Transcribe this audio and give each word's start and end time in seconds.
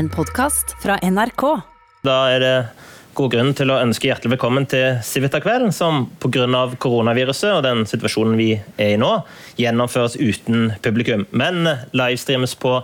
en 0.00 0.08
podkast 0.08 0.76
fra 0.82 0.96
NRK. 1.02 1.42
Da 2.02 2.14
er 2.32 2.40
det 2.40 2.54
god 3.18 3.34
grunn 3.34 3.50
til 3.52 3.68
å 3.68 3.76
ønske 3.82 4.08
hjertelig 4.08 4.32
velkommen 4.32 4.64
til 4.70 4.96
Civita-kvelden, 5.04 5.74
som 5.76 6.06
pga. 6.22 6.46
koronaviruset 6.80 7.50
og 7.52 7.66
den 7.66 7.84
situasjonen 7.84 8.38
vi 8.40 8.54
er 8.80 8.94
i 8.94 8.96
nå, 8.96 9.10
gjennomføres 9.60 10.16
uten 10.16 10.72
publikum. 10.80 11.26
Men 11.36 11.68
livestreames 11.92 12.56
på 12.56 12.78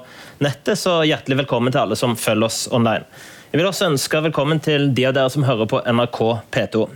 nettet, 0.44 0.76
så 0.76 0.98
hjertelig 1.08 1.40
velkommen 1.46 1.72
til 1.72 1.86
alle 1.86 1.96
som 1.96 2.18
følger 2.20 2.50
oss 2.50 2.68
online. 2.68 3.08
Jeg 3.48 3.62
vil 3.62 3.70
også 3.70 3.88
ønske 3.94 4.24
velkommen 4.28 4.60
til 4.60 4.90
de 4.92 5.08
av 5.08 5.16
dere 5.16 5.32
som 5.32 5.48
hører 5.48 5.72
på 5.72 5.80
NRK 5.88 6.22
P2. 6.52 6.86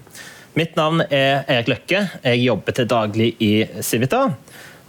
Mitt 0.61 0.77
navn 0.77 1.00
er 1.09 1.46
Erik 1.48 1.73
Løkke. 1.73 2.09
Jeg 2.27 2.45
jobber 2.45 2.77
til 2.77 2.93
daglig 2.93 3.37
i 3.41 3.55
Civita. 3.80 4.27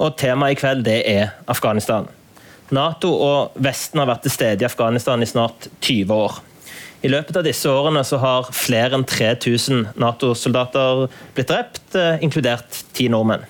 Og 0.02 0.18
temaet 0.20 0.58
i 0.58 0.60
kveld 0.60 0.84
det 0.84 1.04
er 1.08 1.38
Afghanistan. 1.48 2.10
Nato 2.72 3.12
og 3.12 3.58
Vesten 3.60 4.00
har 4.00 4.08
vært 4.08 4.24
til 4.26 4.34
stede 4.34 4.64
i 4.64 4.68
Afghanistan 4.68 5.22
i 5.22 5.28
snart 5.28 5.68
20 5.84 6.14
år. 6.16 6.40
I 7.02 7.10
løpet 7.10 7.40
av 7.40 7.44
disse 7.44 7.70
årene 7.70 8.04
har 8.22 8.52
flere 8.54 8.96
enn 8.96 9.04
3000 9.10 9.98
Nato-soldater 10.00 11.08
blitt 11.36 11.50
drept, 11.50 11.82
eh, 11.96 12.22
inkludert 12.22 12.84
ti 12.94 13.10
nordmenn. 13.10 13.44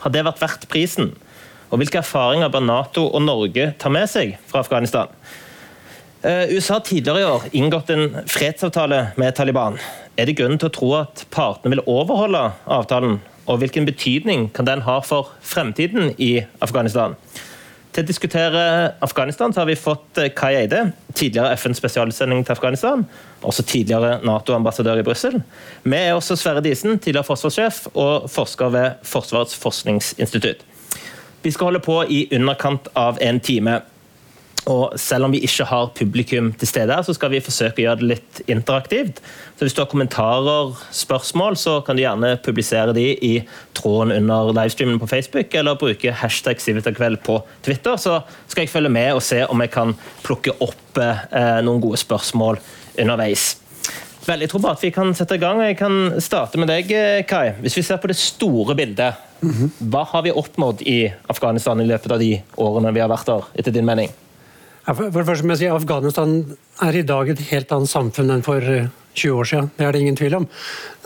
Har 0.00 0.10
det 0.10 0.24
vært 0.24 0.40
verdt 0.40 0.68
prisen? 0.68 1.14
Og 1.70 1.78
Hvilke 1.78 2.00
erfaringer 2.00 2.50
bør 2.50 2.64
Nato 2.64 3.06
og 3.06 3.22
Norge 3.22 3.74
ta 3.78 3.88
med 3.88 4.08
seg 4.08 4.38
fra 4.46 4.60
Afghanistan? 4.60 5.08
Eh, 6.24 6.56
USA 6.56 6.74
har 6.74 6.80
tidligere 6.80 7.20
i 7.20 7.28
år 7.28 7.42
inngått 7.52 7.90
en 7.90 8.24
fredsavtale 8.26 9.12
med 9.16 9.34
Taliban. 9.36 9.78
Er 10.16 10.24
det 10.24 10.36
grunn 10.36 10.58
til 10.58 10.70
å 10.70 10.72
tro 10.72 10.94
at 10.94 11.26
partene 11.30 11.74
vil 11.74 11.84
overholde 11.86 12.52
avtalen? 12.66 13.20
Og 13.46 13.58
hvilken 13.60 13.84
betydning 13.84 14.48
kan 14.54 14.64
den 14.64 14.80
ha 14.86 15.00
for 15.00 15.34
fremtiden 15.42 16.14
i 16.18 16.46
Afghanistan? 16.62 17.14
Til 17.94 18.02
å 18.02 18.08
diskutere 18.08 18.62
Afghanistan 19.06 19.52
så 19.54 19.62
har 19.62 19.68
vi 19.70 19.76
fått 19.78 20.18
eh, 20.18 20.32
Kai 20.34 20.56
Eide, 20.58 20.80
tidligere 21.14 21.54
FNs 21.54 21.78
spesialsending 21.78 22.42
til 22.42 22.56
Afghanistan. 22.56 23.04
Også 23.46 23.62
tidligere 23.62 24.16
Nato-ambassadør 24.26 24.98
i 24.98 25.04
Brussel. 25.06 25.38
Vi 25.84 26.00
er 26.00 26.16
også 26.16 26.34
Sverre 26.40 26.64
Disen, 26.64 26.98
tidligere 26.98 27.28
forsvarssjef 27.28 27.84
og 27.92 28.26
forsker 28.34 28.74
ved 28.74 29.04
Forsvarets 29.06 29.54
forskningsinstitutt. 29.62 30.66
Vi 31.44 31.52
skal 31.54 31.70
holde 31.70 31.84
på 31.84 32.00
i 32.10 32.24
underkant 32.34 32.90
av 32.98 33.20
en 33.22 33.38
time. 33.38 33.78
Og 34.70 34.94
selv 35.00 35.26
om 35.26 35.32
vi 35.34 35.42
ikke 35.44 35.66
har 35.68 35.90
publikum 35.96 36.52
til 36.56 36.68
stede, 36.68 36.96
så 37.04 37.12
skal 37.16 37.32
vi 37.34 37.42
forsøke 37.44 37.82
å 37.82 37.84
gjøre 37.84 38.00
det 38.00 38.10
litt 38.14 38.38
interaktivt. 38.48 39.20
Så 39.58 39.66
Hvis 39.66 39.76
du 39.76 39.82
har 39.82 39.90
kommentarer, 39.90 40.72
spørsmål, 40.90 41.58
så 41.60 41.80
kan 41.84 41.96
du 41.96 42.02
gjerne 42.02 42.38
publisere 42.44 42.94
de 42.96 43.10
i 43.12 43.34
tråden 43.76 44.14
under 44.16 44.54
livestreamen 44.56 45.00
på 45.00 45.10
Facebook, 45.10 45.52
eller 45.54 45.76
bruke 45.80 46.12
hashtag 46.12 46.60
Civitakveld 46.60 47.20
på 47.26 47.42
Twitter. 47.62 47.96
Så 48.00 48.22
skal 48.48 48.64
jeg 48.64 48.72
følge 48.72 48.92
med 48.92 49.12
og 49.12 49.22
se 49.22 49.44
om 49.44 49.60
jeg 49.60 49.74
kan 49.74 49.92
plukke 50.24 50.56
opp 50.64 50.98
eh, 51.02 51.60
noen 51.60 51.84
gode 51.84 52.00
spørsmål 52.00 52.60
underveis. 52.98 53.58
Veldig 54.24 54.48
tror 54.48 54.70
at 54.70 54.80
vi 54.80 54.88
kan 54.94 55.12
sette 55.12 55.36
i 55.36 55.42
gang. 55.42 55.60
Jeg 55.60 55.76
kan 55.76 56.22
starte 56.24 56.56
med 56.56 56.70
deg, 56.72 56.88
Kai. 57.28 57.52
Hvis 57.60 57.76
vi 57.76 57.84
ser 57.84 58.00
på 58.00 58.08
det 58.08 58.16
store 58.16 58.72
bildet, 58.78 59.20
hva 59.92 60.06
har 60.08 60.24
vi 60.24 60.32
oppnådd 60.32 60.80
i 60.88 61.00
Afghanistan 61.28 61.80
i 61.82 61.88
løpet 61.88 62.14
av 62.14 62.22
de 62.22 62.38
årene 62.56 62.94
vi 62.96 63.02
har 63.04 63.12
vært 63.12 63.28
der, 63.28 63.50
etter 63.60 63.74
din 63.74 63.84
mening? 63.84 64.08
For, 64.92 65.08
det 65.08 65.24
første 65.24 65.46
må 65.46 65.54
jeg 65.54 65.62
si 65.62 65.70
Afghanistan 65.72 66.32
er 66.84 66.98
i 66.98 67.06
dag 67.08 67.30
et 67.32 67.40
helt 67.48 67.70
annet 67.72 67.88
samfunn 67.88 68.32
enn 68.34 68.42
for 68.44 68.60
20 68.60 68.90
eh, 69.16 69.36
år 69.38 69.48
siden. 69.48 69.70
Det 69.78 69.86
er 69.86 69.94
det 69.94 70.02
ingen 70.04 70.18
tvil 70.18 70.36
om. 70.40 70.48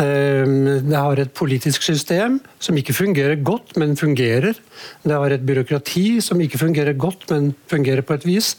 Ehm, 0.02 0.64
det 0.88 0.98
har 0.98 1.20
et 1.22 1.34
politisk 1.36 1.84
system 1.86 2.40
som 2.58 2.78
ikke 2.80 2.96
fungerer 2.96 3.38
godt, 3.38 3.76
men 3.78 3.94
fungerer. 3.98 4.58
Det 5.04 5.14
har 5.14 5.30
et 5.30 5.46
byråkrati 5.46 6.18
som 6.24 6.42
ikke 6.42 6.58
fungerer 6.58 6.98
godt, 6.98 7.28
men 7.30 7.52
fungerer 7.70 8.02
på 8.02 8.18
et 8.18 8.26
vis. 8.26 8.56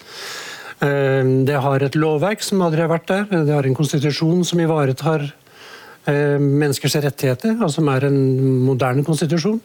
Ehm, 0.85 1.43
det 1.49 1.59
har 1.59 1.83
et 1.83 1.99
lovverk 1.99 2.45
som 2.45 2.63
aldri 2.63 2.85
har 2.85 2.93
vært 2.93 3.11
der. 3.11 3.27
Det 3.43 3.57
har 3.57 3.67
en 3.67 3.75
konstitusjon 3.75 4.45
som 4.47 4.61
ivaretar 4.63 5.25
ehm, 6.07 6.45
menneskers 6.63 6.95
rettigheter, 7.03 7.57
og 7.59 7.73
som 7.75 7.91
er 7.91 8.07
en 8.07 8.21
moderne 8.69 9.03
konstitusjon. 9.03 9.59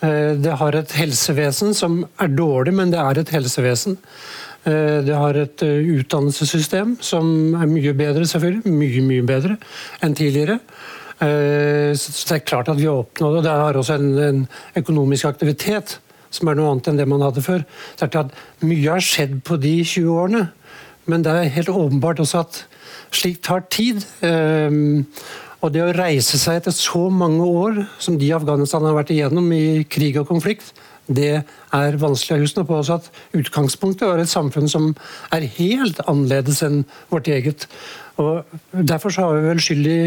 Det 0.00 0.56
har 0.62 0.80
et 0.80 0.96
helsevesen 0.96 1.76
som 1.76 2.00
er 2.16 2.32
dårlig, 2.32 2.72
men 2.72 2.94
det 2.94 3.04
er 3.04 3.20
et 3.20 3.34
helsevesen. 3.36 4.00
Eh, 4.64 5.00
det 5.04 5.12
har 5.12 5.36
et 5.36 5.62
eh, 5.64 5.90
utdannelsessystem 5.98 6.96
som 7.04 7.26
er 7.58 7.68
mye 7.68 7.92
bedre, 7.96 8.24
selvfølgelig. 8.28 8.72
Mye, 8.72 9.02
mye 9.04 9.26
bedre 9.28 9.58
enn 10.04 10.16
tidligere. 10.16 10.58
Eh, 11.20 11.92
så 11.98 12.30
det 12.30 12.38
er 12.38 12.46
klart 12.48 12.70
at 12.72 12.80
vi 12.80 12.88
har 12.88 13.02
oppnådd 13.04 13.38
og 13.38 13.44
Det 13.44 13.52
har 13.52 13.76
også 13.78 13.98
en, 14.00 14.08
en, 14.18 14.40
økonomisk 14.80 15.28
aktivitet 15.28 15.98
som 16.34 16.48
er 16.48 16.56
noe 16.58 16.72
annet 16.72 16.88
enn 16.90 16.98
det 16.98 17.08
man 17.08 17.22
hadde 17.22 17.44
før. 17.44 17.66
Så 17.94 18.08
det 18.08 18.16
er 18.16 18.24
at 18.24 18.64
Mye 18.64 18.96
har 18.96 19.04
skjedd 19.04 19.42
på 19.46 19.60
de 19.60 19.76
20 19.84 20.10
årene, 20.10 20.48
men 21.06 21.22
det 21.22 21.34
er 21.34 21.52
helt 21.58 21.70
åpenbart 21.70 22.24
også 22.24 22.40
at 22.40 22.64
slikt 23.14 23.44
tar 23.46 23.62
tid. 23.70 24.00
Og 25.62 25.70
det 25.72 25.84
å 25.84 25.92
reise 25.94 26.40
seg 26.40 26.58
etter 26.58 26.74
så 26.74 27.04
mange 27.12 27.44
år 27.46 27.84
som 28.02 28.16
de 28.18 28.32
Afghanistan 28.34 28.82
har 28.88 28.96
vært 28.96 29.12
igjennom 29.14 29.46
i 29.54 29.84
krig 29.86 30.18
og 30.18 30.26
konflikt, 30.32 30.72
det 31.06 31.44
er 31.44 31.98
vanskelig. 32.00 32.46
Husk 32.46 32.60
på 32.64 32.78
også 32.78 32.98
at 33.00 33.08
utgangspunktet 33.36 34.08
var 34.08 34.22
et 34.22 34.30
samfunn 34.30 34.68
som 34.70 34.92
er 35.34 35.48
helt 35.58 36.00
annerledes 36.08 36.62
enn 36.64 36.84
vårt 37.12 37.28
eget. 37.28 37.68
Og 38.16 38.44
Derfor 38.72 39.12
så 39.12 39.26
har 39.26 39.36
vi 39.36 39.48
vel 39.50 39.60
skyld 39.62 39.86
i 39.90 39.98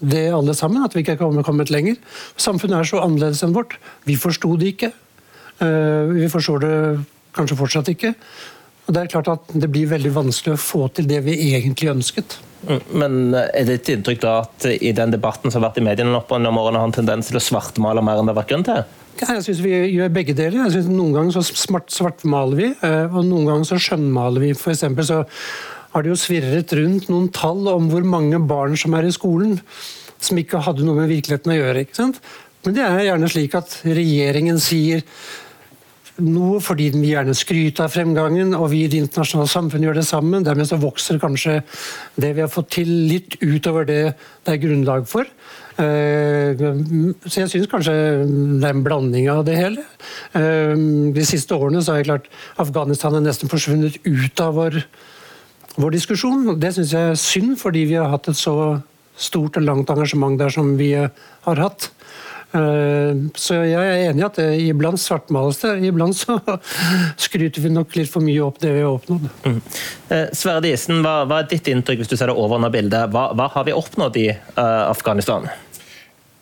det 0.00 0.26
alle 0.34 0.54
sammen, 0.54 0.84
at 0.84 0.94
vi 0.94 1.00
ikke 1.00 1.16
har 1.16 1.46
kommet 1.46 1.70
lenger. 1.70 1.96
Samfunnet 2.36 2.80
er 2.80 2.88
så 2.90 3.00
annerledes 3.04 3.42
enn 3.46 3.54
vårt. 3.56 3.78
Vi 4.04 4.18
forsto 4.20 4.56
det 4.56 4.74
ikke. 4.74 4.92
Eh, 5.62 6.12
vi 6.12 6.28
forstår 6.28 6.60
det 6.64 6.76
kanskje 7.36 7.56
fortsatt 7.56 7.88
ikke. 7.94 8.14
Og 8.86 8.94
Det 8.94 9.00
er 9.02 9.10
klart 9.10 9.28
at 9.28 9.54
det 9.54 9.70
blir 9.70 9.88
veldig 9.90 10.12
vanskelig 10.14 10.54
å 10.54 10.62
få 10.62 10.88
til 10.94 11.08
det 11.10 11.22
vi 11.26 11.54
egentlig 11.54 11.90
ønsket. 11.90 12.38
Mm, 12.66 12.82
men 12.98 13.16
er 13.34 13.64
det 13.66 13.80
et 13.80 13.90
inntrykk 13.96 14.20
da 14.22 14.36
at 14.44 14.66
i 14.74 14.92
den 14.94 15.10
debatten 15.14 15.50
som 15.50 15.62
har 15.62 15.70
vært 15.70 15.80
i 15.82 15.86
mediene 15.86 16.14
opp 16.18 16.30
gjennom 16.30 16.58
årene, 16.60 16.78
har 16.78 16.90
en 16.90 16.94
tendens 16.94 17.30
til 17.30 17.38
å 17.38 17.42
svartmale 17.42 18.04
mer 18.04 18.20
enn 18.20 18.28
det 18.28 18.34
har 18.34 18.42
vært 18.42 18.52
grunn 18.54 18.66
til? 18.66 18.84
Jeg 19.16 19.44
syns 19.46 19.62
vi 19.64 19.72
gjør 19.94 20.12
begge 20.12 20.34
deler. 20.36 20.66
Jeg 20.66 20.74
synes 20.74 20.90
Noen 20.92 21.14
ganger 21.16 21.36
så 21.38 21.42
smart 21.48 21.88
svartmaler 21.94 22.58
vi, 22.58 22.66
eh, 22.84 23.06
og 23.08 23.24
noen 23.24 23.48
ganger 23.48 23.68
så 23.68 23.78
skjønnmaler 23.80 24.44
vi. 24.44 24.50
For 24.58 24.76
så 24.76 25.22
har 25.94 26.04
det 26.04 26.12
jo 26.12 26.18
svirret 26.20 26.74
rundt 26.76 27.08
noen 27.08 27.30
tall 27.32 27.64
om 27.72 27.88
hvor 27.88 28.04
mange 28.04 28.40
barn 28.44 28.76
som 28.76 28.94
er 28.98 29.08
i 29.08 29.14
skolen 29.14 29.56
som 30.20 30.38
ikke 30.40 30.60
hadde 30.64 30.84
noe 30.84 30.98
med 31.00 31.10
virkeligheten 31.12 31.54
å 31.54 31.56
gjøre. 31.56 31.86
ikke 31.86 31.96
sant? 31.96 32.20
Men 32.64 32.76
det 32.76 32.84
er 32.84 33.04
gjerne 33.06 33.30
slik 33.30 33.56
at 33.56 33.78
regjeringen 33.86 34.60
sier 34.60 35.04
noe 36.22 36.60
fordi 36.64 36.88
den 36.94 37.02
vil 37.04 37.14
gjerne 37.14 37.34
skryte 37.36 37.84
av 37.84 37.92
fremgangen, 37.92 38.54
og 38.56 38.70
vi 38.72 38.84
i 38.84 38.90
det 38.90 39.02
internasjonale 39.04 39.50
samfunnet 39.50 39.88
gjør 39.88 39.98
det 40.00 40.06
sammen. 40.08 40.46
Dermed 40.46 40.68
så 40.68 40.78
vokser 40.80 41.20
kanskje 41.22 41.60
det 42.16 42.32
vi 42.36 42.44
har 42.44 42.52
fått 42.52 42.72
til, 42.78 42.90
litt 43.10 43.38
utover 43.42 43.88
det 43.88 44.00
det 44.46 44.54
er 44.54 44.62
grunnlag 44.62 45.06
for. 45.10 45.26
Eh, 45.76 46.56
så 47.26 47.42
jeg 47.42 47.50
syns 47.52 47.68
kanskje 47.68 47.92
det 47.92 48.64
er 48.64 48.72
en 48.72 48.84
blanding 48.86 49.28
av 49.32 49.42
det 49.48 49.58
hele. 49.58 49.84
Eh, 50.38 50.72
de 51.16 51.26
siste 51.26 51.56
årene 51.56 51.82
så 51.82 51.92
har 51.92 52.00
jeg 52.00 52.10
klart 52.10 52.30
Afghanistan 52.62 53.18
er 53.18 53.26
nesten 53.26 53.52
forsvunnet 53.52 53.98
ut 54.06 54.44
av 54.44 54.56
vår, 54.56 54.80
vår 55.76 55.96
diskusjon. 55.98 56.54
Det 56.62 56.72
syns 56.76 56.94
jeg 56.96 57.12
er 57.12 57.20
synd, 57.20 57.58
fordi 57.60 57.84
vi 57.90 57.98
har 58.00 58.12
hatt 58.14 58.30
et 58.32 58.40
så 58.40 58.78
stort 59.16 59.56
og 59.56 59.64
langt 59.64 59.90
engasjement 59.92 60.38
der 60.38 60.52
som 60.52 60.76
vi 60.78 60.92
har 60.96 61.62
hatt. 61.64 61.90
Eh, 62.56 63.20
så 63.36 63.60
jeg 63.66 63.76
er 63.76 64.06
enig 64.08 64.24
i 64.24 64.26
at 64.26 64.40
det 64.40 64.48
iblant 64.64 65.00
svartmales 65.00 65.60
det. 65.60 65.74
Iblant 65.90 66.16
så 66.16 66.38
skryter 67.26 67.64
vi 67.64 67.74
nok 67.74 67.94
litt 67.98 68.12
for 68.12 68.24
mye 68.24 68.42
opp 68.46 68.62
det 68.62 68.72
vi 68.78 68.82
har 68.84 68.96
oppnådd. 68.96 69.28
Mm. 69.44 69.60
Sverre 70.32 70.64
Diesen, 70.64 71.04
hva, 71.04 71.20
hva, 71.28 71.42
er 71.42 71.52
ditt 71.52 71.68
inntrykk 71.70 72.02
hvis 72.02 72.12
du 72.12 72.16
ser 72.16 72.32
det 72.32 72.38
overordna 72.38 72.72
bildet? 72.72 73.12
Hva, 73.14 73.28
hva, 73.36 73.50
har 73.54 73.68
vi 73.68 73.76
oppnådd 73.76 74.18
i 74.22 74.28
uh, 74.32 74.88
Afghanistan? 74.88 75.48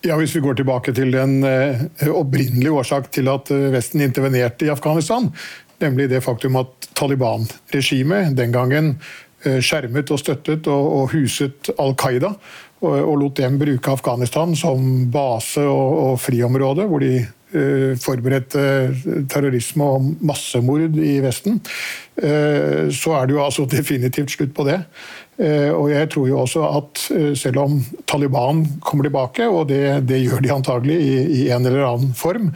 Ja, 0.04 0.18
Hvis 0.20 0.34
vi 0.36 0.40
går 0.44 0.58
tilbake 0.58 0.92
til 0.92 1.14
den 1.14 1.38
uh, 1.44 1.80
opprinnelige 2.12 2.72
årsak 2.76 3.08
til 3.14 3.30
at 3.32 3.48
eh, 3.54 3.70
Vesten 3.72 4.02
intervenerte 4.04 4.66
i 4.66 4.72
Afghanistan, 4.72 5.30
nemlig 5.80 6.10
det 6.10 6.20
faktum 6.24 6.58
at 6.60 6.90
Taliban-regimet 6.98 8.36
den 8.36 8.52
gangen 8.52 8.90
eh, 9.46 9.62
skjermet 9.64 10.12
og 10.12 10.20
støttet 10.20 10.68
og, 10.68 11.08
huset 11.14 11.72
Al 11.80 11.96
Qaida, 11.96 12.34
og, 12.82 13.14
lot 13.20 13.38
dem 13.38 13.58
bruke 13.60 13.94
Afghanistan 13.94 14.56
som 14.58 15.06
base 15.12 15.62
og, 15.62 15.98
og 16.04 16.20
friområde, 16.20 16.88
hvor 16.90 17.04
de 17.04 17.24
forberedte 18.02 18.62
terrorisme 19.30 19.86
og 19.86 20.08
massemord 20.26 20.96
i 20.98 21.20
Vesten, 21.22 21.60
så 22.18 23.12
er 23.14 23.28
det 23.28 23.36
jo 23.36 23.44
altså 23.44 23.66
definitivt 23.70 24.34
slutt 24.34 24.50
på 24.56 24.66
det. 24.66 24.80
Eh, 25.34 25.70
og 25.74 25.88
jeg 25.90 26.08
tror 26.14 26.28
jo 26.30 26.40
også 26.44 26.64
at 26.78 27.04
eh, 27.14 27.30
selv 27.38 27.64
om 27.64 27.78
Taliban 28.06 28.62
kommer 28.84 29.08
tilbake, 29.08 29.48
og 29.50 29.68
det, 29.70 30.06
det 30.08 30.22
gjør 30.22 30.44
de 30.44 30.52
antagelig 30.54 30.98
i, 31.02 31.14
i, 31.40 31.46
en 31.54 31.66
eller 31.66 31.86
annen 31.88 32.12
form, 32.14 32.52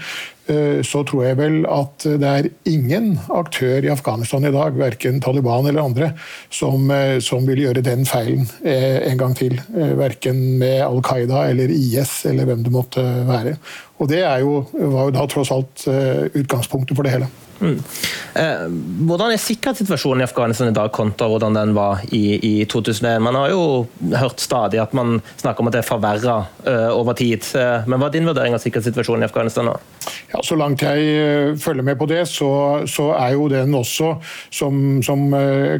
eh, 0.46 0.78
så 0.86 1.02
tror 1.08 1.24
jeg 1.26 1.38
vel 1.40 1.56
at 1.66 2.06
det 2.06 2.28
er 2.28 2.50
ingen 2.70 3.16
aktør 3.34 3.82
i 3.82 3.90
Afghanistan 3.90 4.46
i 4.46 4.54
dag, 4.54 4.78
verken 4.78 5.18
Taliban 5.24 5.66
eller 5.66 5.88
andre, 5.90 6.12
som, 6.54 6.86
som 7.24 7.50
vil 7.50 7.64
gjøre 7.66 7.82
den 7.86 8.06
feilen 8.06 8.46
en 8.62 9.18
gang 9.18 9.34
til. 9.38 9.58
Verken 9.98 10.38
med 10.62 10.84
Al 10.86 11.02
Qaida 11.04 11.48
eller 11.50 11.74
IS 11.74 12.20
eller 12.30 12.46
hvem 12.48 12.62
det 12.66 12.74
måtte 12.74 13.04
være. 13.28 13.58
Og 13.98 14.10
det 14.12 14.22
jo, 14.44 14.62
var 14.94 15.08
jo 15.10 15.18
da 15.18 15.26
tross 15.26 15.50
alt 15.54 15.84
utgangspunktet 16.38 16.94
for 16.94 17.06
det 17.06 17.18
hele. 17.18 17.30
Mm. 17.60 17.78
Eh, 18.38 18.64
hvordan 19.08 19.32
er 19.34 19.40
sikkerhetssituasjonen 19.42 20.22
i 20.22 20.26
Afghanistan 20.28 20.70
i 20.70 20.74
dag 20.76 20.92
kontra 20.94 21.26
hvordan 21.30 21.56
den 21.56 21.74
var 21.74 22.04
i, 22.14 22.38
i, 22.38 22.52
2001? 22.70 23.18
Man 23.24 23.34
har 23.34 23.50
jo 23.50 23.62
hørt 24.14 24.40
stadig 24.40 24.78
at 24.82 24.94
man 24.94 25.18
snakker 25.40 25.64
om 25.64 25.70
at 25.70 25.74
det 25.74 25.82
er 25.82 25.88
forverra 25.88 26.36
eh, 26.64 26.88
over 26.94 27.18
tid. 27.18 27.42
Eh, 27.58 27.88
men 27.88 27.98
Hva 27.98 28.10
er 28.10 28.14
din 28.14 28.28
vurdering 28.28 28.54
av 28.54 28.62
sikkerhetssituasjonen 28.62 29.26
i 29.26 29.28
Afghanistan 29.28 29.66
nå? 29.70 29.74
Ja, 30.32 30.42
Så 30.44 30.58
langt 30.60 30.84
jeg 30.86 31.08
eh, 31.18 31.56
følger 31.58 31.86
med 31.86 31.98
på 31.98 32.06
det, 32.10 32.22
så, 32.30 32.50
så 32.86 33.10
er 33.18 33.34
jo 33.34 33.48
den 33.50 33.74
også, 33.74 34.14
som, 34.54 35.02
som 35.02 35.26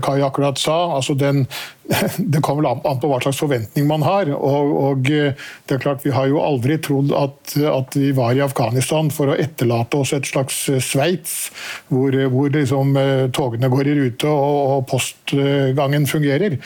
Kai 0.02 0.18
akkurat 0.24 0.58
sa, 0.58 0.76
altså 0.96 1.14
den, 1.18 1.44
det 2.18 2.40
kommer 2.44 2.62
vel 2.62 2.80
an 2.84 3.00
på 3.00 3.08
hva 3.08 3.18
slags 3.22 3.40
forventning 3.40 3.86
man 3.88 4.04
har. 4.04 4.28
Og, 4.34 4.74
og, 4.82 5.08
eh, 5.12 5.32
det 5.68 5.76
er 5.76 5.82
klart 5.82 6.04
Vi 6.04 6.12
har 6.12 6.28
jo 6.28 6.42
aldri 6.44 6.76
trodd 6.84 7.14
at, 7.16 7.54
at, 7.56 7.96
vi 7.96 8.12
var 8.16 8.36
i 8.36 8.44
Afghanistan 8.44 9.08
for 9.14 9.32
å 9.32 9.38
etterlate 9.38 10.02
oss 10.02 10.12
et 10.16 10.28
slags 10.28 10.60
eh, 10.68 10.82
Sveits, 10.84 11.48
hvor, 11.88 12.14
hvor 12.32 12.52
liksom, 12.52 12.92
eh, 13.00 13.24
togene 13.34 13.72
går 13.72 13.88
i 13.88 13.96
rute 14.02 14.28
og, 14.28 14.60
og 14.76 14.86
postgangen 14.92 16.08
fungerer. 16.10 16.58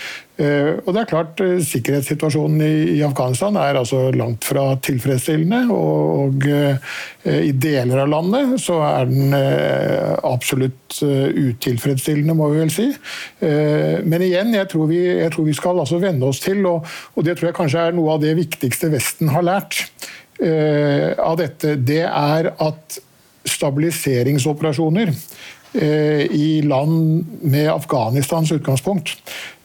Og 0.43 0.89
det 0.91 1.01
er 1.03 1.09
klart, 1.11 1.41
Sikkerhetssituasjonen 1.69 2.63
i 2.97 3.03
Afghanistan 3.07 3.55
er 3.61 3.79
altså 3.79 4.09
langt 4.17 4.47
fra 4.49 4.65
tilfredsstillende. 4.83 5.61
Og 5.71 6.47
i 7.29 7.53
deler 7.55 8.03
av 8.03 8.11
landet 8.11 8.57
så 8.63 8.81
er 8.87 9.11
den 9.11 9.37
absolutt 10.27 10.99
utilfredsstillende, 11.03 12.35
må 12.39 12.51
vi 12.51 12.63
vel 12.65 12.75
si. 12.75 12.89
Men 13.43 14.27
igjen, 14.27 14.51
jeg 14.57 14.71
tror 14.73 14.91
vi 14.91 15.01
jeg 15.05 15.31
tror 15.35 15.47
vi 15.47 15.57
skal 15.57 15.85
altså 15.85 16.01
venne 16.03 16.27
oss 16.27 16.43
til, 16.43 16.65
og, 16.67 16.91
og, 17.15 17.23
det 17.27 17.37
tror 17.39 17.51
jeg 17.51 17.59
kanskje 17.61 17.87
er 17.87 17.97
noe 17.97 18.17
av 18.17 18.25
det 18.25 18.35
viktigste 18.39 18.91
Vesten 18.93 19.31
har 19.33 19.47
lært 19.47 19.85
av 20.43 21.39
dette, 21.39 21.77
det 21.79 22.03
er 22.09 22.51
at 22.57 23.03
stabiliseringsoperasjoner 23.49 25.13
i 25.73 26.61
land 26.69 27.25
med 27.49 27.71
Afghanistans 27.73 28.53
utgangspunkt, 28.53 29.15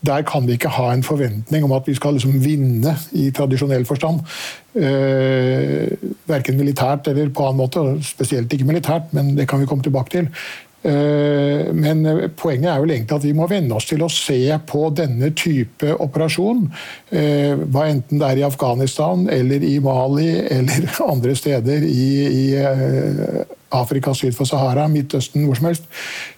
der 0.08 0.22
kan 0.24 0.46
vi 0.48 0.56
ikke 0.56 0.72
ha 0.72 0.94
en 0.94 1.04
forventning 1.04 1.66
om 1.68 1.74
at 1.76 1.88
vi 1.90 1.96
skal 1.98 2.16
liksom 2.16 2.38
vinne 2.40 2.94
i 3.12 3.28
tradisjonell 3.36 3.84
forstand. 3.86 4.22
Uh, 4.78 5.90
verken 6.30 6.56
militært 6.60 7.10
eller 7.12 7.34
på 7.34 7.48
annen 7.48 7.60
måte, 7.60 7.84
spesielt 8.06 8.54
ikke 8.54 8.70
militært, 8.70 9.12
men 9.18 9.34
det 9.36 9.50
kan 9.50 9.60
vi 9.60 9.68
komme 9.68 9.84
tilbake 9.84 10.16
til. 10.16 10.32
Eh, 10.88 11.74
men 11.74 12.06
poenget 12.38 12.70
er 12.70 12.82
vel 12.84 12.94
egentlig 12.94 13.18
at 13.18 13.26
vi 13.26 13.34
må 13.36 13.48
venne 13.50 13.76
oss 13.76 13.90
til 13.90 14.04
å 14.06 14.12
se 14.14 14.40
på 14.70 14.88
denne 14.96 15.32
type 15.36 15.96
operasjon. 16.04 16.68
Eh, 17.10 17.58
hva 17.58 17.88
enten 17.90 18.22
det 18.22 18.30
er 18.30 18.42
i 18.42 18.46
Afghanistan 18.48 19.26
eller 19.34 19.66
i 19.66 19.78
Mali 19.84 20.30
eller 20.40 20.88
andre 21.12 21.36
steder 21.38 21.84
i, 21.88 22.10
i 22.28 22.46
eh, 22.62 23.57
Afrika 23.72 24.14
syd 24.16 24.36
for 24.38 24.50
Sahara, 24.50 24.88
Midtøsten, 24.92 25.46
hvor 25.46 25.60
som 25.60 25.72
helst. 25.72 25.88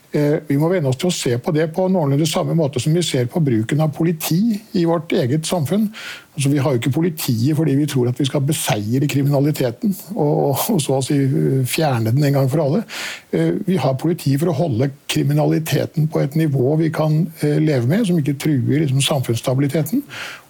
Eh, 0.10 0.40
vi 0.48 0.56
må 0.58 0.72
venne 0.72 0.90
oss 0.90 0.98
til 0.98 1.12
å 1.12 1.14
se 1.14 1.36
på 1.38 1.52
det 1.54 1.68
på 1.76 1.84
noenlunde 1.92 2.26
samme 2.26 2.56
måte 2.58 2.82
som 2.82 2.96
vi 2.98 3.04
ser 3.06 3.28
på 3.30 3.44
bruken 3.46 3.84
av 3.84 3.92
politi 3.94 4.56
i 4.80 4.86
vårt 4.90 5.14
eget 5.14 5.46
samfunn. 5.46 5.86
Altså, 6.34 6.50
vi 6.50 6.58
har 6.58 6.74
jo 6.74 6.80
ikke 6.80 6.96
politiet 6.96 7.54
fordi 7.58 7.76
vi 7.78 7.86
tror 7.92 8.10
at 8.10 8.18
vi 8.18 8.26
skal 8.26 8.42
beseire 8.48 9.06
kriminaliteten 9.12 9.94
og, 10.16 10.64
og 10.74 10.82
så 10.82 10.98
å 10.98 11.06
si 11.06 11.20
eh, 11.28 11.62
fjerne 11.70 12.16
den 12.16 12.26
en 12.26 12.40
gang 12.40 12.50
for 12.50 12.64
alle. 12.66 12.82
Eh, 13.30 13.54
vi 13.68 13.78
har 13.78 14.00
politiet 14.02 14.42
for 14.42 14.50
å 14.50 14.58
holde 14.64 14.90
kriminaliteten 15.14 16.10
på 16.10 16.26
et 16.26 16.40
nivå 16.40 16.74
vi 16.82 16.90
kan 16.94 17.22
leve 17.44 17.86
med, 17.86 18.08
som 18.10 18.18
ikke 18.18 18.40
truer 18.42 18.80
liksom, 18.80 19.04
samfunnsstabiliteten. 19.06 20.02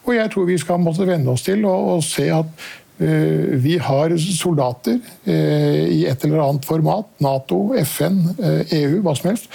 Og 0.08 0.16
jeg 0.16 0.32
tror 0.32 0.48
vi 0.48 0.62
skal 0.62 0.80
måtte 0.80 1.08
venne 1.10 1.36
oss 1.36 1.44
til 1.44 1.68
å 1.68 2.00
se 2.06 2.32
at 2.32 2.70
vi 3.00 3.78
har 3.80 4.12
soldater 4.20 4.98
eh, 5.24 5.86
i 5.88 6.02
et 6.10 6.26
eller 6.26 6.42
annet 6.44 6.66
format, 6.68 7.08
Nato, 7.24 7.70
FN, 7.86 8.20
EU, 8.36 8.58
eh, 8.66 8.74
e 8.76 9.00
hva 9.04 9.14
som 9.16 9.32
helst, 9.32 9.48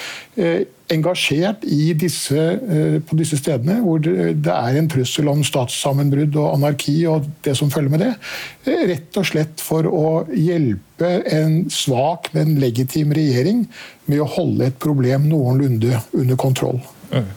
engasjert 0.95 1.63
disse, 1.97 2.43
på 3.09 3.17
disse 3.17 3.39
stedene 3.41 3.79
hvor 3.81 4.03
det 4.05 4.53
er 4.53 4.77
en 4.77 4.89
trussel 4.93 5.31
om 5.33 5.41
statssammenbrudd 5.47 6.37
og 6.37 6.51
anarki 6.59 6.99
og 7.09 7.29
det 7.47 7.55
som 7.57 7.71
følger 7.73 7.95
med 7.95 8.05
det. 8.05 8.11
Rett 8.91 9.17
og 9.21 9.29
slett 9.31 9.65
for 9.65 9.89
å 9.89 10.11
hjelpe 10.29 11.23
en 11.33 11.63
svak, 11.73 12.29
men 12.37 12.59
legitim 12.61 13.17
regjering 13.17 13.65
med 14.11 14.21
å 14.21 14.29
holde 14.37 14.69
et 14.69 14.77
problem 14.83 15.25
noenlunde 15.31 16.03
under 16.13 16.41
kontroll. 16.41 16.83
Mm. 17.15 17.33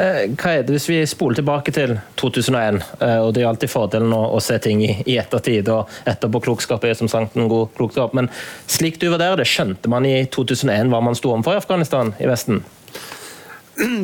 Eh, 0.00 0.30
hva 0.32 0.54
er 0.54 0.62
det 0.64 0.74
hvis 0.74 0.88
vi 0.88 0.98
spoler 1.08 1.40
tilbake 1.40 1.72
til 1.76 1.96
2001, 2.20 2.78
eh, 3.04 3.18
og 3.20 3.34
det 3.36 3.42
er 3.42 3.50
alltid 3.50 3.72
fordelen 3.72 4.14
å, 4.16 4.22
å 4.36 4.38
se 4.42 4.56
ting 4.62 4.80
i, 4.84 4.92
i, 5.04 5.18
ettertid, 5.20 5.68
og 5.72 5.90
etterpåklokskap 6.08 6.86
er 6.88 6.96
som 6.96 7.10
sagt 7.10 7.36
en 7.36 7.50
god 7.50 7.74
klokskap, 7.76 8.14
men 8.16 8.30
slik 8.70 9.00
du 9.02 9.10
vurderer 9.10 9.42
det, 9.42 9.48
skjønte 9.50 9.92
man 9.92 10.08
i 10.08 10.14
2001 10.32 10.92
hva 10.92 11.02
man 11.04 11.18
sto 11.18 11.34
overfor 11.34 11.58
i 11.58 11.60
Afghanistan 11.60 12.14
i 12.20 12.30
Vesten? 12.30 12.62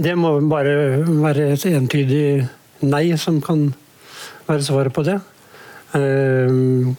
Det 0.05 0.15
må 0.17 0.35
bare 0.49 1.01
være 1.07 1.51
et 1.55 1.67
entydig 1.69 2.45
nei 2.85 3.07
som 3.21 3.41
kan 3.45 3.71
være 4.47 4.65
svaret 4.65 4.95
på 4.95 5.05
det. 5.05 5.19
Uh, 5.97 6.93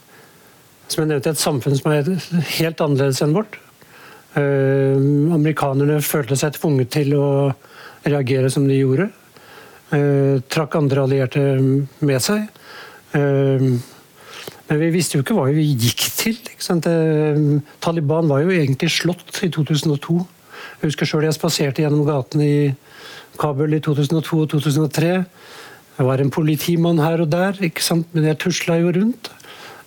som 0.88 1.02
jeg 1.02 1.10
nevnte, 1.10 1.34
et 1.34 1.42
samfunn 1.42 1.78
som 1.78 1.90
er 1.92 2.12
helt 2.60 2.84
annerledes 2.84 3.22
enn 3.26 3.34
vårt. 3.36 3.58
Amerikanerne 4.38 5.98
følte 6.06 6.38
seg 6.40 6.54
tvunget 6.56 6.94
til 6.94 7.16
å 7.18 7.26
reagere 8.08 8.52
som 8.54 8.68
de 8.68 8.80
gjorde. 8.80 9.10
Eh, 9.96 10.40
trakk 10.52 10.76
andre 10.76 11.06
allierte 11.06 11.44
med 12.04 12.24
seg. 12.24 12.48
Eh, 13.16 13.68
men 14.68 14.82
vi 14.82 14.90
visste 14.92 15.16
jo 15.16 15.24
ikke 15.24 15.36
hva 15.38 15.48
vi 15.56 15.64
gikk 15.80 16.04
til. 16.20 16.40
Eh, 16.44 17.40
Taliban 17.84 18.28
var 18.28 18.44
jo 18.44 18.52
egentlig 18.52 18.92
slått 18.92 19.40
i 19.48 19.52
2002. 19.54 20.18
Jeg 20.82 20.90
husker 20.90 21.10
sjøl 21.10 21.28
jeg 21.28 21.38
spaserte 21.38 21.84
gjennom 21.84 22.04
gatene 22.08 22.48
i 22.48 22.60
Kabul 23.40 23.78
i 23.78 23.82
2002 23.84 24.42
og 24.44 24.52
2003. 24.52 25.14
Det 25.98 26.06
var 26.06 26.22
en 26.22 26.34
politimann 26.34 27.00
her 27.02 27.24
og 27.24 27.32
der, 27.32 27.58
men 27.58 28.28
jeg 28.28 28.40
tusla 28.44 28.78
jo 28.82 28.92
rundt. 28.92 29.32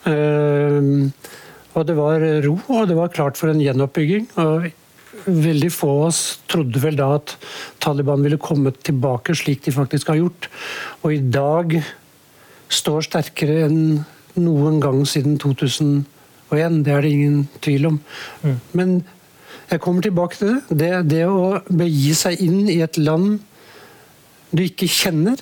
Eh, 0.08 0.80
og 1.70 1.86
det 1.86 1.94
var 1.94 2.24
ro, 2.42 2.56
og 2.72 2.88
det 2.88 2.96
var 2.98 3.12
klart 3.14 3.36
for 3.38 3.52
en 3.52 3.60
gjenoppbygging. 3.62 4.30
Og 4.42 4.70
veldig 5.26 5.70
få 5.74 5.90
av 5.92 6.06
oss 6.08 6.20
trodde 6.50 6.82
vel 6.82 6.98
da 6.98 7.12
at 7.18 7.36
Taliban 7.82 8.22
ville 8.24 8.40
komme 8.40 8.72
tilbake 8.76 9.34
slik 9.38 9.64
de 9.66 9.74
faktisk 9.74 10.12
har 10.12 10.20
gjort. 10.20 10.48
Og 11.02 11.14
i 11.14 11.20
dag 11.22 11.76
står 12.70 13.06
sterkere 13.08 13.66
enn 13.66 13.80
noen 14.40 14.80
gang 14.82 15.02
siden 15.08 15.38
2001. 15.42 16.04
Det 16.86 16.94
er 16.94 17.04
det 17.04 17.12
ingen 17.14 17.44
tvil 17.62 17.90
om. 17.90 18.00
Mm. 18.42 18.58
Men 18.78 18.96
jeg 19.70 19.82
kommer 19.82 20.02
tilbake 20.02 20.38
til 20.38 20.54
det. 20.54 20.78
det. 20.82 20.92
Det 21.10 21.24
å 21.26 21.60
begi 21.68 22.14
seg 22.18 22.40
inn 22.42 22.64
i 22.70 22.80
et 22.84 22.98
land 22.98 23.38
du 24.50 24.64
ikke 24.64 24.88
kjenner, 24.90 25.38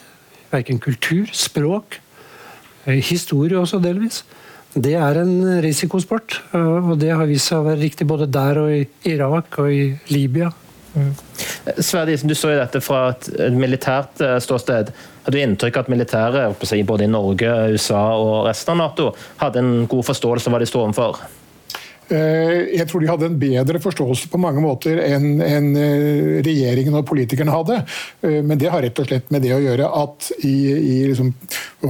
verken 0.53 0.81
kultur, 0.85 1.31
språk, 1.33 1.97
eh, 2.85 3.01
historie 3.01 3.57
også 3.57 3.81
delvis, 3.81 4.23
det 4.75 4.95
er 5.01 5.21
en 5.23 5.35
risikosport. 5.65 6.41
Og 6.59 6.97
det 7.01 7.13
har 7.15 7.29
vist 7.29 7.51
seg 7.51 7.63
å 7.63 7.69
være 7.71 7.81
riktig 7.81 8.07
både 8.09 8.29
der 8.31 8.61
og 8.63 8.73
i 8.75 8.83
Irak 9.09 9.61
og 9.63 9.71
i 9.73 9.85
Libya. 10.13 10.51
Mm. 10.95 11.13
Sverdisen, 11.79 12.29
du 12.29 12.35
så 12.35 12.53
jo 12.53 12.59
dette 12.59 12.81
fra 12.83 13.11
et 13.13 13.29
militært 13.55 14.23
eh, 14.25 14.39
ståsted. 14.43 14.93
Hadde 15.25 15.37
du 15.37 15.43
inntrykk 15.43 15.77
av 15.77 15.87
at 15.87 15.93
militæret 15.93 16.87
både 16.89 17.05
i 17.05 17.11
Norge, 17.13 17.51
USA 17.75 18.05
og 18.17 18.47
resten 18.49 18.75
av 18.75 18.81
Nato 18.81 19.11
hadde 19.43 19.63
en 19.63 19.75
god 19.91 20.07
forståelse 20.09 20.49
av 20.49 20.57
hva 20.57 20.63
de 20.63 20.71
står 20.71 20.87
overfor? 20.89 21.21
Eh, 22.09 22.73
jeg 22.79 22.87
tror 22.89 23.03
de 23.03 23.11
hadde 23.11 23.29
en 23.29 23.39
bedre 23.41 23.81
forståelse 23.83 24.31
på 24.33 24.41
mange 24.41 24.63
måter 24.65 25.01
enn 25.05 25.43
eh, 25.45 26.39
regjeringen 26.45 26.97
og 26.97 27.05
politikerne 27.09 27.53
hadde. 27.53 27.83
Eh, 28.25 28.41
men 28.41 28.61
det 28.61 28.71
har 28.73 28.83
rett 28.85 29.03
og 29.03 29.09
slett 29.11 29.29
med 29.35 29.45
det 29.45 29.53
å 29.57 29.61
gjøre 29.61 29.91
at 30.01 30.31
i, 30.39 30.55
i 30.73 30.97
liksom 31.11 31.35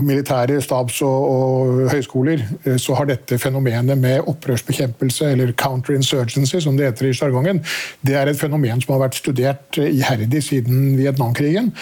militære 0.03 0.59
stabs- 0.65 1.01
og, 1.07 1.29
og, 1.29 1.85
høyskoler 1.93 2.43
så 2.81 2.97
har 2.99 3.09
dette 3.09 3.39
fenomenet 3.41 3.97
med 3.99 4.27
opprørsbekjempelse, 4.29 5.31
eller 5.33 5.55
counterinsurgency 5.57 6.61
som 6.65 6.77
det 6.77 6.91
heter 6.91 7.09
i 7.09 7.15
sjargongen, 7.17 7.63
det 8.05 8.19
er 8.19 8.29
et 8.29 8.41
fenomen 8.41 8.83
som 8.83 8.97
har 8.97 9.07
vært 9.07 9.21
studert 9.23 9.79
iherdig 9.81 10.43
siden 10.45 10.99
Vietnamkrigen. 10.99 11.73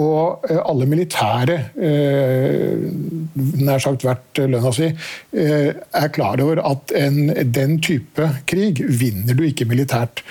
Og 0.00 0.46
eh, 0.50 0.58
alle 0.58 0.86
militære, 0.90 1.58
eh, 1.76 2.86
nær 3.34 3.82
sagt 3.82 4.02
hvert 4.06 4.40
lønna 4.42 4.72
si, 4.74 4.90
eh, 4.90 5.70
er 5.70 6.08
klar 6.14 6.42
over 6.42 6.62
at 6.66 6.94
en, 6.98 7.30
den 7.54 7.78
type 7.82 8.28
krig 8.50 8.82
vinner 9.00 9.38
du 9.38 9.44
ikke 9.46 9.68
militært. 9.70 10.24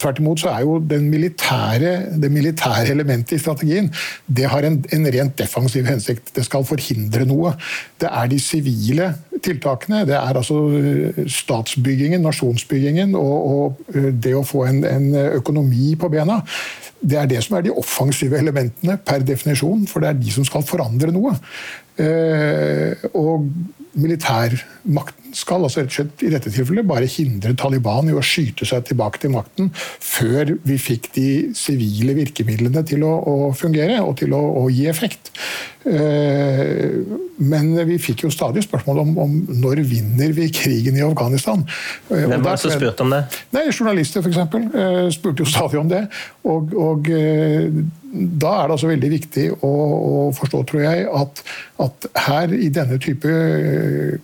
Tvert 0.00 0.20
imot 0.20 0.42
så 0.42 0.50
er 0.52 0.64
jo 0.64 0.78
militære, 1.00 1.92
det 2.20 2.30
militære 2.32 2.90
elementet 2.92 3.36
i 3.36 3.42
strategien 3.42 3.90
det 4.26 4.48
har 4.50 4.66
en, 4.66 4.80
en, 4.92 5.06
rent 5.14 5.38
defensiv 5.38 5.86
hensikt. 5.86 6.32
Det 6.36 6.44
skal 6.44 6.66
forhindre 6.66 7.26
noe. 7.28 7.54
Det 8.00 8.10
er 8.10 8.30
de 8.30 8.40
sivile 8.42 9.12
tiltakene. 9.44 10.04
Det 10.08 10.16
er 10.16 10.40
altså 10.40 10.58
statsbyggingen, 11.30 12.24
nasjonsbyggingen 12.24 13.14
og, 13.14 13.36
og 13.54 13.94
det 14.24 14.34
å 14.34 14.46
få 14.46 14.66
en, 14.70 14.82
en 14.88 15.12
økonomi 15.38 15.94
på 16.00 16.10
bena 16.12 16.42
det 17.04 17.18
er 17.20 17.28
det 17.28 17.42
som 17.44 17.58
er 17.58 17.66
de 17.66 17.74
offensive 17.76 18.38
elementene 18.38 18.96
per 19.04 19.24
definisjon, 19.26 19.86
for 19.90 20.00
det 20.00 20.10
er 20.10 20.20
de 20.20 20.32
som 20.32 20.46
skal 20.48 20.64
forandre 20.64 21.12
noe. 21.12 21.34
Eh, 22.00 23.04
og 23.12 23.44
militærmakten 23.94 25.23
skal 25.36 25.64
altså 25.66 25.82
rett 25.82 25.92
og 25.92 25.96
slett 25.98 26.24
i 26.26 26.30
dette 26.32 26.52
tilfellet 26.52 26.86
bare 26.88 27.08
hindre 27.10 27.54
Taliban 27.58 28.10
i 28.10 28.16
å 28.16 28.22
skyte 28.24 28.66
seg 28.68 28.86
tilbake 28.88 29.22
til 29.22 29.34
makten 29.34 29.70
før 29.74 30.54
vi 30.66 30.78
fikk 30.80 31.10
de 31.16 31.28
sivile 31.58 32.16
virkemidlene 32.16 32.84
til 32.86 33.04
å, 33.06 33.12
å 33.18 33.52
fungere 33.56 34.00
og 34.04 34.16
til 34.20 34.34
å, 34.36 34.42
å 34.62 34.68
gi 34.72 34.86
effekt. 34.90 35.32
Eh, 35.84 37.02
men 37.44 37.72
vi 37.88 37.98
fikk 38.00 38.24
jo 38.24 38.32
stadig 38.32 38.64
spørsmål 38.64 39.02
om, 39.02 39.10
om 39.26 39.34
når 39.64 39.82
vinner 39.88 40.32
vi 40.36 40.48
krigen 40.54 40.96
i 40.96 41.04
Afghanistan. 41.04 41.66
Eh, 42.08 42.24
Hvem 42.24 42.40
var 42.44 42.56
det 42.56 42.62
som 42.64 42.72
spurte 42.72 43.04
om 43.04 43.12
det? 43.12 43.24
Nei, 43.56 43.66
Journalister 43.72 44.24
f.eks. 44.24 44.40
Eh, 44.40 45.02
spurte 45.14 45.44
jo 45.44 45.50
stadig 45.50 45.82
om 45.82 45.90
det. 45.90 46.06
Og, 46.48 46.72
og 46.78 47.12
da 48.14 48.52
er 48.60 48.68
det 48.68 48.76
altså 48.76 48.88
veldig 48.90 49.10
viktig 49.10 49.44
å, 49.66 49.70
å 49.70 50.22
forstå, 50.36 50.60
tror 50.70 50.84
jeg, 50.84 51.04
at, 51.10 51.42
at, 51.82 52.06
her 52.28 52.54
i 52.54 52.70
denne 52.72 52.98
type 53.02 53.34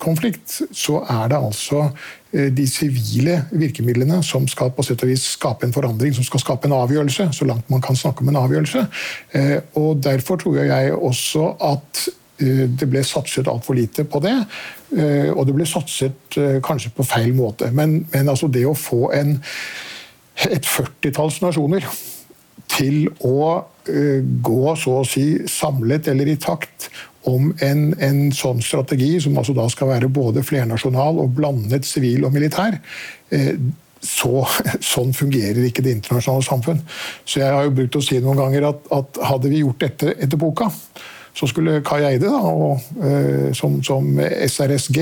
konflikt, 0.03 0.61
så 0.77 1.01
er 1.03 1.33
det 1.33 1.41
altså 1.41 1.89
de 2.31 2.65
sivile 2.71 3.41
virkemidlene 3.51 4.21
som 4.23 4.45
skal 4.49 4.71
på 4.71 4.85
sett 4.87 5.03
og 5.03 5.11
vis 5.11 5.25
skape 5.33 5.67
en 5.67 5.75
forandring, 5.75 6.15
som 6.15 6.27
skal 6.27 6.43
skape 6.45 6.69
en 6.69 6.77
avgjørelse, 6.77 7.27
så 7.35 7.49
langt 7.49 7.73
man 7.73 7.83
kan 7.83 7.99
snakke 7.99 8.23
om 8.23 8.31
en 8.31 8.39
avgjørelse. 8.45 8.85
Og 9.83 9.99
Derfor 10.05 10.39
tror 10.39 10.61
jeg 10.61 10.95
også 10.95 11.49
at 11.73 12.05
eh, 12.39 12.69
det 12.71 12.87
ble 12.91 13.03
satset 13.07 13.51
altfor 13.51 13.75
lite 13.79 14.07
på 14.07 14.23
det. 14.23 14.37
Eh, 14.95 15.31
og 15.35 15.43
det 15.49 15.57
ble 15.59 15.67
satset 15.67 16.39
eh, 16.39 16.61
kanskje 16.63 16.95
på 16.95 17.07
feil 17.07 17.35
måte. 17.35 17.73
Men, 17.75 18.05
men 18.15 18.31
altså 18.31 18.47
det 18.51 18.63
å 18.67 18.79
få 18.79 19.11
en, 19.17 19.37
et 20.47 20.67
førtitalls 20.67 21.41
nasjoner 21.43 21.87
til 22.71 23.09
å 23.27 23.67
gå 23.87 24.75
så 24.77 24.99
å 25.01 25.07
si 25.09 25.25
samlet 25.49 26.11
eller 26.13 26.29
i 26.29 26.39
takt 26.41 26.91
om 27.29 27.51
en, 27.65 27.91
en, 28.01 28.21
sånn 28.33 28.63
strategi, 28.65 29.15
som 29.21 29.37
altså 29.39 29.55
da 29.57 29.67
skal 29.73 29.91
være 29.93 30.09
både 30.13 30.45
flernasjonal 30.47 31.21
og 31.21 31.35
blandet 31.37 31.89
sivil 31.89 32.25
og 32.29 32.33
militær, 32.37 32.79
så, 34.01 34.45
sånn 34.93 35.13
fungerer 35.17 35.63
ikke 35.69 35.85
det 35.85 35.99
internasjonale 35.99 36.47
samfunn. 36.47 36.83
Så 37.25 37.43
jeg 37.43 37.53
har 37.53 37.69
jo 37.69 37.77
brukt 37.77 37.99
å 38.01 38.05
si 38.05 38.21
noen 38.21 38.41
ganger 38.41 38.71
at, 38.73 38.93
at 38.97 39.21
hadde 39.33 39.53
vi 39.53 39.63
gjort 39.65 39.85
dette 39.85 40.15
etter 40.17 40.41
boka, 40.41 40.71
så 41.41 41.47
skulle 41.49 41.81
Kai 41.81 42.03
Eide, 42.05 42.29
da, 42.29 42.37
og, 42.37 42.81
eh, 43.01 43.53
som, 43.57 43.79
som, 43.85 44.19
SRSG, 44.21 44.99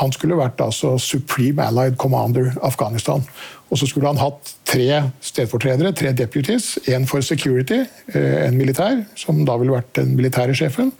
han 0.00 0.12
skulle 0.12 0.38
vært 0.38 0.58
altså 0.64 0.96
Supreme 0.98 1.62
Allied 1.62 1.94
Commander 1.96 2.50
Afghanistan. 2.66 3.22
Og 3.70 3.78
så 3.78 3.86
skulle 3.86 4.08
han 4.08 4.18
hatt 4.18 4.54
tre 4.66 5.02
stedfortredere, 5.22 5.92
tre 5.92 6.10
deputies. 6.16 6.78
Én 6.88 7.06
for 7.06 7.22
security, 7.22 7.84
eh, 8.14 8.46
en 8.48 8.58
militær, 8.58 9.04
som 9.14 9.44
da 9.46 9.54
ville 9.60 9.76
vært 9.76 9.92
den 10.00 10.16
militære 10.18 10.56
sjefen. 10.58 10.90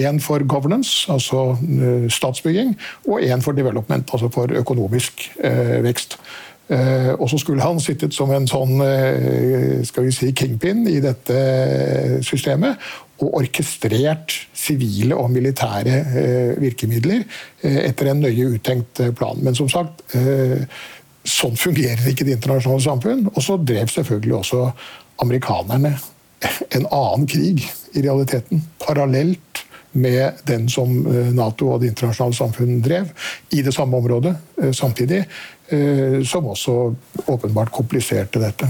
Én 0.00 0.18
for 0.24 0.42
governance, 0.48 1.06
altså 1.12 1.52
eh, 1.62 2.08
statsbygging. 2.10 2.74
Og 3.06 3.22
én 3.22 3.44
for 3.44 3.52
development, 3.52 4.10
altså 4.12 4.32
for 4.34 4.50
økonomisk 4.64 5.28
vekst. 5.84 6.18
Uh, 6.64 7.12
og 7.20 7.30
så 7.30 7.38
skulle 7.38 7.62
han 7.62 7.76
sittet 7.80 8.14
som 8.16 8.30
en 8.32 8.46
sånn 8.48 8.78
uh, 8.80 9.82
skal 9.84 10.06
vi 10.06 10.12
si, 10.16 10.30
kingpin 10.32 10.86
i 10.88 10.96
dette 11.04 11.34
systemet 12.24 12.80
og 13.22 13.36
orkestrert 13.40 14.34
sivile 14.56 15.16
og 15.18 15.30
militære 15.34 15.98
uh, 16.06 16.54
virkemidler 16.62 17.22
etter 17.62 18.10
en 18.10 18.24
nøye 18.24 18.48
uttenkt 18.56 19.00
plan. 19.16 19.38
Men 19.40 19.54
som 19.56 19.70
sagt, 19.72 20.02
sånn 21.24 21.54
fungerer 21.56 22.02
ikke 22.10 22.26
det 22.26 22.34
internasjonale 22.36 22.84
samfunn. 22.84 23.22
Og 23.30 23.38
så 23.40 23.56
drev 23.56 23.88
selvfølgelig 23.88 24.34
også 24.36 24.66
amerikanerne 25.24 25.94
en 26.76 26.84
annen 26.90 27.24
krig, 27.30 27.64
i 27.94 28.02
realiteten. 28.04 28.60
Parallelt 28.82 29.62
med 29.96 30.42
den 30.50 30.66
som 30.68 30.90
Nato 31.32 31.70
og 31.70 31.80
det 31.80 31.92
internasjonale 31.94 32.36
samfunn 32.36 32.82
drev, 32.84 33.08
i 33.54 33.62
det 33.64 33.72
samme 33.72 33.96
området 34.02 34.34
samtidig. 34.76 35.22
Eh, 35.68 36.22
som 36.22 36.46
også 36.46 36.94
åpenbart 37.26 37.70
kompliserte 37.72 38.40
dette. 38.42 38.68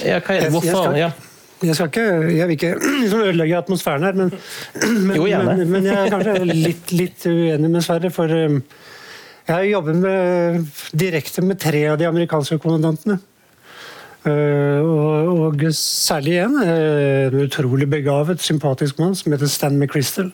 Ja, 0.00 0.20
hva 0.24 0.38
er 0.38 0.46
det? 0.46 0.52
Hvorfor? 0.54 0.94
Jeg, 0.96 1.12
jeg, 1.64 1.76
skal 1.76 1.90
ikke, 1.90 2.06
jeg 2.34 2.48
vil 2.48 2.56
ikke 2.56 2.72
liksom 3.02 3.22
ødelegge 3.26 3.58
atmosfæren 3.58 4.06
her, 4.06 4.16
men, 4.18 4.32
men, 5.08 5.14
jo, 5.16 5.42
men, 5.48 5.62
men 5.70 5.86
jeg 5.88 5.98
er 6.00 6.12
kanskje 6.12 6.48
litt, 6.48 6.94
litt 6.94 7.28
uenig 7.30 7.70
med 7.70 7.84
Sverre. 7.84 8.10
For 8.14 8.30
um, 8.30 8.58
jeg 9.44 9.54
har 9.54 9.68
jobbet 9.68 10.00
med, 10.00 10.74
direkte 11.04 11.44
med 11.44 11.60
tre 11.62 11.84
av 11.92 12.00
de 12.00 12.08
amerikanske 12.08 12.58
kommandantene. 12.62 13.20
Uh, 14.24 14.80
og, 14.80 15.32
og, 15.50 15.66
særlig 15.76 16.38
en, 16.46 16.56
en 16.64 17.42
utrolig 17.44 17.88
begavet, 17.92 18.40
sympatisk 18.40 19.02
mann 19.02 19.12
som 19.18 19.34
heter 19.34 19.50
Stan 19.52 19.76
McChrystal. 19.76 20.32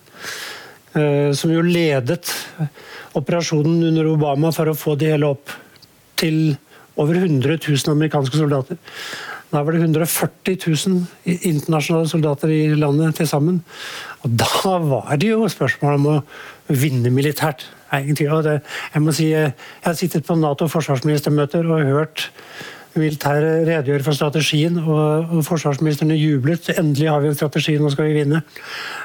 Uh, 0.94 1.30
som 1.38 1.52
jo 1.54 1.62
ledet 1.62 2.24
operasjonen 3.18 3.82
under 3.90 4.08
Obama 4.10 4.50
for 4.54 4.70
å 4.70 4.78
få 4.78 4.96
det 4.98 5.12
hele 5.12 5.30
opp 5.30 5.52
til 6.20 6.56
over 7.00 7.16
100 7.16 7.58
000 7.62 7.92
amerikanske 7.94 8.36
soldater. 8.36 8.78
Da 9.50 9.64
var 9.66 9.74
det 9.74 9.82
140 9.82 10.58
000 10.62 11.40
internasjonale 11.42 12.08
soldater 12.08 12.52
i 12.54 12.62
landet 12.78 13.18
til 13.18 13.26
sammen. 13.26 13.60
Og 14.22 14.34
da 14.38 14.78
var 14.78 15.16
det 15.18 15.32
jo 15.32 15.48
spørsmål 15.50 15.98
om 15.98 16.10
å 16.12 16.18
vinne 16.70 17.10
militært. 17.10 17.66
egentlig. 17.92 18.28
Det, 18.46 18.60
jeg 18.94 19.02
må 19.02 19.12
si, 19.12 19.30
jeg 19.32 19.54
har 19.82 19.96
sittet 19.98 20.26
på 20.26 20.36
Nato 20.38 20.68
forsvarsministermøter 20.70 21.66
og 21.66 21.88
hørt 21.88 22.28
militære 22.98 23.50
redegjøre 23.68 24.02
for 24.02 24.18
strategien, 24.18 24.78
og, 24.82 25.30
og 25.30 25.42
forsvarsministrene 25.46 26.16
jublet. 26.18 26.70
Endelig 26.78 27.10
har 27.10 27.22
vi 27.22 27.30
en 27.30 27.36
strategi, 27.38 27.76
nå 27.78 27.90
skal 27.94 28.08
vi 28.10 28.16
vinne. 28.18 28.42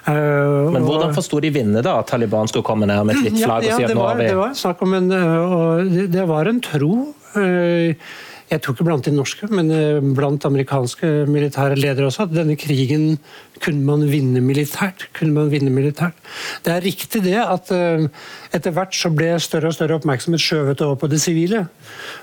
Uh, 0.07 0.71
Men 0.73 0.85
hvordan 0.87 1.13
forsto 1.17 1.41
de 1.43 1.51
vinne, 1.53 1.83
da? 1.85 1.99
At 2.01 2.09
Taliban 2.13 2.49
skulle 2.49 2.65
komme 2.65 2.89
ned 2.89 3.03
med 3.05 3.17
et 3.17 3.27
hvitt 3.27 3.43
flagg 3.43 3.67
ja, 3.67 3.73
ja, 3.73 3.75
og 3.75 3.81
si 3.81 3.89
at 3.89 3.97
nå 3.97 4.07
har 4.07 4.21
vi 4.21 4.29
Det 4.31 4.39
var 4.39 4.55
snakk 4.57 4.81
om 4.85 4.95
en, 4.97 5.11
uh, 5.13 6.07
det 6.17 6.25
var 6.29 6.49
en 6.49 6.63
tro. 6.65 6.93
Uh, 7.35 8.15
jeg 8.51 8.61
tror 8.61 8.75
ikke 8.75 8.85
blant 8.85 9.07
de 9.07 9.13
norske, 9.15 9.47
men 9.49 9.71
blant 10.17 10.45
amerikanske 10.45 11.07
militære 11.31 11.79
ledere 11.79 12.11
også, 12.11 12.27
at 12.27 12.35
denne 12.35 12.57
krigen 12.59 13.15
kunne 13.63 13.81
man 13.87 14.05
vinne 14.11 14.41
militært. 14.41 15.07
kunne 15.17 15.33
man 15.33 15.49
vinne 15.49 15.73
militært. 15.73 16.13
Det 16.65 16.73
er 16.73 16.85
riktig 16.85 17.23
det 17.25 17.39
at 17.41 17.71
etter 18.53 18.75
hvert 18.75 18.93
så 18.93 19.09
ble 19.09 19.31
større 19.41 19.71
og 19.71 19.77
større 19.77 19.97
oppmerksomhet 19.97 20.43
skjøvet 20.43 20.83
over 20.85 20.95
på 20.95 21.09
det 21.09 21.21
sivile. 21.21 21.65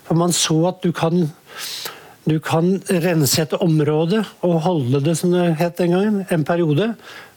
For 0.06 0.14
man 0.14 0.32
så 0.32 0.60
at 0.70 0.84
du 0.84 0.92
kan 0.92 1.26
du 2.24 2.38
kan 2.38 2.76
rense 3.02 3.42
et 3.42 3.54
område 3.58 4.20
og 4.46 4.60
holde 4.62 5.00
det 5.02 5.16
som 5.18 5.32
det 5.34 5.56
het 5.58 5.80
den 5.80 5.90
gangen, 5.90 6.22
en 6.30 6.44
periode. 6.46 6.92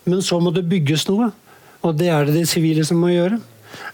Men 0.06 0.22
så 0.22 0.38
må 0.40 0.54
det 0.54 0.68
bygges 0.70 1.08
noe. 1.10 1.32
Og 1.82 1.98
det 1.98 2.12
er 2.14 2.28
det 2.28 2.36
de 2.38 2.46
sivile 2.50 2.86
som 2.86 3.02
må 3.02 3.10
gjøre. 3.10 3.40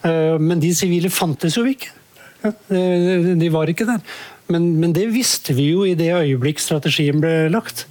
Eh, 0.04 0.36
men 0.40 0.60
de 0.60 0.74
sivile 0.76 1.10
fantes 1.10 1.56
jo 1.58 1.64
ikke. 1.68 1.94
De 2.42 3.50
var 3.54 3.70
ikke 3.70 3.86
der. 3.86 4.02
Men, 4.48 4.80
men, 4.82 4.94
det 4.96 5.08
visste 5.14 5.56
vi 5.58 5.70
jo 5.72 5.86
i 5.88 5.96
det 5.98 6.12
øyeblikk 6.16 6.60
strategien 6.60 7.22
ble 7.24 7.50
lagt. 7.54 7.86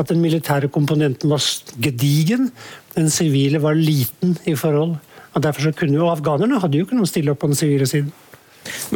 At 0.00 0.10
den 0.10 0.20
militære 0.24 0.68
komponenten 0.74 1.30
var 1.30 1.42
gedigen, 1.80 2.50
den 2.96 3.10
sivile 3.10 3.62
var 3.62 3.78
liten 3.78 4.34
i 4.46 4.56
forhold. 4.58 4.96
Og 5.34 5.42
derfor 5.42 5.68
så 5.68 5.72
kunne 5.74 5.98
jo 5.98 6.10
Afghanerne 6.10 6.60
hadde 6.62 6.78
jo 6.78 6.86
ikke 6.86 6.98
å 6.98 7.08
stille 7.08 7.34
opp 7.34 7.42
på 7.42 7.50
den 7.50 7.58
sivile 7.58 7.86
siden. 7.90 8.12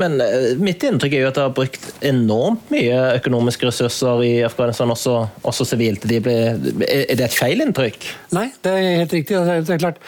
Men 0.00 0.17
eh, 0.23 0.55
mitt 0.61 0.83
inntrykk 0.87 1.14
er 1.14 1.25
jo 1.25 1.31
at 1.31 1.37
det 1.37 1.45
har 1.45 1.55
brukt 1.57 1.88
enormt 2.07 2.71
mye 2.73 3.00
økonomiske 3.19 3.69
ressurser 3.69 4.23
i 4.25 4.33
Afghanistan, 4.47 4.90
også, 4.95 5.17
også 5.49 5.67
sivilt. 5.69 6.07
De 6.09 6.21
ble, 6.25 6.37
er 6.87 7.19
det 7.19 7.26
et 7.26 7.37
feil 7.37 7.61
inntrykk? 7.64 8.09
Nei, 8.37 8.49
det 8.64 8.73
er 8.73 9.02
helt 9.02 9.17
riktig. 9.19 9.43
Det 9.69 9.76
er 9.76 9.83
klart 9.83 10.00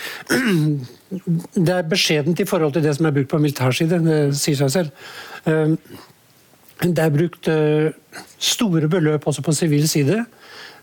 det 1.67 1.75
er 1.77 1.91
beskjedent 1.91 2.41
i 2.41 2.49
forhold 2.49 2.77
til 2.77 2.87
det 2.87 2.95
som 2.97 3.11
er 3.11 3.17
brukt 3.17 3.33
på 3.33 3.43
militærside, 3.43 4.01
det 4.07 4.21
sier 4.39 4.59
seg 4.63 4.73
selv. 4.79 4.95
Eh, 6.81 6.89
det 6.89 7.05
er 7.05 7.15
brukt 7.15 7.49
eh, 7.49 7.93
store 8.39 8.89
beløp 8.89 9.27
også 9.27 9.43
på 9.43 9.57
sivil 9.57 9.89
side. 9.89 10.25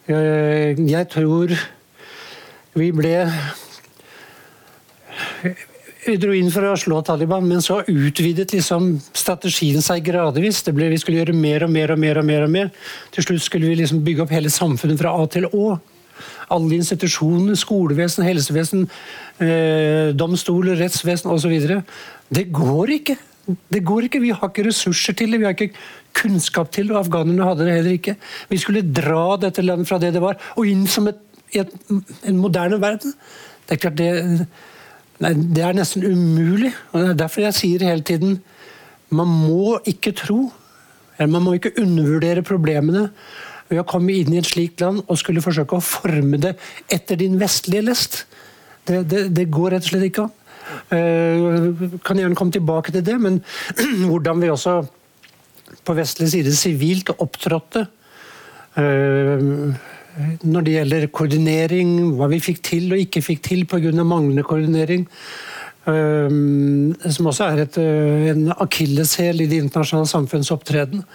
Jeg 0.08 1.08
tror 1.12 1.52
vi 2.78 2.92
ble 2.96 3.16
vi 6.08 6.16
dro 6.16 6.32
inn 6.32 6.48
for 6.54 6.64
å 6.64 6.78
slå 6.80 7.02
Taliban, 7.04 7.44
men 7.44 7.60
så 7.64 7.82
utvidet 7.84 8.54
liksom 8.56 8.94
strategien 9.12 9.84
seg 9.84 10.06
gradvis. 10.08 10.62
Ble, 10.72 10.88
vi 10.94 11.00
skulle 11.02 11.20
gjøre 11.20 11.36
mer 11.36 11.66
og 11.66 11.74
mer 11.74 11.92
og 11.92 12.00
mer. 12.00 12.22
og 12.22 12.26
mer 12.30 12.46
og 12.46 12.54
mer. 12.54 12.72
Til 13.12 13.26
slutt 13.26 13.44
skulle 13.44 13.68
vi 13.68 13.76
liksom 13.82 14.06
bygge 14.06 14.24
opp 14.24 14.32
hele 14.32 14.52
samfunnet 14.54 15.02
fra 15.02 15.12
A 15.12 15.26
til 15.28 15.50
Å. 15.52 15.66
Alle 16.56 16.78
institusjoner, 16.80 17.58
skolevesen, 17.60 18.24
helsevesen, 18.24 18.88
eh, 19.44 20.14
domstoler, 20.16 20.80
rettsvesen 20.80 21.34
osv. 21.34 21.84
Det 22.32 22.46
går 22.56 22.96
ikke. 23.02 23.18
Det 23.48 23.84
går 23.88 24.08
ikke. 24.08 24.22
Vi 24.24 24.34
har 24.36 24.50
ikke 24.50 24.68
ressurser 24.68 25.16
til 25.18 25.32
det. 25.32 25.40
Vi 25.40 25.48
har 25.48 25.56
ikke 25.56 25.76
kunnskap 26.18 26.72
til 26.72 26.90
det. 26.90 26.96
og 26.96 27.06
Afghanerne 27.06 27.48
hadde 27.48 27.68
det 27.68 27.76
heller 27.78 27.98
ikke. 27.98 28.16
Vi 28.50 28.60
skulle 28.62 28.84
dra 28.84 29.38
dette 29.42 29.64
landet 29.64 29.88
fra 29.88 30.00
det 30.02 30.14
det 30.16 30.24
var, 30.24 30.40
og 30.56 30.68
inn 30.68 30.88
som 30.88 31.08
et, 31.08 31.20
et, 31.56 31.72
en 32.28 32.42
moderne 32.42 32.82
verden. 32.82 33.14
Det 33.68 33.78
er 33.78 33.84
klart 33.86 34.00
det 34.00 34.12
Nei, 35.18 35.32
Det 35.34 35.64
er 35.66 35.74
nesten 35.74 36.04
umulig. 36.06 36.74
og 36.92 37.02
det 37.02 37.10
er 37.10 37.22
Derfor 37.24 37.42
jeg 37.42 37.58
sier 37.58 37.86
hele 37.88 38.06
tiden 38.06 38.40
man 39.10 39.28
må 39.28 39.80
ikke 39.88 40.12
tro, 40.12 40.52
eller 41.18 41.32
man 41.32 41.46
må 41.46 41.54
ikke 41.56 41.72
undervurdere 41.80 42.44
problemene 42.44 43.08
ved 43.70 43.80
å 43.80 43.88
komme 43.88 44.14
inn 44.16 44.34
i 44.34 44.42
et 44.42 44.50
slikt 44.50 44.84
land 44.84 45.00
og 45.08 45.20
skulle 45.20 45.44
forsøke 45.44 45.78
å 45.78 45.84
forme 45.84 46.40
det 46.44 46.54
etter 46.92 47.20
din 47.20 47.40
vestlige 47.40 47.86
lest. 47.88 48.26
Det, 48.88 49.02
det, 49.08 49.24
det 49.36 49.48
går 49.52 49.76
rett 49.76 49.88
og 49.88 49.92
slett 49.94 50.08
ikke 50.10 50.28
an. 50.28 50.36
Uh, 50.92 52.00
kan 52.04 52.20
gjerne 52.20 52.38
komme 52.38 52.54
tilbake 52.56 52.94
til 52.96 53.04
det, 53.06 53.18
men 53.22 53.42
hvordan 54.10 54.42
vi 54.44 54.52
også 54.52 54.80
på 55.88 55.96
vestlig 55.98 56.30
side 56.32 56.54
sivilt 56.56 57.12
opptrådte 57.16 57.86
uh, 58.78 59.76
når 60.42 60.64
det 60.66 60.74
gjelder 60.74 61.10
koordinering, 61.14 61.92
hva 62.18 62.30
vi 62.32 62.42
fikk 62.42 62.64
til 62.66 62.88
og 62.90 63.04
ikke 63.04 63.22
fikk 63.22 63.44
til 63.46 63.68
pga. 63.70 63.92
manglende 64.02 64.44
koordinering. 64.48 65.06
Uh, 65.88 66.94
som 67.08 67.30
også 67.32 67.52
er 67.52 67.64
et, 67.64 67.78
en 68.34 68.50
akilleshæl 68.58 69.46
i 69.46 69.48
det 69.48 69.62
internasjonale 69.64 70.10
samfunns 70.10 70.52
opptreden. 70.52 71.06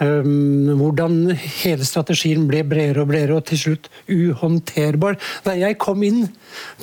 Um, 0.00 0.78
hvordan 0.80 1.34
hele 1.36 1.84
strategien 1.84 2.46
ble 2.48 2.62
bredere 2.64 3.02
og 3.02 3.10
bredere, 3.10 3.36
og 3.36 3.44
til 3.50 3.58
slutt 3.60 3.90
uhåndterbar. 4.08 5.18
Da 5.44 5.52
jeg 5.60 5.76
kom 5.82 6.00
inn 6.06 6.22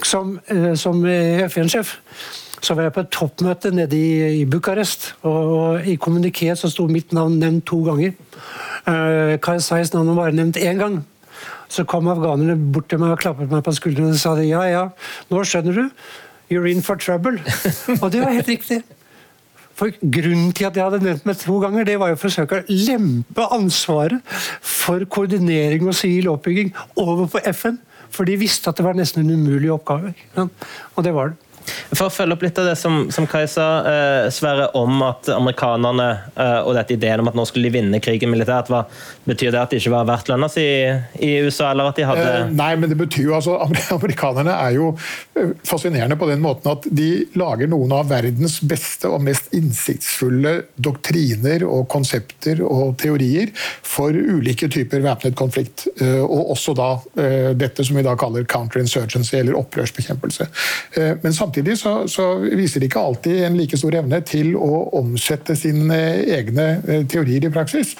som, 0.06 0.36
uh, 0.52 0.76
som 0.78 1.02
FN-sjef, 1.48 1.96
så 2.62 2.76
var 2.78 2.88
jeg 2.88 2.94
på 2.94 3.04
et 3.06 3.12
toppmøte 3.14 3.72
nede 3.74 3.98
i, 3.98 4.42
i 4.42 4.46
Bucarest. 4.46 5.16
Og, 5.26 5.82
i 5.88 5.96
kommuniket 5.96 6.62
så 6.62 6.70
sto 6.70 6.86
mitt 6.92 7.14
navn 7.14 7.40
nevnt 7.42 7.66
to 7.70 7.82
ganger. 7.88 8.14
Uh, 8.86 9.38
Karzais 9.42 9.94
navn 9.94 10.14
var 10.18 10.38
nevnt 10.38 10.62
én 10.62 10.78
gang. 10.78 11.02
Så 11.70 11.84
kom 11.90 12.08
afghanerne 12.08 12.56
bort 12.74 12.90
til 12.90 13.02
meg 13.02 13.16
og 13.16 13.22
klappet 13.22 13.52
meg 13.52 13.66
på 13.66 13.74
skuldrene 13.76 14.14
og 14.14 14.22
sa 14.22 14.36
de, 14.38 14.46
ja 14.48 14.62
ja, 14.70 14.86
nå 15.32 15.42
skjønner 15.44 15.82
du. 15.82 15.90
You're 16.54 16.70
in 16.70 16.82
for 16.82 16.96
trouble. 16.96 17.42
og 18.02 18.12
det 18.14 18.22
var 18.22 18.32
helt 18.38 18.48
riktig. 18.48 18.84
For 19.78 19.94
Grunnen 20.02 20.54
til 20.58 20.66
at 20.66 20.78
jeg 20.78 20.88
hadde 20.88 21.04
nevnt 21.06 21.26
meg 21.30 21.38
to 21.38 21.60
ganger, 21.62 21.86
det 21.86 22.00
var 22.02 22.10
jo 22.10 22.18
å 22.18 22.22
forsøke 22.22 22.62
å 22.62 22.78
lempe 22.88 23.46
ansvaret 23.54 24.38
for 24.66 25.06
koordinering 25.14 25.86
og 25.86 25.98
sivil 25.98 26.32
oppbygging 26.34 26.74
over 26.98 27.30
på 27.30 27.44
FN. 27.54 27.78
For 28.10 28.26
de 28.26 28.38
visste 28.40 28.72
at 28.72 28.80
det 28.80 28.86
var 28.88 28.98
nesten 28.98 29.26
en 29.26 29.36
umulig 29.38 29.70
oppgave. 29.74 30.16
Og 30.40 31.04
det 31.06 31.14
var 31.14 31.34
det. 31.34 31.47
For 31.94 32.08
å 32.08 32.14
følge 32.14 32.38
opp 32.38 32.46
litt 32.46 32.60
av 32.62 32.70
det 32.70 32.76
som, 32.80 33.08
som 33.14 33.28
Kai 33.30 33.46
sa, 33.52 33.68
eh, 33.88 34.30
Sverre, 34.34 34.70
om 34.78 35.02
at 35.06 35.30
amerikanerne 35.34 36.08
eh, 36.36 36.60
og 36.64 36.76
dette 36.78 36.96
ideen 36.98 37.24
om 37.24 37.32
at 37.32 37.38
nå 37.38 37.46
skulle 37.48 37.70
de 37.70 37.78
vinne 37.80 38.02
krigen 38.04 38.32
militært, 38.34 38.72
hva, 38.72 38.86
betyr 39.28 39.54
det 39.54 39.62
at 39.62 39.74
de 39.74 39.80
ikke 39.82 39.94
var 39.94 40.08
verdt 40.08 40.32
lønna 40.32 40.50
si 40.52 40.64
i, 40.64 41.32
USA, 41.44 41.72
eller 41.72 41.92
at 41.92 42.00
de 42.00 42.06
hadde 42.08 42.26
eh, 42.28 42.52
Nei, 42.58 42.72
men 42.80 42.92
det 42.92 42.98
betyr 43.00 43.30
jo 43.30 43.36
altså 43.38 43.58
Amerikanerne 43.98 44.56
er 44.56 44.76
jo 44.78 44.92
eh, 45.38 45.54
fascinerende 45.68 46.18
på 46.20 46.30
den 46.30 46.44
måten 46.44 46.72
at 46.72 46.88
de 46.88 47.10
lager 47.40 47.70
noen 47.72 47.96
av 47.98 48.08
verdens 48.12 48.60
beste 48.68 49.12
og 49.12 49.24
mest 49.26 49.52
innsiktsfulle 49.58 50.54
doktriner 50.76 51.66
og 51.68 51.88
konsepter 51.92 52.64
og 52.66 52.96
teorier 53.02 53.52
for 53.86 54.16
ulike 54.16 54.70
typer 54.72 55.04
væpnet 55.06 55.38
konflikt. 55.40 55.88
Eh, 56.02 56.22
og 56.24 56.54
også 56.56 56.76
da 56.78 56.90
eh, 57.20 57.52
dette 57.58 57.86
som 57.86 57.98
vi 57.98 58.06
da 58.06 58.16
kaller 58.20 58.48
counterinsurgency, 58.48 59.36
eller 59.40 59.58
opprørsbekjempelse. 59.60 60.48
Men 61.24 61.34
samtidig 61.36 61.57
samtidig 61.58 61.78
så, 61.80 62.08
så, 62.08 62.26
viser 62.58 62.80
de 62.80 62.86
ikke 62.86 63.02
alltid 63.02 63.46
en 63.46 63.58
like 63.58 63.78
stor 63.78 63.96
evne 63.98 64.20
til 64.22 64.54
å 64.56 64.90
omsette 65.00 65.56
sine 65.58 65.98
egne 66.30 66.68
eh, 66.86 67.06
teorier 67.10 67.48
i 67.48 67.52
praksis. 67.54 67.96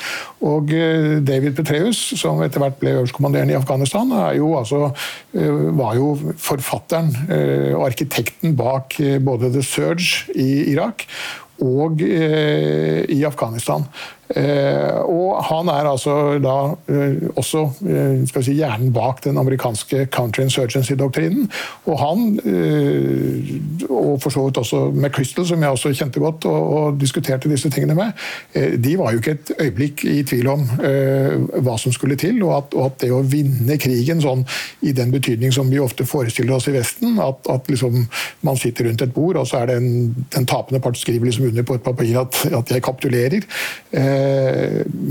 Og 0.46 0.70
eh, 0.74 1.18
David 1.26 1.56
Petreus, 1.58 1.98
som 2.20 2.42
etter 2.46 2.62
hvert 2.62 2.78
ble 2.80 2.94
øverstkommanderende 3.00 3.56
i 3.56 3.58
Afghanistan, 3.58 4.12
jo 4.38 4.54
altså, 4.60 4.92
eh, 5.34 5.50
var 5.78 5.98
jo 5.98 6.14
forfatteren 6.38 7.10
og 7.78 7.86
arkitekten 7.88 8.56
bak 8.58 8.98
både 9.24 9.50
The 9.54 9.64
Surge 9.64 10.32
i 10.36 10.70
Irak 10.74 11.08
og 11.64 12.02
i 12.04 13.24
Afghanistan. 13.26 13.88
Eh, 14.36 14.98
og 15.08 15.38
han 15.48 15.70
er 15.72 15.88
altså 15.88 16.14
da 16.44 16.56
eh, 16.92 17.30
også 17.40 17.62
eh, 17.88 18.26
skal 18.28 18.44
si, 18.44 18.58
hjernen 18.60 18.92
bak 18.96 19.22
den 19.24 19.40
amerikanske 19.40 20.08
counterinsurgency-doktrinen. 20.12 21.48
Og 21.88 22.00
han, 22.02 22.26
og 23.88 24.20
for 24.22 24.34
så 24.34 24.44
vidt 24.46 24.60
også 24.60 24.82
McChrystal, 24.92 25.48
som 25.48 25.64
jeg 25.64 25.70
også 25.70 25.94
kjente 25.96 26.20
godt 26.20 26.46
og, 26.50 26.74
og, 26.74 27.00
diskuterte 27.00 27.50
disse 27.50 27.70
tingene 27.72 27.96
med, 27.96 28.12
de 28.84 28.96
var 29.00 29.14
jo 29.14 29.22
ikke 29.22 29.36
et 29.38 29.52
øyeblikk 29.60 30.04
i 30.10 30.24
tvil 30.28 30.48
om 30.52 30.64
hva 31.64 31.76
som 31.80 31.94
skulle 31.94 32.18
til, 32.20 32.40
og 32.44 32.56
at, 32.58 32.76
og 32.76 32.86
at 32.88 32.98
det 33.04 33.12
å 33.14 33.22
vinne 33.22 33.78
krigen 33.80 34.22
sånn 34.24 34.44
i 34.88 34.94
den 34.96 35.12
betydning 35.14 35.54
som 35.56 35.70
vi 35.72 35.80
ofte 35.80 36.08
forestiller 36.08 36.58
oss 36.58 36.68
i 36.72 36.76
Vesten, 36.76 37.20
at, 37.24 37.48
at 37.52 37.70
liksom 37.72 38.00
man 38.48 38.60
sitter 38.60 38.90
rundt 38.90 39.04
et 39.06 39.14
bord, 39.14 39.40
og 39.40 39.48
så 39.48 39.62
er 39.62 39.72
det 39.72 39.78
en, 39.82 39.92
den 40.36 40.50
tapende 40.50 40.82
part 40.84 41.00
skriver 41.00 41.30
liksom 41.30 41.50
under 41.52 41.68
på 41.68 41.78
et 41.78 41.86
papir 41.86 42.20
at, 42.24 42.42
at 42.58 42.74
jeg 42.74 42.86
kapitulerer. 42.88 43.48
Eh, 43.92 44.17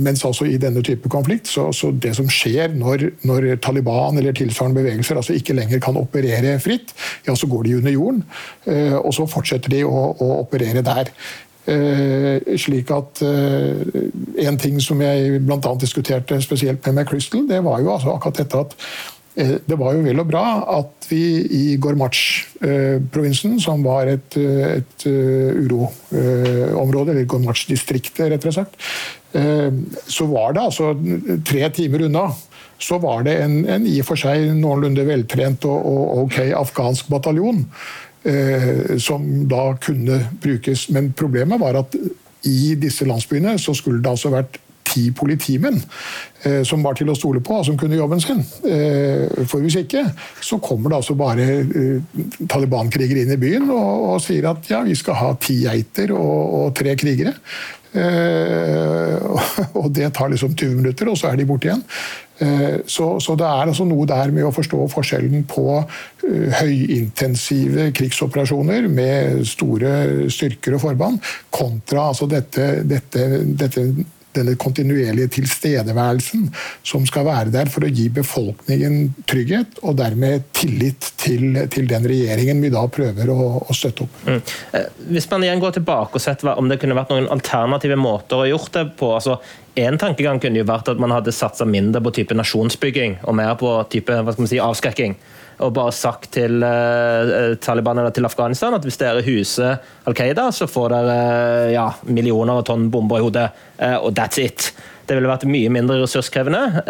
mens 0.07 0.25
altså 0.25 0.47
i 0.49 0.59
denne 0.61 0.83
type 0.87 1.11
konflikt, 1.13 1.49
så, 1.49 1.69
så 1.73 1.91
det 1.91 2.15
som 2.19 2.29
skjer 2.31 2.75
når, 2.77 3.09
når, 3.29 3.49
Taliban 3.63 4.19
eller 4.19 4.37
tilsvarende 4.37 4.81
bevegelser 4.81 5.19
altså 5.21 5.37
ikke 5.37 5.57
lenger 5.57 5.83
kan 5.83 5.99
operere 6.01 6.59
fritt, 6.63 6.95
ja, 7.27 7.35
så 7.35 7.49
går 7.51 7.67
de 7.67 7.77
under 7.81 7.95
jorden. 7.95 8.23
Eh, 8.67 8.95
og 8.97 9.15
så 9.15 9.27
fortsetter 9.31 9.73
de 9.73 9.83
å, 9.87 10.07
å 10.21 10.31
operere 10.41 10.85
der. 10.87 11.13
Eh, 11.67 12.57
slik 12.63 12.93
at 12.95 13.19
eh, 13.27 13.81
En 14.47 14.59
ting 14.61 14.77
som 14.79 15.01
jeg 15.03 15.41
bl.a. 15.43 15.73
diskuterte 15.81 16.39
spesielt 16.45 16.85
med 16.87 17.01
McChrystal, 17.01 17.43
det 17.49 17.59
var 17.67 17.81
jo 17.83 17.91
altså 17.95 18.13
akkurat 18.15 18.39
dette 18.39 18.61
at 18.63 18.77
det 19.37 19.77
var 19.77 19.93
jo 19.93 20.01
vel 20.01 20.23
og 20.23 20.31
bra 20.31 20.43
at 20.79 21.05
vi 21.11 21.21
i 21.45 21.75
Gormach-provinsen, 21.77 23.59
som 23.61 23.83
var 23.85 24.09
et, 24.09 24.39
et 24.41 25.05
uroområde, 25.07 27.13
eller 27.13 27.29
Gormach-distriktet, 27.29 28.31
rettere 28.33 28.55
sagt, 28.57 28.81
Eh, 29.37 29.73
så 30.07 30.27
var 30.27 30.55
det 30.55 30.63
altså 30.63 30.93
tre 31.47 31.69
timer 31.75 32.07
unna 32.07 32.29
så 32.79 32.99
var 33.01 33.25
det 33.27 33.39
en, 33.41 33.63
en 33.69 33.87
i 33.89 33.99
og 34.03 34.11
for 34.11 34.21
seg 34.21 34.51
noenlunde 34.55 35.07
veltrent 35.09 35.65
og, 35.69 35.89
og 35.91 36.27
ok 36.27 36.39
afghansk 36.59 37.09
bataljon 37.13 37.63
eh, 38.29 38.97
som 39.03 39.25
da 39.49 39.71
kunne 39.83 40.21
brukes. 40.43 40.87
Men 40.93 41.15
problemet 41.17 41.61
var 41.63 41.81
at 41.81 41.97
i 42.47 42.77
disse 42.79 43.09
landsbyene 43.09 43.57
så 43.59 43.75
skulle 43.77 44.05
det 44.05 44.13
altså 44.13 44.33
vært 44.35 44.61
ti 44.97 45.11
politimenn 45.17 45.79
eh, 46.43 46.63
som 46.67 46.83
var 46.85 46.97
til 46.99 47.11
å 47.13 47.17
stole 47.19 47.43
på, 47.45 47.61
og 47.61 47.69
som 47.69 47.79
kunne 47.81 47.99
jobben 47.99 48.23
sin. 48.23 48.43
Eh, 48.69 49.45
for 49.49 49.65
hvis 49.65 49.81
ikke, 49.83 50.05
så 50.41 50.61
kommer 50.63 50.93
det 50.93 51.01
altså 51.03 51.17
bare 51.19 51.49
eh, 51.63 52.21
Taliban-krigere 52.49 53.25
inn 53.25 53.35
i 53.37 53.41
byen 53.41 53.71
og, 53.71 53.89
og, 54.13 54.21
sier 54.25 54.51
at 54.53 54.71
ja, 54.71 54.83
vi 54.87 54.97
skal 54.99 55.21
ha 55.21 55.33
ti 55.41 55.61
geiter 55.65 56.15
og, 56.17 56.61
og 56.61 56.71
tre 56.77 56.97
krigere. 56.99 57.37
Og 59.81 59.87
det 59.95 60.11
tar 60.13 60.29
liksom 60.29 60.53
20 60.53 60.75
minutter, 60.83 61.09
og 61.09 61.17
så 61.17 61.31
er 61.31 61.39
de 61.39 61.47
borte 61.49 61.71
igjen. 61.71 61.81
Så, 62.85 63.07
så, 63.25 63.33
det 63.41 63.47
er 63.49 63.71
altså 63.71 63.87
noe 63.89 64.05
der 64.11 64.29
med 64.37 64.45
å 64.45 64.53
forstå 64.53 64.83
forskjellen 64.93 65.47
på 65.49 65.65
høyintensive 66.59 67.87
krigsoperasjoner 67.97 68.91
med 68.93 69.41
store 69.49 69.95
styrker 70.29 70.77
og 70.77 70.83
forband, 70.85 71.25
kontra 71.49 72.11
altså 72.11 72.29
dette, 72.29 72.85
dette, 72.85 73.25
dette 73.65 73.87
denne 74.37 74.57
kontinuerlige 74.61 75.33
tilstedeværelsen 75.39 76.47
som 76.87 77.07
skal 77.09 77.27
være 77.29 77.53
der 77.55 77.71
for 77.73 77.87
å 77.87 77.91
gi 77.91 78.09
befolkningen 78.13 79.13
trygghet, 79.29 79.81
og 79.83 79.99
dermed 80.01 80.47
tillit 80.57 81.11
til, 81.21 81.63
til 81.73 81.89
den 81.91 82.09
regjeringen 82.09 82.63
vi 82.63 82.73
da 82.75 82.85
prøver 82.93 83.33
å, 83.33 83.39
å 83.67 83.77
støtte 83.77 84.07
opp. 84.07 84.19
Mm. 84.27 84.41
Eh, 84.77 84.89
hvis 85.13 85.29
man 85.33 85.47
igjen 85.47 85.63
går 85.63 85.79
tilbake 85.79 86.19
og 86.19 86.25
sett 86.25 86.45
om 86.47 86.71
det 86.71 86.81
kunne 86.83 86.99
vært 86.99 87.15
noen 87.15 87.31
alternative 87.33 87.99
måter 88.01 88.43
å 88.43 88.51
gjort 88.51 88.75
det 88.77 88.89
på. 88.99 89.15
altså 89.19 89.41
en 89.77 89.99
tankegang 90.01 90.39
kunne 90.41 90.63
jo 90.63 90.69
vært 90.69 90.89
at 90.89 91.01
man 91.01 91.13
hadde 91.13 91.35
satsa 91.37 91.67
mindre 91.69 92.01
på 92.01 92.15
type 92.17 92.37
nasjonsbygging 92.37 93.19
og 93.29 93.37
mer 93.37 93.57
på 93.61 93.73
type 93.93 94.15
hva 94.15 94.33
skal 94.33 94.47
man 94.47 94.53
si, 94.53 94.61
avskrekking 94.63 95.17
og 95.65 95.73
bare 95.77 95.93
sagt 95.95 96.31
til 96.37 96.61
uh, 96.61 97.55
Taliban 97.63 98.01
eller 98.03 98.13
til 98.15 98.29
Afghanistan 98.29 98.77
at 98.77 98.85
hvis 98.85 98.99
dere 99.01 99.25
huser 99.25 99.79
Al 100.07 100.17
Qaida, 100.17 100.51
så 100.53 100.69
får 100.69 100.93
dere 100.93 101.15
uh, 101.17 101.71
ja, 101.73 101.87
millioner 102.09 102.61
av 102.61 102.67
tonn 102.69 102.91
bomber 102.93 103.23
i 103.23 103.25
hodet, 103.25 103.49
uh, 103.81 103.97
og 104.03 104.13
that's 104.19 104.41
it. 104.43 104.71
Det 105.07 105.15
ville 105.15 105.31
vært 105.31 105.47
mye 105.47 105.71
mindre 105.71 106.01
ressurskrevende. 106.01 106.83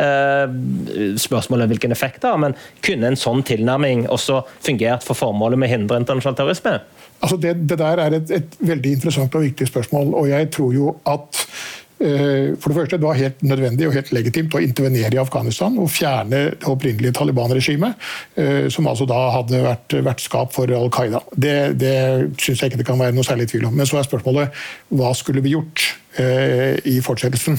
Spørsmålet 1.20 1.66
er 1.66 1.72
hvilken 1.74 1.92
effekt 1.92 2.22
det 2.22 2.30
har, 2.30 2.38
men 2.40 2.54
kunne 2.80 3.10
en 3.10 3.18
sånn 3.20 3.42
tilnærming 3.44 4.06
også 4.08 4.38
fungert 4.64 5.04
for 5.04 5.20
formålet 5.20 5.60
med 5.60 5.68
å 5.68 5.74
hindre 5.74 5.98
internasjonal 6.00 6.38
terrorisme? 6.38 6.78
Altså 7.20 7.36
det, 7.42 7.52
det, 7.68 7.76
der 7.76 8.00
er 8.00 8.16
et, 8.16 8.32
et 8.32 8.56
veldig 8.72 8.94
interessant 8.96 9.36
og 9.36 9.44
viktig 9.44 9.68
spørsmål, 9.68 10.14
og 10.16 10.30
jeg 10.32 10.48
tror 10.56 10.72
jo 10.72 10.94
at 11.12 11.44
Eh, 11.44 11.85
for 11.96 12.68
det 12.68 12.76
første, 12.76 12.98
Det 12.98 13.06
var 13.06 13.16
helt 13.16 13.42
nødvendig 13.42 13.86
og 13.88 13.94
helt 13.96 14.12
legitimt 14.12 14.54
å 14.54 14.60
intervenere 14.60 15.16
i 15.16 15.20
Afghanistan 15.20 15.78
og 15.80 15.88
fjerne 15.88 16.42
det 16.52 16.68
opprinnelige 16.68 17.16
Taliban-regimet, 17.16 17.94
eh, 18.36 18.68
som 18.68 18.86
altså 18.86 19.06
da 19.08 19.30
hadde 19.32 19.62
vært 19.64 19.96
vertskap 20.04 20.52
for 20.52 20.68
Al 20.68 20.90
Qaida. 20.92 21.22
Det, 21.32 21.78
det 21.80 21.96
syns 22.36 22.60
jeg 22.60 22.70
ikke 22.70 22.82
det 22.82 22.88
kan 22.90 23.00
være 23.00 23.16
noe 23.16 23.24
særlig 23.24 23.48
tvil 23.48 23.70
om. 23.70 23.76
Men 23.76 23.88
så 23.88 24.00
er 24.00 24.08
spørsmålet 24.08 24.52
hva 24.92 25.14
skulle 25.16 25.40
vi 25.44 25.56
gjort 25.56 25.86
eh, 26.20 26.76
i 26.84 27.00
fortsettelsen? 27.00 27.58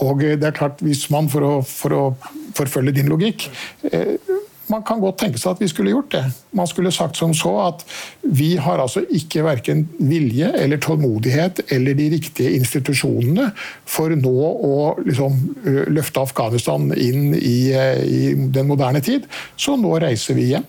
Og 0.00 0.22
det 0.24 0.46
er 0.46 0.56
klart, 0.56 0.80
hvis 0.82 1.06
man, 1.12 1.28
for 1.28 1.44
å, 1.44 1.54
for 1.62 1.94
å 1.94 2.04
forfølge 2.56 2.96
din 2.96 3.10
logikk 3.12 3.50
man 4.70 4.84
kan 4.86 5.00
godt 5.02 5.20
tenke 5.22 5.40
seg 5.40 5.54
at 5.54 5.62
vi 5.62 5.68
skulle 5.70 5.92
gjort 5.92 6.12
det. 6.14 6.22
Man 6.56 6.68
skulle 6.70 6.92
sagt 6.94 7.18
som 7.20 7.34
så 7.36 7.52
at 7.64 7.84
vi 8.22 8.52
har 8.60 8.82
altså 8.82 9.02
ikke 9.10 9.44
verken 9.46 9.84
vilje 9.98 10.52
eller 10.60 10.80
tålmodighet 10.82 11.64
eller 11.74 11.98
de 11.98 12.10
riktige 12.14 12.54
institusjonene 12.58 13.50
for 13.88 14.14
nå 14.16 14.36
å 14.70 14.76
liksom 15.04 15.40
løfte 15.90 16.22
Afghanistan 16.22 16.90
inn 16.94 17.34
i, 17.36 17.58
i 17.74 18.22
den 18.54 18.70
moderne 18.70 19.02
tid, 19.04 19.26
så 19.58 19.76
nå 19.80 19.98
reiser 20.02 20.38
vi 20.38 20.52
hjem. 20.54 20.66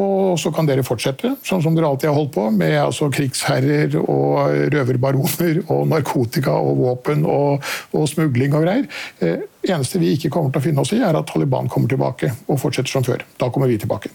Og 0.00 0.38
så 0.40 0.48
kan 0.54 0.64
dere 0.64 0.84
fortsette, 0.86 1.34
sånn 1.44 1.60
som 1.64 1.74
dere 1.76 1.90
alltid 1.90 2.08
har 2.08 2.16
holdt 2.16 2.32
på, 2.32 2.46
med 2.56 2.78
altså 2.80 3.10
krigsherrer 3.12 3.98
og 4.00 4.70
røverbaroner 4.72 5.60
og 5.66 5.84
narkotika 5.90 6.54
og 6.56 6.80
våpen 6.80 7.26
og, 7.28 7.66
og 7.92 8.08
smugling 8.08 8.56
og 8.56 8.64
greier. 8.64 8.88
Eh, 9.20 9.44
eneste 9.68 10.00
vi 10.00 10.14
ikke 10.16 10.32
kommer 10.32 10.54
til 10.54 10.62
å 10.62 10.66
finne 10.68 10.84
oss 10.84 10.94
i, 10.96 11.02
er 11.04 11.18
at 11.18 11.28
Taliban 11.28 11.68
kommer 11.72 11.92
tilbake 11.92 12.32
og 12.46 12.60
fortsetter 12.62 12.94
som 12.94 13.04
før. 13.04 13.26
Da 13.36 13.50
kommer 13.52 13.68
vi 13.68 13.76
tilbake. 13.82 14.12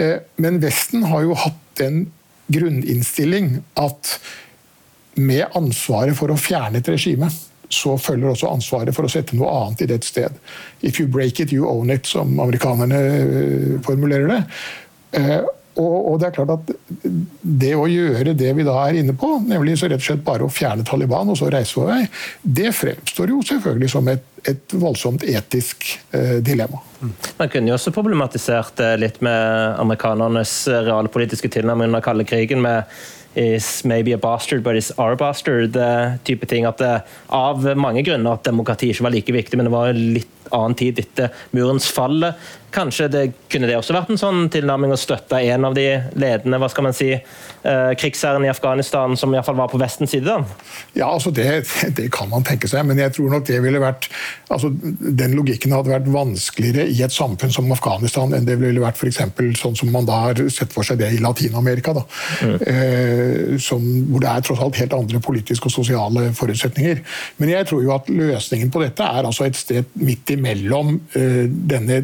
Eh, 0.00 0.16
men 0.40 0.62
Vesten 0.64 1.04
har 1.12 1.28
jo 1.28 1.36
hatt 1.44 1.84
en 1.84 2.06
grunninnstilling 2.52 3.58
at 3.80 4.16
med 5.20 5.44
ansvaret 5.58 6.16
for 6.16 6.32
å 6.32 6.40
fjerne 6.40 6.80
et 6.80 6.88
regime 6.88 7.28
så 7.72 7.96
følger 8.00 8.32
også 8.32 8.50
ansvaret 8.52 8.94
for 8.94 9.08
å 9.08 9.10
sette 9.10 9.36
noe 9.36 9.50
annet 9.62 9.84
i 9.84 9.88
det 9.88 10.00
et 10.00 10.08
sted. 10.08 10.38
If 10.84 11.00
you 11.00 11.08
break 11.08 11.40
it, 11.40 11.54
you 11.54 11.64
own 11.68 11.90
it, 11.90 12.06
som 12.08 12.34
amerikanerne 12.42 13.00
eh, 13.00 13.76
formulerer 13.86 14.28
det. 14.28 14.40
Eh, 15.12 15.42
og, 15.80 16.18
det 16.20 16.26
er 16.26 16.34
klart 16.36 16.50
at 16.52 16.72
det 17.40 17.70
å 17.72 17.86
gjøre 17.88 18.34
det 18.36 18.50
vi 18.58 18.64
da 18.66 18.74
er 18.82 18.98
inne 19.00 19.14
på, 19.16 19.30
nemlig 19.40 19.78
så 19.80 19.88
rett 19.88 20.02
og 20.02 20.04
slett 20.04 20.26
bare 20.26 20.44
å 20.44 20.52
fjerne 20.52 20.84
Taliban 20.84 21.32
og 21.32 21.38
så 21.40 21.48
reise 21.52 21.78
vår 21.80 21.88
vei, 21.88 22.02
det 22.58 22.74
fremstår 22.76 23.32
jo 23.32 23.38
selvfølgelig 23.48 23.88
som 23.94 24.10
et, 24.12 24.26
et 24.52 24.76
voldsomt 24.76 25.24
etisk 25.24 25.88
eh, 26.12 26.36
dilemma. 26.44 26.82
Man 27.38 27.48
kunne 27.48 27.72
jo 27.72 27.78
også 27.78 27.94
problematisert 27.96 28.84
litt 29.00 29.22
med 29.24 29.80
amerikanernes 29.80 30.52
realpolitiske 30.68 31.48
tilnærming 31.56 31.88
under 31.88 32.04
kalde 32.04 32.28
krigen. 32.28 32.60
med 32.60 32.84
is 33.34 33.84
maybe 33.84 34.12
a 34.12 34.18
bastard, 34.18 34.62
but 34.62 34.76
it's 34.76 34.90
our 34.98 35.16
bastard. 35.16 35.72
type 36.24 36.46
ting. 36.46 36.64
At 36.64 36.78
det, 36.78 37.02
av 37.28 37.64
mange 37.76 38.02
grunner 38.04 38.36
at 38.36 38.44
demokrati 38.44 38.92
ikke 38.92 39.06
var 39.06 39.14
like 39.14 39.32
viktig, 39.34 39.58
men 39.58 39.68
det 39.68 39.74
var 39.74 39.96
litt 39.96 40.31
annen 40.52 40.78
tid 40.78 41.00
etter 41.02 41.32
murens 41.56 41.88
fall. 41.92 42.32
Kanskje 42.72 43.08
det, 43.12 43.22
kunne 43.52 43.68
det 43.68 43.74
også 43.76 43.92
vært 43.92 44.10
en 44.14 44.20
sånn 44.20 44.46
tilnærming 44.52 44.94
å 44.94 44.96
støtte 44.96 45.42
en 45.44 45.66
av 45.68 45.74
de 45.76 45.84
ledende 46.16 46.56
hva 46.60 46.70
skal 46.72 46.86
man 46.86 46.94
si, 46.96 47.10
eh, 47.12 47.90
krigsherrene 48.00 48.48
i 48.48 48.52
Afghanistan, 48.52 49.12
som 49.20 49.34
iallfall 49.34 49.58
var 49.58 49.68
på 49.68 49.80
Vestens 49.80 50.14
side? 50.14 50.24
da? 50.24 50.38
Ja, 50.96 51.10
altså 51.10 51.30
det, 51.36 51.66
det, 51.98 52.08
kan 52.14 52.30
man 52.32 52.46
tenke 52.48 52.70
seg, 52.70 52.86
men 52.88 53.00
jeg 53.02 53.12
tror 53.12 53.28
nok 53.34 53.44
det 53.48 53.60
ville 53.64 53.80
vært 53.82 54.08
altså 54.52 54.68
Den 54.72 55.34
logikken 55.36 55.72
hadde 55.72 55.92
vært 55.92 56.08
vanskeligere 56.12 56.86
i 56.88 57.02
et 57.04 57.12
samfunn 57.12 57.52
som 57.52 57.70
Afghanistan 57.72 58.32
enn 58.36 58.48
det 58.48 58.58
ville 58.60 58.80
vært 58.82 59.00
f.eks. 59.00 59.20
sånn 59.60 59.76
som 59.76 59.92
man 59.92 60.08
da 60.08 60.18
har 60.26 60.42
sett 60.52 60.72
for 60.72 60.86
seg 60.86 61.00
det 61.00 61.10
i 61.12 61.20
Latin-Amerika. 61.24 61.94
Mm. 62.44 62.56
Eh, 62.72 63.68
hvor 63.72 64.24
det 64.24 64.32
er 64.32 64.44
tross 64.44 64.64
alt 64.64 64.80
helt 64.80 64.96
andre 64.96 65.20
politiske 65.24 65.68
og 65.68 65.76
sosiale 65.76 66.30
forutsetninger. 66.36 67.04
Men 67.40 67.52
jeg 67.52 67.68
tror 67.68 67.84
jo 67.84 67.94
at 67.96 68.08
løsningen 68.12 68.72
på 68.72 68.84
dette 68.84 69.04
er 69.04 69.28
altså 69.28 69.48
et 69.48 69.60
sted 69.60 69.88
midt 70.00 70.32
imellom 70.32 70.41
eh, 70.46 71.44
denne 71.48 72.02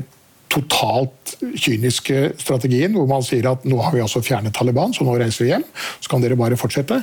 totalt 0.48 1.34
kyniske 1.60 2.32
strategien, 2.40 2.94
hvor 2.96 3.08
man 3.10 3.24
sier 3.26 3.50
at 3.50 3.66
nå 3.68 3.80
har 3.84 3.92
vi 3.94 4.00
altså 4.04 4.22
fjernet 4.24 4.56
Taliban, 4.56 4.94
så 4.96 5.04
nå 5.04 5.18
reiser 5.20 5.44
vi 5.44 5.52
hjem. 5.52 5.66
Så 6.00 6.10
kan 6.10 6.24
dere 6.24 6.38
bare 6.40 6.56
fortsette. 6.56 7.02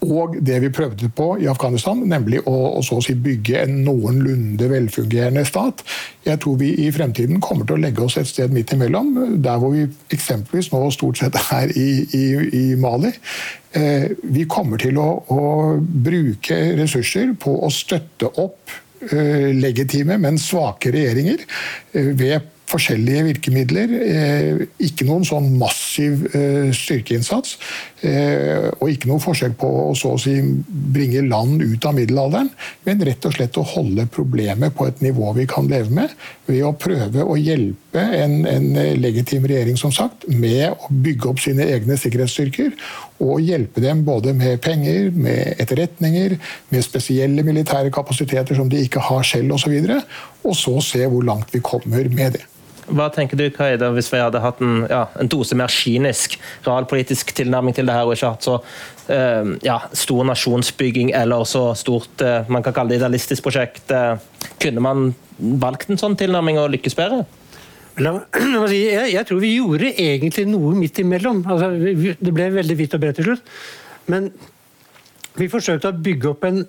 Og 0.00 0.38
det 0.40 0.56
vi 0.62 0.70
prøvde 0.72 1.10
på 1.12 1.34
i 1.42 1.48
Afghanistan, 1.50 1.98
nemlig 2.08 2.40
å, 2.48 2.54
å 2.78 2.80
å 2.80 3.00
si 3.04 3.12
bygge 3.20 3.60
en 3.66 3.82
noenlunde 3.84 4.68
velfungerende 4.70 5.44
stat. 5.44 5.84
Jeg 6.24 6.40
tror 6.40 6.56
vi 6.62 6.70
i 6.86 6.88
fremtiden 6.94 7.42
kommer 7.44 7.68
til 7.68 7.76
å 7.76 7.82
legge 7.82 8.06
oss 8.06 8.16
et 8.16 8.30
sted 8.30 8.54
midt 8.54 8.72
imellom. 8.72 9.12
Der 9.44 9.60
hvor 9.60 9.74
vi 9.76 9.84
eksempelvis 10.08 10.72
nå 10.72 10.86
stort 10.96 11.20
sett 11.20 11.36
er 11.42 11.74
i, 11.76 11.88
i, 12.16 12.24
i 12.62 12.64
Mali. 12.80 13.12
Eh, 13.76 14.08
vi 14.24 14.48
kommer 14.48 14.80
til 14.80 14.96
å, 14.98 15.08
å 15.28 15.42
bruke 15.78 16.56
ressurser 16.80 17.36
på 17.38 17.60
å 17.60 17.68
støtte 17.74 18.32
opp 18.40 18.80
legitime, 19.00 20.18
men 20.20 20.38
svake 20.38 20.92
regjeringer 20.92 21.44
eh, 21.94 22.10
ved 22.18 22.40
forskjellige 22.70 23.24
virkemidler. 23.30 23.94
Eh, 24.00 24.64
ikke 24.86 25.06
noen 25.08 25.24
sånn 25.26 25.50
massiv 25.58 26.26
eh, 26.36 26.70
styrkeinnsats. 26.76 27.56
Eh, 28.00 28.70
og 28.80 28.88
ikke 28.88 29.10
noe 29.10 29.20
forsøk 29.20 29.58
på 29.60 29.68
å 29.68 29.94
så 29.98 30.14
å 30.14 30.20
si 30.20 30.38
bringe 30.64 31.20
land 31.26 31.60
ut 31.60 31.84
av 31.84 31.92
middelalderen, 31.98 32.48
men 32.86 33.02
rett 33.04 33.26
og 33.28 33.34
slett 33.36 33.58
å 33.60 33.64
holde 33.74 34.06
problemet 34.08 34.72
på 34.76 34.86
et 34.88 35.02
nivå 35.04 35.34
vi 35.36 35.44
kan 35.50 35.68
leve 35.68 35.92
med, 35.92 36.14
ved 36.48 36.62
å 36.64 36.72
prøve 36.80 37.26
å 37.26 37.36
hjelpe 37.36 38.00
en, 38.16 38.38
en 38.48 38.70
legitim 39.02 39.44
regjering 39.44 39.76
som 39.80 39.92
sagt, 39.92 40.24
med 40.32 40.70
å 40.72 40.88
bygge 40.88 41.28
opp 41.28 41.42
sine 41.44 41.66
egne 41.74 41.98
sikkerhetsstyrker. 42.00 42.72
Og 43.20 43.44
hjelpe 43.44 43.82
dem 43.84 44.00
både 44.06 44.32
med 44.36 44.62
penger, 44.64 45.10
med 45.12 45.60
etterretninger, 45.60 46.38
med 46.72 46.86
spesielle 46.86 47.44
militære 47.44 47.92
kapasiteter 47.92 48.56
som 48.56 48.70
de 48.72 48.80
ikke 48.86 49.02
har 49.10 49.28
selv 49.28 49.58
osv. 49.58 49.76
Og, 49.76 49.92
så 49.92 50.48
og 50.48 50.56
så 50.56 50.78
se 50.94 51.04
hvor 51.04 51.26
langt 51.26 51.52
vi 51.52 51.60
kommer 51.60 52.08
med 52.08 52.38
det. 52.38 52.46
Hva 52.90 53.06
tenker 53.14 53.38
du, 53.38 53.44
Kaida, 53.54 53.90
hvis 53.94 54.10
vi 54.12 54.20
hadde 54.20 54.42
hatt 54.42 54.60
en, 54.64 54.84
ja, 54.90 55.04
en 55.20 55.30
dose 55.30 55.56
mer 55.58 55.70
kynisk 55.72 56.36
realpolitisk 56.66 57.32
tilnærming 57.38 57.76
til 57.76 57.88
det 57.88 57.96
her, 57.96 58.08
og 58.08 58.16
ikke 58.16 58.32
hatt 58.34 58.46
så 58.46 58.56
uh, 58.60 59.52
ja, 59.66 59.78
stor 59.96 60.26
nasjonsbygging 60.30 61.12
eller 61.16 61.46
så 61.48 61.68
stort 61.78 62.24
uh, 62.26 62.48
man 62.50 62.64
kan 62.66 62.76
kalle 62.76 62.94
det 62.94 63.00
idealistisk 63.00 63.46
prosjekt? 63.46 63.92
Uh, 63.94 64.18
kunne 64.62 64.82
man 64.84 65.12
valgt 65.38 65.90
en 65.90 66.00
sånn 66.00 66.18
tilnærming 66.20 66.58
og 66.62 66.72
lykkes 66.74 66.98
bedre? 66.98 67.22
Jeg, 68.00 69.24
tror 69.28 69.42
vi 69.42 69.56
gjorde 69.56 69.92
egentlig 69.92 70.46
noe 70.48 70.72
midt 70.78 71.02
imellom. 71.02 71.42
Altså, 71.44 71.70
det 72.16 72.32
ble 72.32 72.48
veldig 72.54 72.76
vidt 72.78 72.96
og 72.96 73.02
bredt 73.02 73.18
til 73.20 73.30
slutt. 73.30 73.54
Men 74.10 74.30
vi 75.36 75.50
forsøkte 75.52 75.90
å 75.90 76.00
bygge 76.00 76.30
opp 76.30 76.46
en 76.48 76.62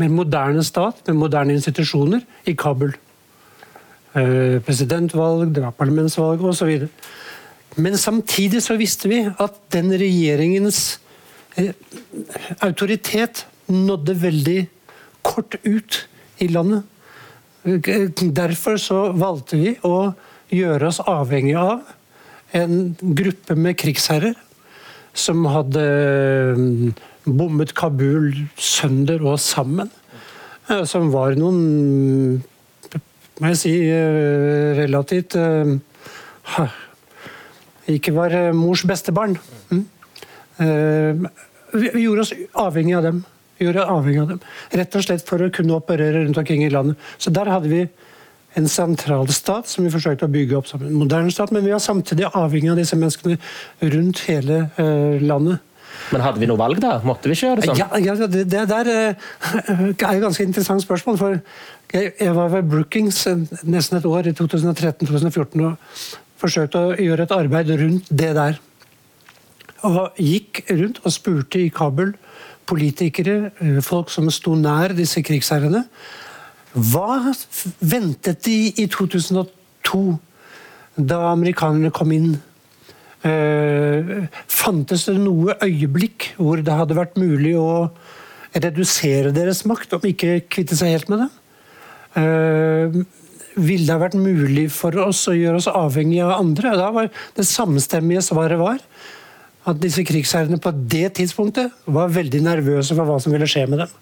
mer 0.00 0.12
moderne 0.14 0.64
stat 0.64 1.02
med 1.08 1.18
moderne 1.20 1.56
institusjoner 1.58 2.24
i 2.48 2.56
Kabul. 2.58 2.94
Eh, 4.10 4.58
presidentvalg, 4.66 5.52
det 5.54 5.62
var 5.62 5.76
parlamentsvalg 5.78 6.42
osv. 6.50 6.88
Men 7.78 7.98
samtidig 7.98 8.62
så 8.64 8.74
visste 8.78 9.10
vi 9.10 9.20
at 9.22 9.60
den 9.70 9.92
regjeringens 9.94 10.98
eh, 11.54 11.70
autoritet 12.58 13.44
nådde 13.70 14.16
veldig 14.18 14.58
kort 15.22 15.54
ut 15.62 16.00
i 16.42 16.50
landet. 16.50 16.82
Eh, 17.62 18.10
derfor 18.18 18.82
så 18.82 19.12
valgte 19.14 19.60
vi 19.62 19.76
å 19.86 20.10
gjøre 20.50 20.90
oss 20.90 20.98
avhengig 21.06 21.54
av 21.54 21.86
en 22.58 22.96
gruppe 22.98 23.54
med 23.54 23.78
krigsherrer 23.78 24.34
som 25.14 25.46
hadde 25.46 25.84
bommet 27.30 27.76
Kabul 27.78 28.32
sønder 28.58 29.22
og 29.22 29.38
sammen. 29.38 29.90
Som 30.86 31.10
var 31.14 31.34
noen 31.38 32.42
må 33.40 33.50
jeg 33.54 33.60
si, 33.60 33.72
eh, 33.88 34.76
relativt 34.76 35.36
uh, 35.40 35.72
Ikke 37.88 38.12
var 38.14 38.34
uh, 38.36 38.50
mors 38.56 38.84
beste 38.86 39.14
barn. 39.16 39.38
Mm. 39.72 39.86
Vi, 40.60 41.88
gjorde 42.02 42.24
oss 42.26 42.34
avhengig 42.60 42.98
av 42.98 43.06
dem. 43.06 43.22
Gjorde 43.60 43.86
avhengig 43.88 44.20
av 44.20 44.34
dem. 44.34 44.42
Rett 44.76 44.98
og 44.98 45.06
slett 45.06 45.24
for 45.24 45.40
å 45.40 45.48
kunne 45.54 45.78
operere 45.78 46.20
rundt 46.20 46.36
omkring 46.36 46.66
i 46.66 46.72
landet. 46.72 47.00
Så 47.16 47.32
der 47.32 47.48
hadde 47.48 47.70
vi 47.72 47.80
en 48.60 48.68
sentralstat 48.68 49.70
som 49.70 49.86
vi 49.86 49.92
forsøkte 49.94 50.28
å 50.28 50.34
bygge 50.34 50.58
opp 50.58 50.68
som 50.68 50.84
en 50.84 50.98
moderne 51.00 51.32
stat, 51.32 51.52
men 51.54 51.64
vi 51.64 51.72
var 51.72 51.80
samtidig 51.80 52.28
avhengig 52.28 52.74
av 52.74 52.80
disse 52.82 52.98
menneskene 52.98 53.40
rundt 53.94 54.20
hele 54.28 54.66
landet. 55.22 55.64
Men 56.10 56.24
hadde 56.24 56.42
vi 56.42 56.48
noe 56.50 56.58
valg 56.58 56.80
da? 56.82 56.96
Måtte 57.06 57.30
vi 57.30 57.36
ikke 57.36 57.48
gjøre 57.48 57.60
det 57.60 57.68
sånn? 57.70 57.80
Ja, 57.80 58.00
ja 58.02 58.14
det, 58.20 58.46
det, 58.50 58.64
der 58.70 58.90
er 58.90 59.10
et 59.90 60.00
ganske 60.00 60.46
interessant 60.46 60.82
spørsmål. 60.82 61.20
for 61.20 61.38
jeg, 61.92 62.34
var 62.34 62.50
ved 62.52 62.70
Brookings 62.70 63.24
nesten 63.62 63.98
et 63.98 64.06
år, 64.06 64.30
i 64.30 64.34
2013-2014, 64.38 65.64
og 65.66 65.76
forsøkte 66.40 66.82
å 66.82 66.96
gjøre 66.98 67.26
et 67.26 67.36
arbeid 67.36 67.72
rundt 67.80 68.10
det 68.10 68.32
der. 68.38 68.60
Og 69.88 70.18
gikk 70.20 70.64
rundt 70.70 71.00
og 71.04 71.14
spurte 71.14 71.60
i 71.62 71.70
Kabul 71.74 72.14
politikere, 72.70 73.52
eh, 73.60 73.80
folk 73.82 74.10
som 74.10 74.30
sto 74.30 74.54
nær 74.54 74.94
disse 74.94 75.22
krigsherrene, 75.26 75.84
hva 76.74 77.34
ventet 77.80 78.44
de 78.46 78.58
i 78.78 78.86
2002, 78.86 80.18
da 80.94 81.32
amerikanerne 81.32 81.90
kom 81.90 82.12
inn? 82.14 82.36
Eh, 83.20 84.12
fantes 84.48 85.04
det 85.10 85.18
noe 85.20 85.56
øyeblikk 85.60 86.30
hvor 86.40 86.62
det 86.64 86.72
hadde 86.72 86.96
vært 86.96 87.18
mulig 87.20 87.52
å 87.60 87.90
redusere 88.56 89.34
deres 89.34 89.66
makt, 89.68 89.98
om 89.98 90.06
ikke 90.08 90.40
kvitte 90.50 90.78
seg 90.78 90.94
helt 90.94 91.10
med 91.12 91.26
det? 91.26 91.30
Uh, 92.10 92.96
ville 93.60 93.86
det 93.86 93.94
ha 93.94 94.00
vært 94.00 94.16
mulig 94.18 94.64
for 94.74 94.96
oss 94.98 95.20
å 95.30 95.34
gjøre 95.36 95.60
oss 95.60 95.68
avhengig 95.70 96.18
av 96.24 96.32
andre? 96.40 96.72
Da 96.74 96.88
var 96.90 97.10
Det 97.36 97.46
samstemmige 97.46 98.24
svaret 98.26 98.58
var 98.58 98.80
at 99.70 99.78
disse 99.78 100.02
krigsherrene 100.08 100.58
på 100.58 100.72
det 100.90 101.12
tidspunktet 101.20 101.70
var 101.86 102.10
veldig 102.10 102.40
nervøse 102.42 102.96
for 102.96 103.06
hva 103.06 103.20
som 103.22 103.30
ville 103.30 103.46
skje 103.50 103.68
med 103.70 103.84
dem. 103.84 103.94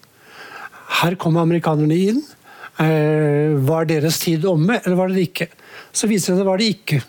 Her 1.03 1.19
kom 1.21 1.37
amerikanerne 1.37 1.99
inn. 1.99 2.25
Uh, 2.79 3.59
var 3.67 3.91
deres 3.91 4.23
tid 4.23 4.47
omme, 4.49 4.79
eller 4.85 4.97
var 4.97 5.13
det 5.13 5.29
ikke? 5.29 5.51
Så 5.93 6.09
viser 6.09 6.33
det 6.33 6.39
seg 6.39 6.45
det 6.45 6.49
var 6.49 6.63
det 6.63 6.73
ikke. 6.79 7.03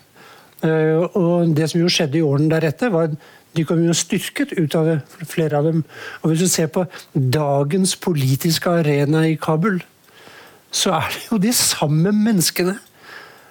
Uh, 0.60 1.06
og 1.16 1.54
det 1.56 1.70
som 1.70 1.80
jo 1.80 1.90
skjedde 1.92 2.18
i 2.20 2.24
årene 2.24 2.50
deretter, 2.52 2.92
var 2.92 3.08
at 3.08 3.16
de 3.56 3.64
kom 3.66 3.80
jo 3.82 3.94
styrket 3.96 4.52
ut 4.58 4.74
av 4.78 4.86
det, 4.86 4.98
flere 5.26 5.58
av 5.58 5.66
dem. 5.66 5.80
Og 6.20 6.30
Hvis 6.30 6.44
du 6.44 6.50
ser 6.52 6.68
på 6.70 6.84
dagens 7.14 7.96
politiske 7.98 8.70
arena 8.82 9.24
i 9.26 9.38
Kabul, 9.40 9.80
så 10.70 10.92
er 11.00 11.08
det 11.14 11.24
jo 11.30 11.40
de 11.42 11.54
samme 11.56 12.12
menneskene 12.14 12.76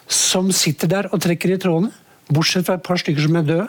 som 0.09 0.53
sitter 0.55 0.89
der 0.89 1.09
og 1.11 1.19
trekker 1.21 1.51
i 1.51 1.59
trådene. 1.59 1.91
Bortsett 2.29 2.67
fra 2.67 2.77
et 2.77 2.85
par 2.85 3.01
stykker 3.01 3.25
som 3.25 3.35
er 3.41 3.47
døde. 3.47 3.67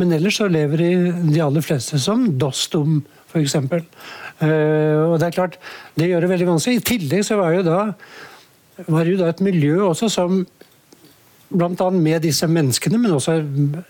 Men 0.00 0.12
ellers 0.16 0.40
så 0.40 0.48
lever 0.50 0.82
de 1.30 1.40
aller 1.44 1.64
fleste 1.64 1.98
som 2.00 2.26
Dostum, 2.40 3.00
f.eks. 3.30 3.56
Uh, 3.56 5.12
og 5.12 5.16
det 5.20 5.28
er 5.28 5.36
klart, 5.36 5.56
det 5.96 6.10
gjør 6.10 6.26
det 6.26 6.32
veldig 6.34 6.50
vanskelig. 6.50 6.80
I 6.80 6.86
tillegg 6.92 7.24
så 7.28 7.38
var 7.40 7.56
jo 7.56 7.64
da 7.66 7.80
var 8.88 9.06
jo 9.06 9.18
da 9.20 9.28
et 9.30 9.42
miljø 9.44 9.82
også 9.84 10.08
som 10.10 10.42
bl.a. 11.52 11.88
med 11.94 12.22
disse 12.24 12.48
menneskene, 12.48 13.00
men 13.00 13.16
også 13.16 13.38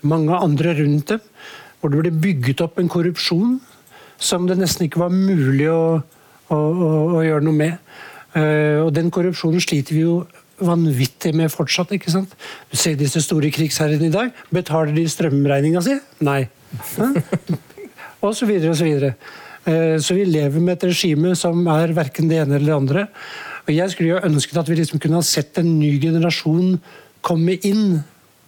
mange 0.07 0.37
andre 0.37 0.75
rundt 0.79 1.13
dem, 1.15 1.23
hvor 1.79 1.91
det 1.91 2.01
ble 2.03 2.13
bygget 2.23 2.63
opp 2.63 2.79
en 2.79 2.91
korrupsjon 2.91 3.57
som 4.23 4.45
det 4.47 4.59
nesten 4.59 4.87
ikke 4.87 5.01
var 5.01 5.11
mulig 5.11 5.67
å, 5.71 5.99
å, 6.47 6.55
å, 6.55 6.89
å 7.19 7.23
gjøre 7.25 7.43
noe 7.47 7.57
med. 7.57 7.91
Uh, 8.33 8.85
og 8.85 8.93
den 8.95 9.11
korrupsjonen 9.13 9.61
sliter 9.61 9.95
vi 9.97 10.05
jo 10.05 10.21
vanvittig 10.63 11.33
med 11.35 11.51
fortsatt. 11.51 11.91
ikke 11.95 12.13
sant? 12.13 12.33
Du 12.71 12.77
ser 12.79 12.97
disse 12.99 13.21
store 13.25 13.51
krigsherrene 13.53 14.07
i 14.07 14.13
dag. 14.13 14.33
Betaler 14.53 14.93
de 14.95 15.05
strømregninga 15.09 15.83
si? 15.85 15.97
Nei. 16.23 16.45
og 18.23 18.35
så 18.37 18.47
videre 18.49 18.73
og 18.73 18.79
så 18.79 18.87
videre. 18.87 19.13
Eh, 19.65 19.97
så 20.03 20.15
vi 20.17 20.27
lever 20.27 20.63
med 20.63 20.77
et 20.77 20.89
regime 20.91 21.33
som 21.39 21.65
er 21.71 21.95
verken 21.95 22.29
det 22.31 22.41
ene 22.43 22.57
eller 22.57 22.69
det 22.69 22.77
andre. 22.77 23.07
Og 23.63 23.73
Jeg 23.73 23.93
skulle 23.93 24.13
jo 24.13 24.25
ønsket 24.27 24.59
at 24.59 24.69
vi 24.69 24.79
liksom 24.79 24.99
kunne 24.99 25.19
ha 25.19 25.25
sett 25.25 25.57
en 25.61 25.77
ny 25.79 25.95
generasjon 26.01 26.77
komme 27.25 27.57
inn 27.65 28.01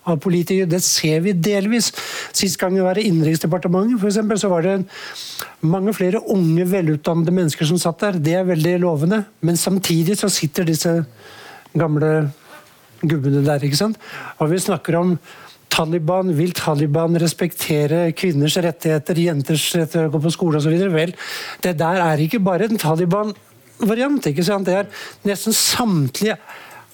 av 0.06 0.20
politikere. 0.22 0.70
Det 0.70 0.82
ser 0.86 1.24
vi 1.26 1.34
delvis. 1.34 1.92
Sist 2.36 2.60
gang 2.62 2.76
vi 2.78 2.84
var 2.86 3.00
i 3.00 3.08
Innenriksdepartementet, 3.10 4.04
eksempel, 4.06 4.40
så 4.40 4.52
var 4.52 4.66
det 4.66 4.76
mange 5.66 5.94
flere 5.98 6.22
unge, 6.32 6.68
velutdannede 6.70 7.34
mennesker 7.34 7.70
som 7.70 7.80
satt 7.82 8.04
der. 8.04 8.20
Det 8.28 8.36
er 8.38 8.50
veldig 8.50 8.78
lovende. 8.84 9.24
Men 9.42 9.58
samtidig 9.58 10.20
så 10.20 10.30
sitter 10.30 10.68
disse 10.68 11.00
gamle 11.76 12.12
gubbene 13.02 13.42
der. 13.46 13.64
ikke 13.66 13.80
sant? 13.80 13.98
Og 14.40 14.52
vi 14.54 14.62
snakker 14.62 15.00
om 15.00 15.18
Taliban, 15.76 16.30
Vil 16.38 16.54
Taliban 16.56 17.18
respektere 17.20 18.12
kvinners 18.16 18.56
rettigheter, 18.64 19.18
jenters 19.20 19.66
rettigheter, 19.76 20.12
gå 20.14 20.22
på 20.24 20.32
skole 20.32 20.62
osv.? 20.62 20.78
Vel, 20.94 21.12
det 21.64 21.74
der 21.80 22.00
er 22.06 22.22
ikke 22.22 22.40
bare 22.40 22.70
en 22.70 22.80
Taliban-variant. 22.80 24.30
ikke 24.30 24.46
sant? 24.46 24.70
Det 24.70 24.78
er 24.78 24.88
nesten 25.28 25.54
samtlige 25.54 26.38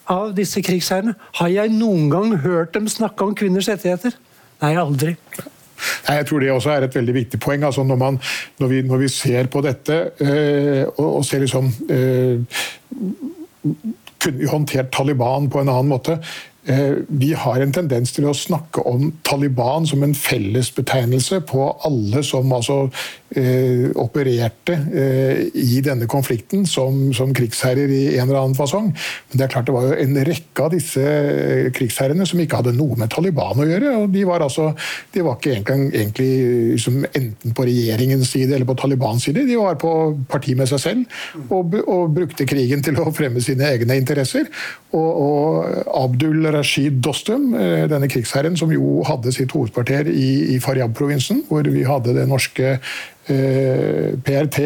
av 0.10 0.34
disse 0.38 0.62
krigsherrene. 0.66 1.16
Har 1.40 1.52
jeg 1.52 1.74
noen 1.74 2.10
gang 2.12 2.36
hørt 2.44 2.74
dem 2.76 2.88
snakke 2.92 3.26
om 3.26 3.36
kvinners 3.38 3.70
rettigheter? 3.70 4.16
Nei, 4.62 4.76
aldri. 4.78 5.16
Nei, 6.08 6.16
jeg 6.20 6.28
tror 6.30 6.44
det 6.44 6.52
også 6.54 6.74
er 6.76 6.86
et 6.86 6.96
veldig 6.96 7.16
viktig 7.16 7.40
poeng. 7.42 7.66
Altså 7.66 7.84
når, 7.88 8.00
man, 8.02 8.20
når, 8.62 8.72
vi, 8.72 8.82
når, 8.86 9.02
vi, 9.02 9.10
ser 9.14 9.50
på 9.52 9.64
dette 9.66 9.98
øh, 10.22 10.86
og, 10.96 11.08
og, 11.08 11.26
ser 11.26 11.42
liksom 11.42 11.72
øh, 11.90 12.42
kunne 14.22 14.38
vi 14.38 14.50
håndtert 14.50 14.92
Taliban 14.94 15.50
på 15.50 15.62
en 15.62 15.72
annen 15.72 15.90
måte. 15.90 16.20
Eh, 16.66 16.94
vi 17.08 17.34
har 17.34 17.58
en 17.58 17.72
tendens 17.74 18.12
til 18.14 18.28
å 18.30 18.36
snakke 18.38 18.84
om 18.86 19.08
Taliban 19.26 19.88
som 19.90 20.04
en 20.06 20.14
fellesbetegnelse 20.14 21.40
på 21.50 21.64
alle 21.88 22.22
som 22.22 22.52
altså 22.54 22.84
eh, 23.34 23.88
opererte 23.98 24.76
eh, 24.94 25.40
i 25.58 25.80
denne 25.82 26.06
konflikten 26.06 26.68
som, 26.70 27.08
som, 27.18 27.32
krigsherrer 27.34 27.90
i 27.90 28.02
en 28.20 28.28
eller 28.28 28.44
annen 28.44 28.58
fasong. 28.58 28.92
Men 28.94 29.42
det 29.42 29.48
er 29.48 29.54
klart 29.56 29.72
det 29.72 29.74
var 29.74 29.88
jo 29.88 29.98
en 30.04 30.20
rekke 30.28 30.68
av 30.68 30.76
disse 30.76 31.02
eh, 31.02 31.72
krigsherrene 31.74 32.28
som 32.30 32.44
ikke 32.44 32.62
hadde 32.62 32.76
noe 32.78 33.00
med 33.00 33.10
Taliban 33.10 33.64
å 33.64 33.68
gjøre. 33.68 33.96
og 34.04 34.14
De 34.14 34.28
var, 34.30 34.46
altså, 34.46 34.70
de 35.16 35.26
var 35.26 35.40
ikke 35.40 35.56
egentlig, 35.56 35.90
egentlig 35.98 36.30
liksom 36.76 37.02
enten 37.10 37.58
på 37.58 37.68
regjeringens 37.72 38.36
side 38.36 38.54
eller 38.54 38.70
på 38.70 38.78
Talibans 38.84 39.26
side. 39.26 39.48
De 39.50 39.58
var 39.58 39.82
på 39.82 39.96
parti 40.30 40.54
med 40.60 40.70
seg 40.70 40.84
selv 40.86 41.50
og, 41.50 41.74
og 41.88 42.14
brukte 42.14 42.46
krigen 42.46 42.86
til 42.86 43.02
å 43.02 43.10
fremme 43.18 43.42
sine 43.42 43.74
egne 43.74 43.98
interesser. 43.98 44.46
og, 44.94 45.10
og 45.26 45.90
Abdul 45.98 46.51
Rashid 46.54 47.00
Dostum, 47.04 47.54
eh, 47.56 47.88
denne 47.92 48.10
krigsherren 48.12 48.58
som 48.60 48.72
jo 48.74 49.02
hadde 49.08 49.34
sitt 49.36 49.54
hovedkvarter 49.56 50.10
i, 50.12 50.56
i 50.56 50.60
Faryab-provinsen, 50.62 51.46
hvor 51.50 51.68
vi 51.68 51.84
hadde 51.88 52.16
det 52.18 52.28
norske 52.30 52.76
eh, 52.76 54.14
PRT. 54.26 54.62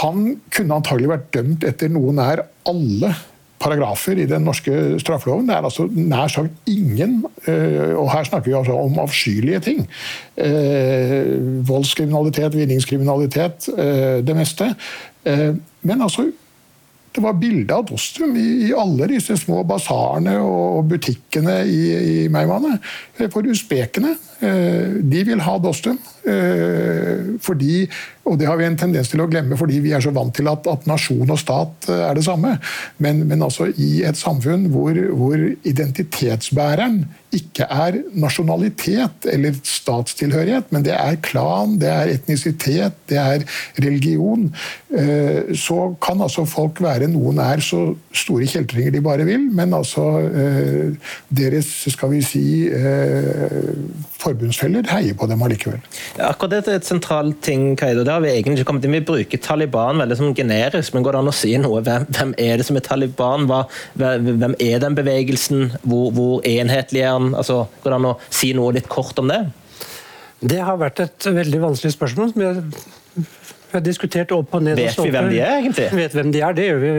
Han 0.00 0.28
kunne 0.52 0.78
antagelig 0.80 1.10
vært 1.12 1.32
dømt 1.36 1.66
etter 1.68 1.92
noe 1.92 2.14
nær 2.16 2.46
alle 2.68 3.12
paragrafer 3.60 4.20
i 4.20 4.28
den 4.28 4.44
norske 4.44 4.72
straffeloven. 5.00 5.46
Det 5.48 5.56
er 5.56 5.68
altså 5.68 5.86
nær 5.88 6.32
sagt 6.32 6.70
ingen, 6.70 7.22
eh, 7.48 7.92
og 7.96 8.10
her 8.12 8.26
snakker 8.28 8.50
vi 8.50 8.56
altså 8.58 8.76
om 8.78 8.98
avskyelige 9.04 9.60
ting. 9.68 9.84
Eh, 10.36 11.36
voldskriminalitet, 11.68 12.56
vinningskriminalitet, 12.56 13.70
det 14.26 14.36
meste. 14.36 14.74
Men 15.26 16.02
altså 16.04 16.28
det 17.16 17.24
var 17.24 17.38
bilde 17.40 17.74
av 17.74 17.86
Dostum 17.88 18.36
i, 18.36 18.46
i, 18.68 18.72
alle 18.76 19.08
disse 19.10 19.36
små 19.40 19.62
basarene 19.68 20.36
og 20.44 20.84
butikkene 20.90 21.62
i, 21.64 21.80
i 21.96 22.16
Meymaneh. 22.32 22.76
For 23.32 23.46
usbekene, 23.48 24.12
eh, 24.44 24.98
de 25.00 25.24
vil 25.24 25.40
ha 25.44 25.56
Dostum. 25.62 25.98
Eh, 26.26 27.38
fordi, 27.42 27.86
og 28.26 28.36
det 28.40 28.48
har 28.50 28.58
vi 28.60 28.66
en 28.68 28.78
tendens 28.78 29.12
til 29.12 29.22
å 29.22 29.28
glemme 29.30 29.56
fordi 29.58 29.78
vi 29.84 29.92
er 29.94 30.02
så 30.02 30.10
vant 30.14 30.34
til 30.34 30.48
at, 30.50 30.66
at 30.68 30.88
nasjon 30.90 31.30
og 31.30 31.38
stat 31.40 31.88
eh, 31.92 32.04
er 32.10 32.18
det 32.18 32.26
samme. 32.26 32.56
Men, 33.02 33.24
men 33.30 33.44
altså 33.46 33.70
i 33.72 34.02
et 34.06 34.18
samfunn 34.20 34.68
hvor, 34.74 34.98
hvor 35.16 35.40
identitetsbæreren 35.40 37.04
ikke 37.36 37.66
er 37.70 38.00
nasjonalitet 38.16 39.28
eller 39.32 39.56
statstilhørighet, 39.66 40.70
men 40.74 40.84
det 40.86 40.94
er 40.96 41.18
klan, 41.24 41.76
det 41.80 41.90
er 41.92 42.12
etnisitet, 42.14 42.96
det 43.10 43.20
er 43.20 43.44
religion, 43.82 44.48
eh, 44.96 45.52
så 45.56 45.92
kan 46.02 46.22
altså 46.24 46.46
folk 46.48 46.80
være 46.84 47.10
noen 47.12 47.40
er 47.42 47.62
så 47.64 47.82
store 48.16 48.48
kjeltringer 48.50 48.94
de 48.94 49.04
bare 49.04 49.26
vil, 49.28 49.48
men 49.54 49.74
altså 49.76 50.06
eh, 50.26 51.10
deres 51.28 51.68
skal 51.92 52.12
vi 52.14 52.22
si 52.24 52.46
eh, 52.68 53.72
forbundsfeller 54.20 54.88
heier 54.90 55.16
på 55.18 55.28
dem 55.30 55.42
allikevel. 55.44 55.82
Akkurat 56.22 56.56
det 56.56 56.62
er 56.72 56.80
et 56.80 56.88
sentralt 56.88 57.40
ting, 57.44 57.74
Kaido. 57.78 58.04
Det 58.06 58.14
har 58.14 58.22
vi 58.24 58.32
egentlig 58.32 58.60
ikke 58.60 58.70
kommet 58.72 58.86
inn. 58.86 58.96
Vi 58.96 59.04
bruker 59.06 59.42
Taliban 59.42 60.00
veldig 60.02 60.18
som 60.18 60.34
generisk, 60.36 60.94
men 60.94 61.04
går 61.06 61.16
det 61.16 61.22
an 61.22 61.32
å 61.32 61.36
si 61.36 61.52
noe? 61.60 61.82
Hvem, 61.86 62.06
hvem 62.16 62.34
er 62.42 62.58
det 62.58 62.68
som 62.68 62.78
er 62.78 62.86
Taliban? 62.86 63.46
Hva, 63.50 63.64
hvem 63.96 64.56
er 64.62 64.82
den 64.82 64.96
bevegelsen? 64.98 65.76
Hvor, 65.84 66.10
hvor 66.16 66.46
enhetlig 66.48 67.04
er 67.06 67.18
den? 67.20 67.25
Altså, 67.34 67.64
går 67.82 67.90
det 67.90 67.98
an 68.00 68.10
å 68.12 68.16
si 68.30 68.52
noe 68.56 68.74
litt 68.76 68.88
kort 68.88 69.18
om 69.18 69.32
det? 69.32 69.42
Det 70.46 70.60
har 70.62 70.76
vært 70.78 71.00
et 71.00 71.28
veldig 71.32 71.60
vanskelig 71.62 71.94
spørsmål. 71.96 72.32
som 72.32 72.42
jeg 72.42 73.26
har 73.72 73.84
diskutert 73.84 74.32
opp 74.36 74.54
og 74.54 74.62
ned. 74.62 74.78
Vet 74.78 74.98
vi 75.00 75.12
hvem 75.14 75.30
de 75.32 75.40
er, 75.40 75.56
egentlig? 75.60 75.88
Vet 75.96 76.14
hvem 76.16 76.32
de 76.32 76.42
er, 76.42 76.52
Det 76.52 76.68
gjør 76.68 76.82
vi. 76.82 76.90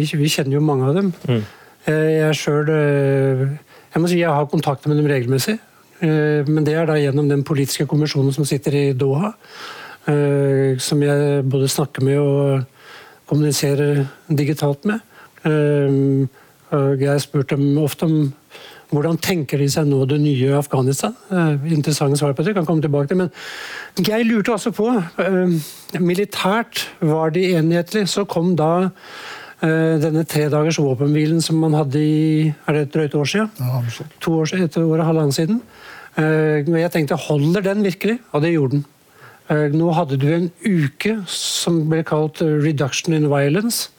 Vi, 0.00 0.18
vi 0.20 0.32
kjenner 0.32 0.58
jo 0.58 0.64
mange 0.64 0.90
av 0.90 0.98
dem. 0.98 1.12
Mm. 1.28 1.44
Eh, 1.86 2.10
jeg 2.18 2.36
selv, 2.36 2.68
eh, 2.68 3.46
Jeg 3.94 4.02
må 4.02 4.08
si 4.08 4.18
jeg 4.18 4.28
har 4.28 4.46
kontakter 4.46 4.88
med 4.88 4.98
dem 4.98 5.06
regelmessig. 5.06 5.58
Eh, 6.02 6.44
men 6.44 6.64
det 6.64 6.74
er 6.74 6.86
da 6.86 6.98
gjennom 6.98 7.28
den 7.28 7.42
politiske 7.42 7.86
kommisjonen 7.86 8.34
som 8.34 8.44
sitter 8.44 8.74
i 8.74 8.92
Doha. 8.92 9.32
Som 10.06 11.00
jeg 11.02 11.42
både 11.50 11.66
snakker 11.66 12.04
med 12.04 12.18
og 12.18 12.64
kommuniserer 13.26 14.06
digitalt 14.30 14.84
med. 14.84 15.00
Jeg 15.42 17.08
har 17.08 17.18
spurt 17.18 17.48
dem 17.50 17.76
ofte 17.82 18.04
om 18.06 18.32
hvordan 18.94 19.18
tenker 19.18 19.58
de 19.58 19.66
seg 19.70 19.88
nå 19.88 20.04
det 20.06 20.18
nye 20.22 20.52
Afghanistan? 20.60 21.14
Eh, 21.34 21.72
interessante 21.74 22.18
svar 22.20 22.36
på 22.38 22.44
det, 22.46 22.54
kan 22.54 22.66
komme 22.68 22.84
tilbake 22.84 23.10
til. 23.10 23.18
Men 23.18 23.30
jeg 24.06 24.26
lurte 24.28 24.54
også 24.54 24.70
på 24.76 24.86
eh, 24.94 25.56
Militært 25.98 26.86
var 27.02 27.34
de 27.34 27.48
enhetlige. 27.58 28.06
Så 28.06 28.26
kom 28.30 28.54
da 28.58 28.86
eh, 28.86 29.96
denne 30.02 30.22
tredagers 30.28 30.78
våpenhvilen 30.78 31.42
som 31.42 31.58
man 31.64 31.74
hadde 31.74 31.98
i 31.98 32.46
er 32.46 32.78
det 32.78 32.86
et 32.86 32.94
drøyt 32.94 33.18
år 33.18 33.32
siden? 33.32 33.50
Ja, 33.58 33.82
to 34.22 34.38
år 34.38 34.52
siden, 34.52 34.70
et 34.70 34.78
år 34.78 35.00
og 35.00 35.06
halvannet 35.10 35.40
siden. 35.40 35.60
Men 36.16 36.78
jeg 36.80 36.88
tenkte 36.94 37.18
holder 37.20 37.60
den 37.60 37.82
virkelig? 37.84 38.14
Og 38.32 38.40
det 38.40 38.54
gjorde 38.54 38.78
den. 38.78 38.86
Nå 39.76 39.90
hadde 39.92 40.16
du 40.16 40.30
en 40.32 40.46
uke 40.64 41.18
som 41.28 41.82
ble 41.90 42.00
kalt 42.08 42.40
Reduction 42.40 43.12
in 43.12 43.28
Violence. 43.28 43.90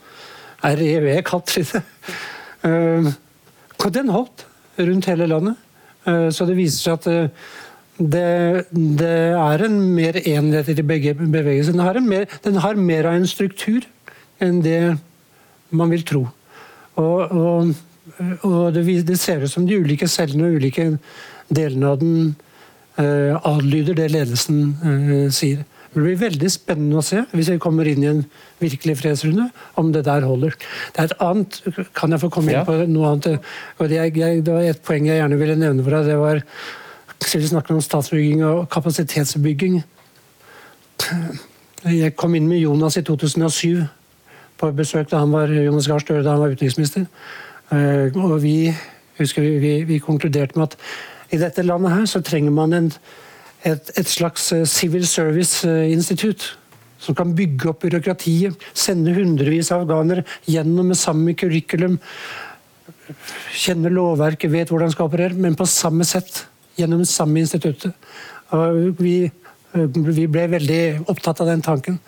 REV 0.65 1.21
kalte 1.27 1.61
de 1.61 1.77
det. 1.77 3.13
Den 3.93 4.09
holdt 4.09 4.46
rundt 4.77 5.09
hele 5.09 5.27
landet. 5.29 5.57
Eh, 6.07 6.29
så 6.31 6.47
det 6.47 6.57
viser 6.57 6.83
seg 6.83 6.97
at 6.99 7.07
eh, 7.11 7.29
det, 7.97 8.65
det 8.71 9.13
er 9.33 9.65
en 9.65 9.77
mer 9.95 10.19
enhet 10.21 10.69
i 10.69 10.77
bevegelsen. 10.77 11.73
Den 11.73 11.85
har, 11.85 11.99
mer, 11.99 12.27
den 12.43 12.59
har 12.61 12.77
mer 12.79 13.09
av 13.09 13.17
en 13.17 13.29
struktur 13.29 13.87
enn 14.43 14.61
det 14.61 14.97
man 15.73 15.89
vil 15.91 16.05
tro. 16.05 16.27
Og, 16.97 17.31
og, 17.31 17.71
og 18.45 18.59
det, 18.73 18.83
det, 19.07 19.17
ser 19.19 19.41
ut 19.43 19.51
som 19.51 19.65
de 19.67 19.79
ulike 19.81 20.07
cellene 20.09 20.47
og 20.47 20.59
ulike 20.61 20.91
delene 21.49 21.89
av 21.89 21.97
den 22.01 22.35
uh, 23.01 23.33
adlyder 23.41 23.97
det 23.97 24.11
ledelsen 24.13 24.61
uh, 24.81 25.25
sier. 25.33 25.65
Det 25.97 26.03
blir 26.03 26.17
veldig 26.21 26.49
spennende 26.53 26.99
å 26.99 27.01
se, 27.01 27.23
hvis 27.33 27.47
vi 27.49 27.57
kommer 27.57 27.87
inn 27.89 28.03
i 28.03 28.09
en 28.11 28.19
virkelig 28.61 28.99
fredsrunde, 28.99 29.47
om 29.81 29.87
det 29.95 30.03
der 30.05 30.27
holder. 30.29 30.53
Det 30.93 31.01
er 31.01 31.07
et 31.09 31.23
annet, 31.25 31.57
Kan 31.97 32.13
jeg 32.13 32.21
få 32.21 32.29
komme 32.35 32.53
inn 32.53 32.67
på 32.67 32.75
noe 32.85 33.15
annet? 33.15 33.47
Og 33.79 33.89
det, 33.89 33.97
jeg, 33.97 34.43
det 34.45 34.53
var 34.53 34.61
et 34.61 34.83
poeng 34.85 35.09
jeg 35.09 35.17
gjerne 35.17 35.39
ville 35.41 35.57
nevne 35.57 35.81
for 35.81 35.97
deg. 35.97 36.11
Det 36.11 36.19
var 36.21 36.43
vi 37.17 37.49
snakker 37.49 37.73
om 37.73 37.81
statsbygging 37.81 38.45
og 38.45 38.69
kapasitetsbygging. 38.69 39.81
Jeg 41.89 42.13
kom 42.15 42.37
inn 42.37 42.45
med 42.45 42.61
Jonas 42.61 43.01
i 43.01 43.05
2007 43.09 43.87
på 44.61 44.71
besøk 44.77 45.09
da 45.09 45.25
han 45.25 45.33
var 45.33 45.49
Jonas 45.49 45.89
Gahr 45.89 46.05
Støre 46.05 46.21
da 46.21 46.37
han 46.37 46.45
var 46.45 46.53
utenriksminister. 46.53 47.09
Eh, 47.73 48.13
og 48.13 48.37
vi 48.45 48.69
husker 49.17 49.41
vi, 49.41 49.57
vi, 49.65 49.73
vi 49.89 50.03
konkluderte 50.03 50.61
med 50.61 50.69
at 50.69 50.77
i 51.33 51.41
dette 51.41 51.65
landet 51.65 51.97
her 51.97 52.05
så 52.05 52.21
trenger 52.21 52.53
man 52.53 52.77
en, 52.77 52.91
et, 53.65 53.91
et, 53.97 54.07
slags 54.07 54.51
eh, 54.53 54.65
civil 54.65 55.07
service-institutt. 55.07 56.57
Som 56.99 57.15
kan 57.15 57.35
bygge 57.37 57.69
opp 57.69 57.83
byråkratiet, 57.85 58.57
sende 58.73 59.13
hundrevis 59.13 59.69
av 59.71 59.83
afghanere 59.85 60.23
gjennom 60.49 60.89
med 60.89 60.97
samme 60.97 61.35
curriculum. 61.37 61.99
Kjenner 63.53 63.93
lovverket, 63.93 64.49
vet 64.51 64.71
hvordan 64.73 64.91
skal 64.91 65.11
operere, 65.11 65.37
men 65.37 65.55
på 65.55 65.67
samme 65.69 66.07
sett. 66.09 66.47
Gjennom 66.77 67.03
det 67.03 67.09
samme 67.09 67.41
instituttet. 67.41 67.93
Vi, 68.97 69.15
vi 69.73 70.25
ble 70.29 70.47
veldig 70.51 70.81
opptatt 71.09 71.41
av 71.45 71.51
den 71.53 71.63
tanken. 71.65 72.01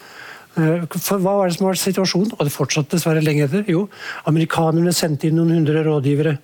Eh, 0.58 0.86
for 0.98 1.22
Hva 1.22 1.38
var 1.38 1.50
det 1.50 1.58
som 1.58 1.68
var 1.70 1.80
situasjonen? 1.80 2.34
Og 2.38 2.46
det 2.48 2.54
fortsatte 2.54 2.98
dessverre 2.98 3.24
lenge 3.24 3.46
etter. 3.46 3.66
Jo, 3.70 3.88
amerikanerne 4.30 4.94
sendte 4.96 5.30
inn 5.30 5.38
noen 5.40 5.60
hundre 5.60 5.84
rådgivere. 5.86 6.38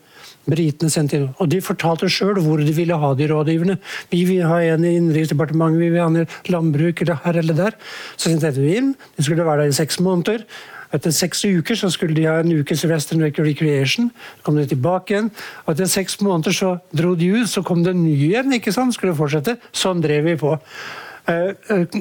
Britene 0.46 0.92
sendte 0.94 1.18
inn, 1.18 1.30
og 1.42 1.50
De 1.50 1.62
fortalte 1.64 2.10
sjøl 2.12 2.38
hvor 2.44 2.62
de 2.62 2.74
ville 2.76 3.00
ha 3.02 3.14
de 3.18 3.28
rådgiverne. 3.32 3.80
Vi 4.12 4.22
vil 4.30 4.46
ha 4.46 4.60
en 4.62 4.86
i 4.86 4.96
Innenriksdepartementet, 5.00 5.82
vi 5.82 5.90
vil 5.90 6.04
ha 6.04 6.08
en 6.12 6.22
i 6.24 6.54
landbruk 6.54 7.02
eller 7.02 7.22
her 7.26 7.42
eller 7.42 7.58
der. 7.58 7.78
Så 8.16 8.30
sendte 8.30 8.54
vi 8.60 8.78
inn. 8.78 8.94
De 9.18 9.26
skulle 9.26 9.46
være 9.46 9.66
der 9.66 9.74
i 9.74 9.78
seks 9.80 10.00
måneder. 10.00 10.46
Etter 10.94 11.12
seks 11.12 11.42
uker 11.44 11.76
så 11.76 11.90
skulle 11.92 12.16
de 12.16 12.28
ha 12.30 12.38
en 12.40 12.54
ukes 12.56 12.86
Western 12.88 13.24
Recreation. 13.26 14.12
Så 14.38 14.46
kom 14.46 14.60
de 14.60 14.68
tilbake 14.70 15.16
igjen. 15.16 15.32
Og 15.66 15.74
etter 15.74 15.90
seks 15.92 16.20
måneder 16.22 16.56
så 16.56 16.76
dro 16.96 17.16
de 17.20 17.32
ut, 17.34 17.50
så 17.50 17.64
kom 17.66 17.84
det 17.84 17.96
en 17.96 18.04
ny 18.06 18.14
igjen. 18.30 18.54
ikke 18.54 18.74
sant? 18.76 18.96
Skulle 18.96 19.16
fortsette. 19.18 19.58
Sånn 19.76 20.04
drev 20.04 20.30
vi 20.30 20.38
på. 20.40 20.56
Eh, 21.28 21.56
eh, 21.74 21.98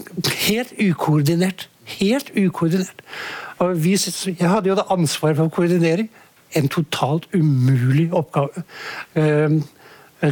helt 0.48 0.74
ukoordinert. 0.78 1.68
Helt 1.98 2.30
ukoordinert. 2.37 3.02
Og 3.62 3.74
vi, 3.80 3.96
jeg 3.96 4.50
hadde 4.50 4.70
jo 4.70 4.76
det 4.78 4.87
ansvaret 4.92 5.40
for 5.40 5.52
koordinering. 5.52 6.11
En 6.55 6.69
totalt 6.69 7.27
umulig 7.35 8.09
oppgave. 8.14 8.64
Ehm, 9.19 9.62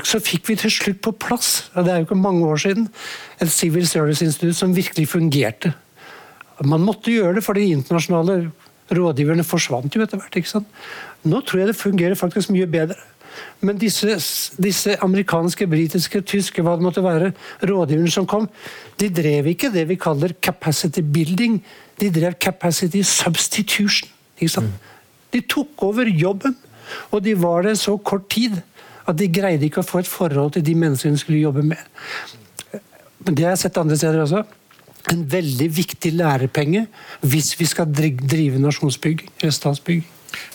så 0.07 0.21
fikk 0.23 0.49
vi 0.49 0.57
til 0.57 0.73
slutt 0.73 1.01
på 1.05 1.13
plass, 1.21 1.71
og 1.75 1.85
det 1.85 1.93
er 1.93 2.01
jo 2.01 2.07
ikke 2.07 2.17
mange 2.17 2.47
år 2.49 2.61
siden, 2.63 2.89
et 3.41 3.51
Civil 3.53 3.87
Service 3.89 4.25
Institute 4.25 4.57
som 4.57 4.77
virkelig 4.77 5.09
fungerte. 5.09 5.75
Man 6.65 6.85
måtte 6.87 7.13
gjøre 7.13 7.35
det, 7.35 7.45
for 7.45 7.59
de 7.59 7.67
internasjonale 7.75 8.53
rådgiverne 8.93 9.45
forsvant 9.45 9.95
jo 9.95 10.03
etter 10.05 10.21
hvert. 10.21 10.37
ikke 10.37 10.49
sant? 10.49 10.69
Nå 11.25 11.41
tror 11.47 11.63
jeg 11.63 11.73
det 11.73 11.77
fungerer 11.77 12.19
faktisk 12.19 12.53
mye 12.55 12.67
bedre. 12.67 12.99
Men 13.61 13.79
disse, 13.81 14.17
disse, 14.61 14.97
amerikanske, 15.05 15.67
britiske, 15.67 16.21
tyske 16.29 16.63
hva 16.63 16.77
det 16.77 16.85
måtte 16.85 17.05
være, 17.05 17.33
rådgiverne 17.65 18.13
som 18.13 18.27
kom, 18.29 18.49
de 19.01 19.09
drev 19.09 19.49
ikke 19.55 19.73
det 19.73 19.87
vi 19.89 19.97
kaller 20.01 20.35
capacity 20.43 21.01
building. 21.01 21.61
De 22.01 22.11
drev 22.13 22.37
capacity 22.41 23.03
substitution. 23.03 24.11
ikke 24.41 24.61
Mm. 24.61 24.73
De 25.33 25.41
tok 25.49 25.87
over 25.87 26.09
jobben, 26.09 26.57
og 27.11 27.23
de 27.25 27.35
var 27.39 27.65
der 27.67 27.79
så 27.79 27.97
kort 27.99 28.29
tid 28.33 28.59
at 29.09 29.19
de 29.19 29.29
greide 29.33 29.67
ikke 29.67 29.83
å 29.83 29.87
få 29.87 30.03
et 30.03 30.11
forhold 30.11 30.55
til 30.57 30.65
de 30.67 30.75
menneskene 30.79 31.17
de 31.17 31.23
skulle 31.23 31.43
jobbe 31.43 31.65
med. 31.67 31.81
Men 33.23 33.37
det 33.37 33.47
har 33.47 33.55
jeg 33.55 33.65
sett 33.65 33.81
andre 33.81 33.99
steder 33.99 34.23
også. 34.23 34.43
En 35.13 35.23
veldig 35.27 35.69
viktig 35.75 36.13
lærepenge 36.15 36.87
hvis 37.27 37.53
vi 37.59 37.67
skal 37.67 37.91
drive 37.91 38.61
nasjonsbygging, 38.63 39.31
statsbygging. 39.43 40.07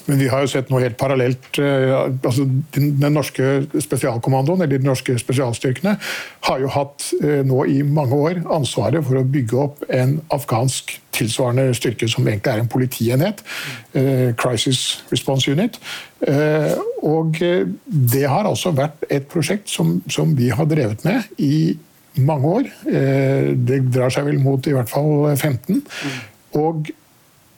Men 0.08 0.20
vi 0.22 0.28
har 0.32 0.44
jo 0.44 0.52
sett 0.52 0.70
noe 0.72 0.84
helt 0.84 0.98
parallelt. 1.00 1.50
Eh, 1.60 1.94
altså 1.98 2.46
Den 2.76 3.14
norske 3.14 3.68
spesialkommandoen, 3.84 4.64
eller 4.64 4.80
de 4.80 4.88
norske 4.88 5.18
spesialstyrkene, 5.20 5.98
har 6.48 6.62
jo 6.64 6.72
hatt 6.72 7.10
eh, 7.22 7.42
nå 7.48 7.66
i 7.68 7.82
mange 7.84 8.16
år 8.16 8.42
ansvaret 8.56 9.04
for 9.06 9.20
å 9.20 9.26
bygge 9.28 9.60
opp 9.60 9.84
en 9.94 10.18
afghansk 10.34 10.96
tilsvarende 11.18 11.72
styrke 11.76 12.08
som 12.10 12.28
egentlig 12.28 12.54
er 12.54 12.62
en 12.62 12.72
politienhet. 12.72 13.42
Eh, 13.98 14.30
Crisis 14.40 15.02
Response 15.12 15.52
Unit. 15.52 15.80
Og 17.06 17.36
det 17.38 18.24
har 18.26 18.48
altså 18.50 18.72
vært 18.74 19.04
et 19.14 19.28
prosjekt 19.30 19.70
som, 19.70 20.00
som 20.10 20.32
vi 20.38 20.50
har 20.50 20.66
drevet 20.70 21.04
med 21.06 21.28
i 21.38 21.78
mange 22.18 22.54
år. 22.60 22.70
Det 23.54 23.78
drar 23.94 24.10
seg 24.14 24.26
vel 24.26 24.40
mot 24.42 24.66
i 24.66 24.74
hvert 24.74 24.90
fall 24.90 25.30
15. 25.36 25.84
Og 26.58 26.90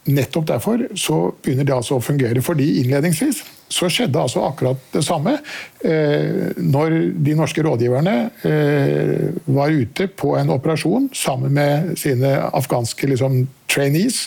Nettopp 0.09 0.47
derfor 0.47 0.87
så 0.97 1.17
begynner 1.43 1.67
det 1.67 1.75
altså 1.75 1.97
å 1.99 2.03
fungere. 2.03 2.41
Fordi 2.41 2.67
innledningsvis 2.81 3.43
så 3.69 3.89
skjedde 3.91 4.21
altså 4.21 4.41
akkurat 4.47 4.79
det 4.93 5.03
samme. 5.05 5.35
Eh, 5.85 6.55
når 6.57 6.95
de 7.21 7.35
norske 7.37 7.63
rådgiverne 7.65 8.15
eh, 8.47 9.27
var 9.45 9.75
ute 9.75 10.09
på 10.09 10.33
en 10.39 10.55
operasjon 10.55 11.11
sammen 11.13 11.53
med 11.53 11.93
sine 11.99 12.33
afghanske 12.49 13.11
liksom, 13.11 13.43
trainees, 13.69 14.25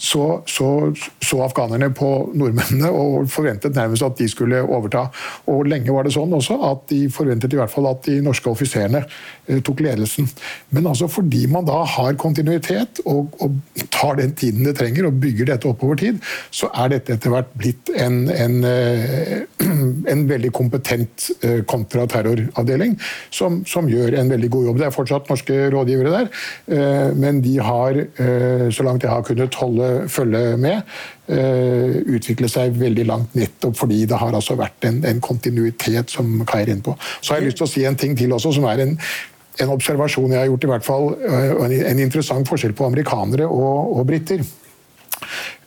så, 0.00 0.42
så, 0.48 0.94
så, 1.20 1.42
afghanerne 1.44 1.90
på 1.92 2.08
nordmennene 2.32 2.88
og 2.88 3.26
forventet 3.28 3.76
nærmest 3.76 4.06
at 4.06 4.16
de 4.16 4.28
skulle 4.32 4.62
overta. 4.64 5.10
Og 5.52 5.68
lenge 5.68 5.92
var 5.92 6.08
det 6.08 6.14
sånn 6.14 6.32
også 6.32 6.56
at 6.70 6.86
de 6.88 7.02
forventet 7.12 7.52
i 7.52 7.58
hvert 7.60 7.72
fall 7.72 7.90
at 7.90 8.08
de 8.08 8.16
norske 8.24 8.48
offiserene 8.48 9.02
tok 9.66 9.82
ledelsen. 9.84 10.28
Men 10.70 10.86
altså 10.90 11.08
fordi 11.10 11.46
man 11.50 11.66
da 11.68 11.82
har 11.96 12.18
kontinuitet 12.20 13.02
og, 13.04 13.34
og, 13.42 13.58
tar 13.90 14.16
den 14.20 14.32
tiden 14.38 14.64
det 14.64 14.76
trenger 14.78 15.08
og 15.08 15.18
bygger 15.20 15.50
dette 15.50 15.68
opp 15.68 15.82
over 15.84 15.98
tid, 15.98 16.20
så 16.54 16.70
er 16.78 16.92
dette 16.94 17.16
etter 17.16 17.32
hvert 17.32 17.50
blitt 17.58 17.90
en, 18.00 18.22
en, 18.32 18.56
eh, 18.64 19.42
en 20.12 20.24
veldig 20.30 20.52
kompetent 20.56 21.30
eh, 21.44 21.60
kontraterroravdeling 21.68 22.96
som, 23.34 23.60
som 23.68 23.88
gjør 23.90 24.16
en 24.20 24.32
veldig 24.32 24.50
god 24.54 24.68
jobb. 24.70 24.80
Det 24.80 24.88
er 24.88 24.94
fortsatt 24.94 25.30
norske 25.32 25.58
rådgivere 25.74 26.14
der, 26.14 26.30
eh, 26.72 27.08
men 27.18 27.42
de 27.44 27.56
har, 27.60 27.98
eh, 27.98 28.66
så 28.72 28.86
langt 28.86 29.04
jeg 29.04 29.12
har 29.12 29.26
kunnet 29.26 29.60
holde 29.60 29.90
følge 30.10 30.44
med, 30.60 30.84
utvikle 31.30 32.48
seg 32.50 32.72
veldig 32.74 33.04
langt 33.06 33.36
nettopp 33.38 33.76
fordi 33.78 34.00
det 34.10 34.16
har 34.18 34.34
altså 34.34 34.56
vært 34.58 34.82
en, 34.88 34.96
en 35.06 35.20
kontinuitet 35.22 36.10
som 36.10 36.40
Kai 36.48 36.64
er 36.64 36.72
inne 36.72 36.82
på. 36.82 36.96
Så 37.20 37.30
har 37.30 37.38
jeg 37.38 37.52
lyst 37.52 37.60
til 37.60 37.68
å 37.68 37.70
si 37.70 37.84
en 37.86 37.98
ting 38.00 38.16
til 38.18 38.34
også, 38.34 38.50
som 38.56 38.66
er 38.66 38.82
en, 38.82 38.96
en 39.58 39.74
observasjon 39.74 40.32
jeg 40.32 40.42
har 40.42 40.48
gjort, 40.50 40.64
i 40.64 40.72
hvert 40.72 40.86
fall, 40.86 41.12
uh, 41.26 41.66
en, 41.66 42.02
interessant 42.02 42.48
forskjell 42.48 42.74
på 42.76 42.88
amerikanere 42.88 43.48
og, 43.48 43.96
og 43.98 44.08
briter. 44.08 44.44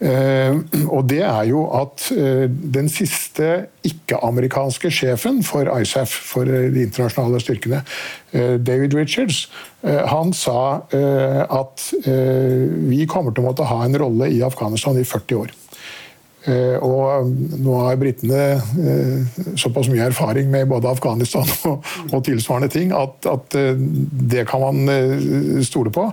Uh, 0.04 0.64
og 0.90 1.06
det 1.12 1.22
er 1.24 1.44
jo 1.48 1.64
at 1.78 2.08
uh, 2.16 2.46
den 2.50 2.90
siste 2.92 3.68
ikke-amerikanske 3.88 4.92
sjefen 4.92 5.44
for 5.46 5.70
ISAF, 5.78 6.16
for 6.34 6.50
de 6.50 6.88
internasjonale 6.88 7.42
styrkene, 7.44 7.84
David 8.34 8.96
Richards, 8.98 9.46
han 9.84 10.32
sa 10.34 10.88
at 10.90 11.84
vi 12.02 13.04
kommer 13.06 13.30
til 13.30 13.44
å 13.44 13.50
måtte 13.52 13.68
ha 13.70 13.84
en 13.86 14.00
rolle 14.02 14.32
i 14.34 14.40
Afghanistan 14.42 14.98
i 14.98 15.04
40 15.06 15.38
år. 15.38 15.54
Eh, 16.44 16.76
og 16.84 17.30
nå 17.64 17.76
har 17.86 18.00
britene 18.02 18.40
eh, 18.60 19.36
såpass 19.56 19.88
mye 19.88 20.10
erfaring 20.10 20.50
med 20.52 20.68
både 20.68 20.90
Afghanistan 20.92 21.48
og, 21.70 21.86
og 22.10 22.24
tilsvarende 22.28 22.68
ting 22.74 22.92
at, 22.96 23.24
at, 23.32 23.56
eh, 23.56 23.80
det 24.34 24.44
kan 24.50 24.64
man 24.64 25.62
stole 25.64 25.92
på. 25.94 26.10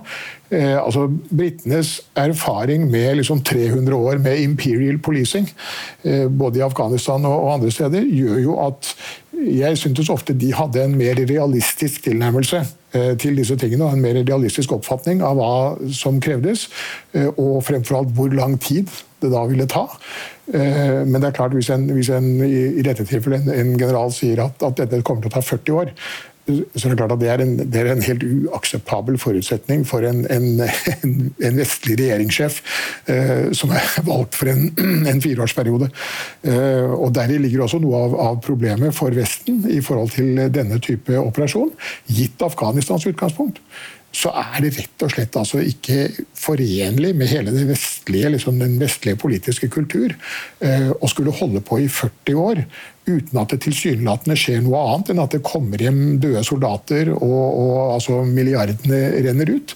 Altså, 0.51 1.05
Britenes 1.31 1.93
erfaring 2.19 2.89
med 2.91 3.21
liksom 3.21 3.39
300 3.47 3.95
år 3.95 4.17
med 4.19 4.41
imperial 4.43 4.97
policing, 4.99 5.45
både 6.27 6.59
i 6.59 6.63
Afghanistan 6.65 7.23
og 7.25 7.53
andre 7.53 7.71
steder, 7.71 8.03
gjør 8.03 8.41
jo 8.43 8.57
at 8.59 8.89
jeg 9.47 9.79
syntes 9.79 10.11
ofte 10.11 10.35
de 10.35 10.49
hadde 10.51 10.83
en 10.83 10.97
mer 10.99 11.21
realistisk 11.29 12.03
tilnærmelse 12.03 12.65
til 13.23 13.39
disse 13.39 13.55
tingene. 13.55 13.85
og 13.87 13.95
En 13.95 14.03
mer 14.03 14.19
realistisk 14.19 14.75
oppfatning 14.75 15.23
av 15.23 15.39
hva 15.39 15.53
som 15.95 16.19
krevdes, 16.19 16.67
og 17.37 17.63
fremfor 17.63 18.01
alt 18.01 18.11
hvor 18.19 18.35
lang 18.35 18.59
tid 18.59 18.91
det 19.21 19.31
da 19.33 19.45
ville 19.49 19.69
ta. 19.69 19.85
Eh, 20.53 21.01
men 21.05 21.19
det 21.19 21.29
er 21.29 21.37
klart, 21.37 21.55
hvis 21.57 21.71
en, 21.73 21.87
hvis 21.95 22.11
en 22.13 22.33
i 22.43 22.83
dette 22.85 23.05
tilfellet 23.07 23.47
en, 23.53 23.77
general 23.79 24.11
sier 24.15 24.43
at, 24.43 24.59
at, 24.65 24.77
dette 24.81 25.03
kommer 25.07 25.23
til 25.23 25.31
å 25.31 25.37
ta 25.37 25.45
40 25.45 25.79
år, 25.83 25.95
så 26.49 26.87
er 26.87 26.91
det 26.91 26.97
klart 26.97 27.13
at 27.13 27.21
det 27.21 27.29
er 27.29 27.41
en, 27.43 27.53
det 27.59 27.79
er 27.79 27.91
en 27.91 28.01
helt 28.03 28.23
uakseptabel 28.25 29.17
forutsetning 29.21 29.83
for 29.87 30.03
en, 30.07 30.23
en 30.33 31.59
vestlig 31.59 31.99
regjeringssjef 31.99 32.57
eh, 33.13 33.51
som 33.55 33.71
er 33.77 33.93
valgt 34.07 34.39
for 34.39 34.51
en, 34.51 35.21
fireårsperiode. 35.21 35.91
Eh, 36.49 36.91
og 36.97 37.13
Deri 37.15 37.37
ligger 37.43 37.67
også 37.67 37.79
noe 37.83 38.03
av, 38.07 38.17
av, 38.25 38.41
problemet 38.43 38.95
for 38.97 39.13
Vesten 39.15 39.63
i 39.69 39.79
forhold 39.85 40.15
til 40.17 40.41
denne 40.51 40.81
type 40.83 41.15
operasjon, 41.21 41.71
gitt 42.09 42.41
Afghanistans 42.49 43.07
utgangspunkt 43.11 43.61
så 44.11 44.31
er 44.35 44.57
det 44.65 44.73
rett 44.75 45.03
og 45.05 45.11
slett 45.13 45.35
altså 45.39 45.61
ikke 45.63 46.09
forenlig 46.35 47.13
med 47.15 47.29
hele 47.31 47.53
vestlige, 47.69 48.33
liksom 48.33 48.59
den 48.59 48.75
vestlige 48.81 49.19
politiske 49.21 49.69
kultur 49.71 50.11
eh, 50.59 50.89
å 50.91 51.09
skulle 51.09 51.33
holde 51.35 51.61
på 51.63 51.79
i 51.79 51.87
40 51.87 52.41
år 52.41 52.63
uten 53.07 53.39
at 53.39 53.53
det 53.53 53.61
tilsynelatende 53.63 54.35
skjer 54.37 54.59
noe 54.65 54.81
annet 54.81 55.13
enn 55.13 55.23
at 55.23 55.35
det 55.35 55.41
kommer 55.47 55.81
hjem 55.81 56.19
døde 56.21 56.43
soldater 56.45 57.13
og, 57.15 57.39
og 57.63 57.77
altså 57.95 58.19
milliardene 58.27 58.99
renner 59.25 59.53
ut. 59.55 59.73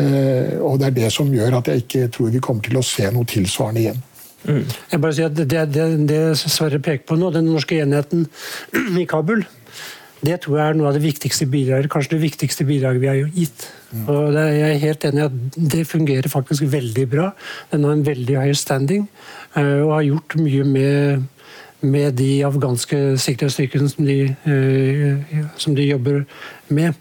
Eh, 0.00 0.56
og 0.58 0.80
Det 0.80 0.88
er 0.88 0.96
det 1.02 1.12
som 1.14 1.32
gjør 1.32 1.60
at 1.60 1.70
jeg 1.70 1.84
ikke 1.84 2.08
tror 2.16 2.32
vi 2.32 2.42
kommer 2.44 2.64
til 2.64 2.80
å 2.80 2.86
se 2.86 3.10
noe 3.12 3.28
tilsvarende 3.28 3.84
igjen. 3.84 4.00
Mm. 4.44 4.64
Jeg 4.90 5.00
bare 5.00 5.16
sier 5.16 5.30
at 5.30 5.36
Det, 5.38 5.60
det, 5.72 5.84
det 6.08 6.22
Sverre 6.40 6.80
peker 6.84 7.06
på 7.08 7.16
nå, 7.20 7.30
den 7.32 7.46
norske 7.48 7.78
enheten 7.80 8.26
i 9.00 9.06
Kabul 9.08 9.44
det 10.24 10.40
tror 10.44 10.58
jeg 10.58 10.72
er 10.72 10.78
noe 10.78 10.90
av 10.90 10.96
det 10.96 11.04
viktigste 11.04 11.46
bidraget, 11.50 11.90
kanskje 11.92 12.16
det 12.16 12.24
viktigste 12.24 12.66
bidraget 12.68 13.02
vi 13.02 13.10
har 13.10 13.34
gitt. 13.34 13.66
Mm. 13.92 14.08
Og 14.08 14.38
Jeg 14.38 14.64
er 14.70 14.82
helt 14.86 15.04
enig 15.04 15.22
i 15.22 15.26
at 15.28 15.60
det 15.74 15.84
fungerer 15.86 16.28
faktisk 16.32 16.66
veldig 16.72 17.06
bra. 17.10 17.30
Den 17.72 17.84
har 17.84 17.92
en 17.92 18.06
veldig 18.06 18.40
high 18.40 18.56
standing 18.56 19.06
eh, 19.56 19.80
og 19.84 19.94
har 19.98 20.08
gjort 20.08 20.36
mye 20.40 20.64
med 20.64 21.30
med 21.84 22.16
de 22.16 22.44
afghanske 22.46 22.98
sikkerhetsstyrkene 23.20 23.88
som 23.92 24.06
de, 24.08 24.18
eh, 24.48 25.44
som 25.60 25.74
de 25.76 25.84
jobber 25.84 26.24
med. 26.68 26.94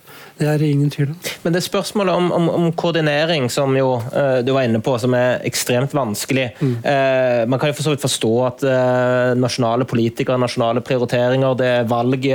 Det 0.44 0.50
er 0.52 0.60
det 0.60 0.70
ingen 0.74 0.90
tvil 0.92 1.12
om. 1.14 1.18
Men 1.46 1.56
det 1.56 1.62
er 1.62 1.66
spørsmålet 1.70 2.18
om, 2.20 2.26
om, 2.36 2.50
om 2.52 2.66
koordinering, 2.76 3.46
som 3.52 3.72
jo 3.78 3.96
uh, 4.02 4.42
du 4.44 4.52
var 4.52 4.68
inne 4.68 4.82
på, 4.84 4.98
som 5.00 5.16
er 5.16 5.40
ekstremt 5.48 5.96
vanskelig. 5.96 6.50
Mm. 6.60 6.74
Uh, 6.84 7.44
man 7.48 7.62
kan 7.62 7.72
jo 7.72 7.78
for 7.78 7.88
så 7.88 7.94
vidt 7.94 8.04
forstå 8.04 8.32
at 8.50 8.66
uh, 8.68 9.32
nasjonale 9.40 9.88
politikere, 9.88 10.40
nasjonale 10.42 10.84
prioriteringer, 10.84 11.56
det 11.60 11.70
er 11.78 11.90
valg 11.90 12.28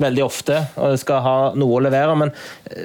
veldig 0.00 0.22
ofte, 0.24 0.62
og 0.80 0.96
skal 1.00 1.22
ha 1.26 1.36
noe 1.58 1.76
å 1.76 1.84
levere. 1.84 2.14
Men 2.22 2.32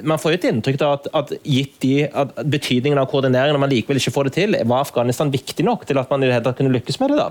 man 0.06 0.20
får 0.20 0.34
jo 0.34 0.40
et 0.40 0.50
inntrykk 0.50 0.82
av 0.82 0.98
at, 0.98 1.10
at 1.22 1.34
gitt 1.46 1.78
de, 1.84 1.94
at 2.10 2.34
betydningen 2.42 3.00
av 3.00 3.10
koordinering, 3.12 3.54
når 3.54 3.62
man 3.68 3.72
likevel 3.72 4.02
ikke 4.02 4.14
får 4.18 4.28
det 4.28 4.36
til, 4.40 4.58
var 4.66 4.82
Afghanistan 4.82 5.32
viktig 5.32 5.64
nok 5.66 5.86
til 5.86 6.02
at 6.02 6.10
man 6.10 6.24
i 6.24 6.28
det 6.28 6.36
hele 6.40 6.48
tatt 6.48 6.58
kunne 6.58 6.74
lykkes 6.74 6.98
med 7.02 7.14
det? 7.14 7.22
da? 7.22 7.30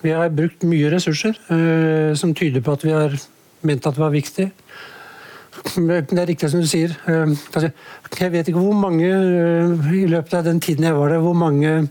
Vi 0.00 0.14
har 0.16 0.32
brukt 0.32 0.64
mye 0.64 0.88
ressurser 0.90 1.36
som 2.16 2.32
tyder 2.34 2.64
på 2.64 2.72
at 2.72 2.84
vi 2.86 2.94
har 2.96 3.20
mente 3.66 3.88
at 3.88 3.96
det 3.96 4.02
var 4.02 4.14
viktig. 4.14 4.50
Det 5.60 6.18
er 6.18 6.28
riktig 6.30 6.50
som 6.50 6.62
du 6.62 6.68
sier. 6.70 6.94
Eh, 7.10 7.36
altså, 7.54 7.70
jeg 8.20 8.32
vet 8.32 8.48
ikke 8.48 8.62
hvor 8.62 8.76
mange 8.78 9.08
eh, 9.08 9.88
i 10.02 10.06
løpet 10.10 10.38
av 10.38 10.46
den 10.46 10.60
tiden 10.62 10.86
jeg 10.86 10.96
var 10.96 11.12
der, 11.12 11.24
hvor 11.24 11.36
mange 11.36 11.90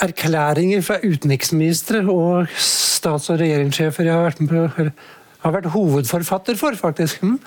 erklæringer 0.00 0.82
fra 0.82 0.98
utenriksministre 1.04 2.00
og 2.08 2.48
stats- 2.56 3.30
og 3.30 3.40
regjeringssjefer 3.40 4.08
jeg 4.08 4.14
har 4.14 4.24
vært, 4.24 4.42
på, 4.48 4.90
har 5.44 5.56
vært 5.58 5.70
hovedforfatter 5.74 6.58
for, 6.58 6.76
faktisk. 6.80 7.22
Mm. 7.22 7.38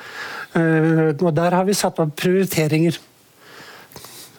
Eh, 0.56 1.14
og 1.20 1.36
der 1.36 1.58
har 1.58 1.68
vi 1.68 1.78
satt 1.78 2.00
opp 2.02 2.16
prioriteringer. 2.20 2.98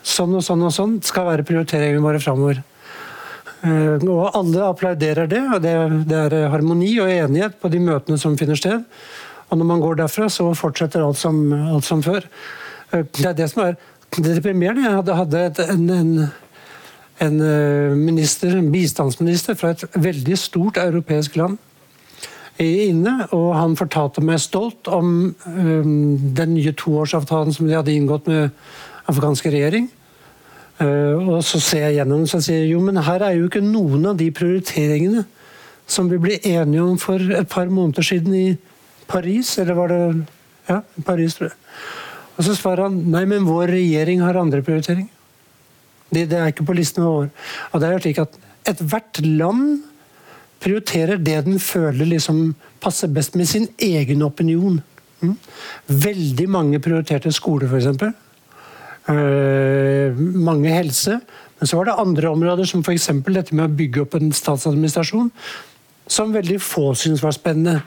Sånn 0.01 0.35
og 0.35 0.43
sånn 0.43 0.65
og 0.65 0.75
sånn 0.75 0.99
skal 1.05 1.29
være 1.29 1.47
prioriteringene 1.47 2.03
våre 2.03 2.23
framover. 2.23 2.63
Eh, 3.61 4.07
og 4.09 4.31
alle 4.39 4.69
applauderer 4.71 5.29
det, 5.29 5.41
og 5.53 5.61
det, 5.65 5.75
det 6.09 6.21
er 6.25 6.49
harmoni 6.53 6.95
og 7.03 7.11
enighet 7.13 7.59
på 7.61 7.69
de 7.73 7.81
møtene 7.85 8.21
som 8.21 8.39
finner 8.41 8.57
sted. 8.57 8.85
Og 9.51 9.59
når 9.59 9.69
man 9.69 9.83
går 9.83 9.99
derfra, 10.01 10.29
så 10.33 10.47
fortsetter 10.57 11.05
alt 11.05 11.19
som, 11.21 11.43
alt 11.53 11.85
som 11.85 12.03
før. 12.05 12.25
Eh, 12.93 13.05
det 13.19 13.27
er 13.33 13.37
det 13.37 13.51
som 13.53 13.67
er 13.67 13.77
det 14.17 14.39
deprimerende. 14.39 14.87
Jeg 14.87 14.97
hadde, 14.97 15.19
hadde 15.19 15.43
et, 15.51 15.65
en, 15.75 15.91
en, 15.97 16.13
en, 17.27 17.41
eh, 17.45 17.99
minister, 17.99 18.57
en 18.57 18.73
bistandsminister 18.73 19.59
fra 19.61 19.75
et 19.75 19.85
veldig 19.95 20.39
stort 20.41 20.81
europeisk 20.81 21.37
land 21.41 21.61
inne, 22.61 23.25
og 23.33 23.55
han 23.57 23.77
fortalte 23.79 24.21
meg 24.21 24.41
stolt 24.43 24.89
om 24.93 25.31
um, 25.33 25.93
den 26.37 26.51
nye 26.53 26.75
toårsavtalen 26.77 27.55
som 27.57 27.65
de 27.65 27.73
hadde 27.79 27.95
inngått 27.95 28.29
med 28.29 28.51
afghanske 29.09 29.49
regjering. 29.49 29.87
Eh, 30.81 31.29
og 31.29 31.43
så 31.45 31.61
ser 31.61 31.87
jeg 31.89 31.99
gjennom 31.99 32.25
og 32.25 32.43
sier 32.45 32.65
jo, 32.65 32.81
men 32.85 33.03
her 33.05 33.25
er 33.27 33.37
jo 33.37 33.49
ikke 33.51 33.63
noen 33.65 34.13
av 34.13 34.19
de 34.21 34.31
prioriteringene 34.33 35.27
som 35.91 36.09
vi 36.09 36.21
ble 36.23 36.39
enige 36.47 36.85
om 36.85 36.99
for 37.01 37.21
et 37.21 37.49
par 37.51 37.69
måneder 37.69 38.07
siden 38.07 38.37
i 38.37 38.47
Paris, 39.11 39.57
eller 39.59 39.79
var 39.79 39.93
det 39.93 40.03
Ja, 40.71 40.83
Paris, 41.03 41.35
tror 41.35 41.49
jeg. 41.49 41.57
Og 42.39 42.45
så 42.47 42.55
svarer 42.55 42.87
han 42.87 43.01
nei, 43.11 43.25
men 43.27 43.49
vår 43.49 43.73
regjering 43.75 44.21
har 44.23 44.39
andre 44.39 44.63
prioriteringer. 44.63 45.11
Det, 46.11 46.29
det 46.31 46.39
er 46.39 46.53
ikke 46.53 46.67
på 46.69 46.77
listen 46.79 47.03
vår. 47.03 47.27
Og 47.73 47.81
det 47.81 47.89
er 47.89 47.97
jo 47.97 48.03
slik 48.05 48.21
at 48.23 48.37
ethvert 48.71 49.19
land 49.25 49.81
prioriterer 50.63 51.19
det 51.19 51.41
den 51.49 51.59
føler 51.59 52.07
liksom 52.07 52.55
passer 52.81 53.11
best 53.11 53.35
med 53.35 53.49
sin 53.51 53.67
egen 53.83 54.23
opinion. 54.23 54.79
Mm. 55.21 55.37
Veldig 56.07 56.49
mange 56.49 56.81
prioriterte 56.81 57.33
skole, 57.35 57.67
f.eks. 57.67 58.05
Eh, 59.09 60.19
mange 60.19 60.69
helse. 60.69 61.21
Men 61.61 61.69
så 61.69 61.77
var 61.77 61.89
det 61.89 61.99
andre 61.99 62.29
områder, 62.29 62.65
som 62.65 62.83
f.eks. 62.85 63.11
dette 63.27 63.55
med 63.55 63.67
å 63.67 63.77
bygge 63.77 64.05
opp 64.05 64.17
en 64.17 64.33
statsadministrasjon, 64.33 65.31
som 66.11 66.33
veldig 66.35 66.61
få 66.61 66.93
syntes 66.97 67.25
var 67.25 67.37
spennende. 67.37 67.83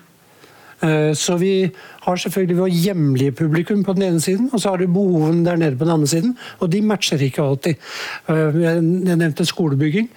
Eh, 0.84 1.14
så 1.18 1.38
vi 1.38 1.72
har 2.06 2.16
selvfølgelig 2.16 2.60
vår 2.60 2.68
hjemlige 2.68 3.32
publikum 3.32 3.84
på 3.84 3.96
den 3.98 4.04
ene 4.12 4.22
siden, 4.22 4.50
og 4.54 4.62
så 4.62 4.74
har 4.74 4.78
du 4.78 4.88
behovene 4.88 5.46
der 5.46 5.58
nede 5.58 5.78
på 5.78 5.88
den 5.88 5.94
andre 5.94 6.08
siden, 6.08 6.38
og 6.60 6.72
de 6.72 6.82
matcher 6.82 7.22
ikke 7.22 7.44
alltid. 7.44 7.76
Eh, 8.30 8.62
jeg 8.62 8.82
nevnte 8.84 9.46
skolebygging. 9.46 10.10